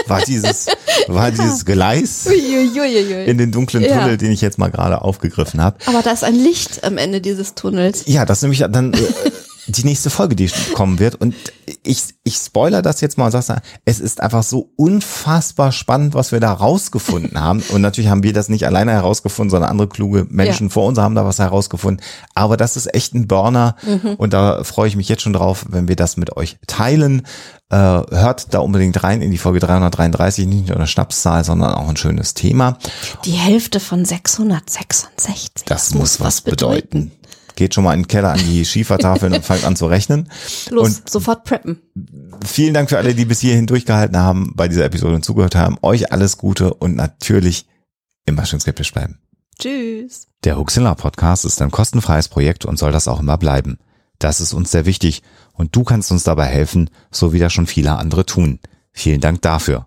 war 0.06 0.20
dieses, 0.22 0.66
war 1.08 1.30
dieses 1.30 1.64
Gleis 1.64 2.26
in 2.26 3.38
den 3.38 3.50
dunklen 3.50 3.82
Ja. 3.82 3.98
Tunnel, 3.98 4.16
den 4.16 4.32
ich 4.32 4.40
jetzt 4.40 4.58
mal 4.58 4.70
gerade 4.70 5.02
aufgegriffen 5.02 5.60
habe. 5.60 5.76
Aber 5.86 6.02
da 6.02 6.10
ist 6.12 6.24
ein 6.24 6.34
Licht 6.34 6.84
am 6.84 6.98
Ende 6.98 7.20
dieses 7.20 7.54
Tunnels. 7.54 8.04
Ja, 8.06 8.24
das 8.24 8.42
nämlich 8.42 8.64
dann 8.70 8.92
äh, 8.92 8.98
die 9.66 9.84
nächste 9.84 10.10
Folge, 10.10 10.34
die 10.34 10.50
kommen 10.74 10.98
wird. 10.98 11.14
Und 11.14 11.34
ich, 11.84 12.02
ich 12.24 12.36
spoiler 12.36 12.82
das 12.82 13.00
jetzt 13.00 13.16
mal 13.16 13.26
und 13.26 13.30
sage, 13.30 13.62
es 13.84 14.00
ist 14.00 14.20
einfach 14.20 14.42
so 14.42 14.72
unfassbar 14.76 15.72
spannend, 15.72 16.14
was 16.14 16.32
wir 16.32 16.40
da 16.40 16.52
rausgefunden 16.52 17.40
haben. 17.40 17.62
Und 17.70 17.80
natürlich 17.80 18.10
haben 18.10 18.22
wir 18.22 18.32
das 18.32 18.48
nicht 18.48 18.66
alleine 18.66 18.92
herausgefunden, 18.92 19.50
sondern 19.50 19.70
andere 19.70 19.88
kluge 19.88 20.26
Menschen 20.28 20.68
ja. 20.68 20.72
vor 20.72 20.86
uns 20.86 20.98
haben 20.98 21.14
da 21.14 21.24
was 21.24 21.38
herausgefunden. 21.38 22.04
Aber 22.34 22.56
das 22.56 22.76
ist 22.76 22.92
echt 22.94 23.14
ein 23.14 23.28
Burner. 23.28 23.76
Mhm. 23.82 24.14
Und 24.16 24.32
da 24.32 24.64
freue 24.64 24.88
ich 24.88 24.96
mich 24.96 25.08
jetzt 25.08 25.22
schon 25.22 25.32
drauf, 25.32 25.66
wenn 25.68 25.88
wir 25.88 25.96
das 25.96 26.16
mit 26.16 26.36
euch 26.36 26.58
teilen. 26.66 27.22
Äh, 27.70 27.76
hört 27.76 28.52
da 28.52 28.58
unbedingt 28.58 29.02
rein 29.02 29.22
in 29.22 29.30
die 29.30 29.38
Folge 29.38 29.60
333, 29.60 30.46
nicht 30.46 30.68
nur 30.68 30.76
eine 30.76 30.86
Schnapszahl, 30.86 31.44
sondern 31.44 31.74
auch 31.74 31.88
ein 31.88 31.96
schönes 31.96 32.34
Thema. 32.34 32.78
Die 33.24 33.32
Hälfte 33.32 33.80
von 33.80 34.04
666. 34.04 35.64
Das, 35.64 35.88
das 35.88 35.94
muss 35.94 36.20
was 36.20 36.40
bedeuten. 36.42 37.10
bedeuten 37.10 37.21
geht 37.56 37.74
schon 37.74 37.84
mal 37.84 37.94
in 37.94 38.02
den 38.02 38.08
Keller 38.08 38.32
an 38.32 38.38
die 38.38 38.64
Schiefertafeln 38.64 39.32
und 39.32 39.44
fangt 39.44 39.64
an 39.64 39.76
zu 39.76 39.86
rechnen. 39.86 40.28
Los, 40.70 40.98
und 40.98 41.08
sofort 41.08 41.44
preppen. 41.44 41.80
Vielen 42.44 42.74
Dank 42.74 42.88
für 42.88 42.98
alle, 42.98 43.14
die 43.14 43.24
bis 43.24 43.40
hierhin 43.40 43.66
durchgehalten 43.66 44.16
haben, 44.16 44.52
bei 44.54 44.68
dieser 44.68 44.84
Episode 44.84 45.14
und 45.14 45.24
zugehört 45.24 45.54
haben. 45.54 45.76
Euch 45.82 46.12
alles 46.12 46.38
Gute 46.38 46.74
und 46.74 46.96
natürlich 46.96 47.66
immer 48.26 48.46
schön 48.46 48.60
skeptisch 48.60 48.92
bleiben. 48.92 49.18
Tschüss. 49.58 50.28
Der 50.44 50.58
Huxilla 50.58 50.94
Podcast 50.94 51.44
ist 51.44 51.60
ein 51.62 51.70
kostenfreies 51.70 52.28
Projekt 52.28 52.64
und 52.64 52.78
soll 52.78 52.92
das 52.92 53.08
auch 53.08 53.20
immer 53.20 53.38
bleiben. 53.38 53.78
Das 54.18 54.40
ist 54.40 54.52
uns 54.52 54.70
sehr 54.70 54.86
wichtig 54.86 55.22
und 55.52 55.74
du 55.76 55.84
kannst 55.84 56.10
uns 56.10 56.24
dabei 56.24 56.46
helfen, 56.46 56.90
so 57.10 57.32
wie 57.32 57.38
das 57.38 57.52
schon 57.52 57.66
viele 57.66 57.96
andere 57.96 58.24
tun. 58.26 58.60
Vielen 58.92 59.20
Dank 59.20 59.42
dafür. 59.42 59.86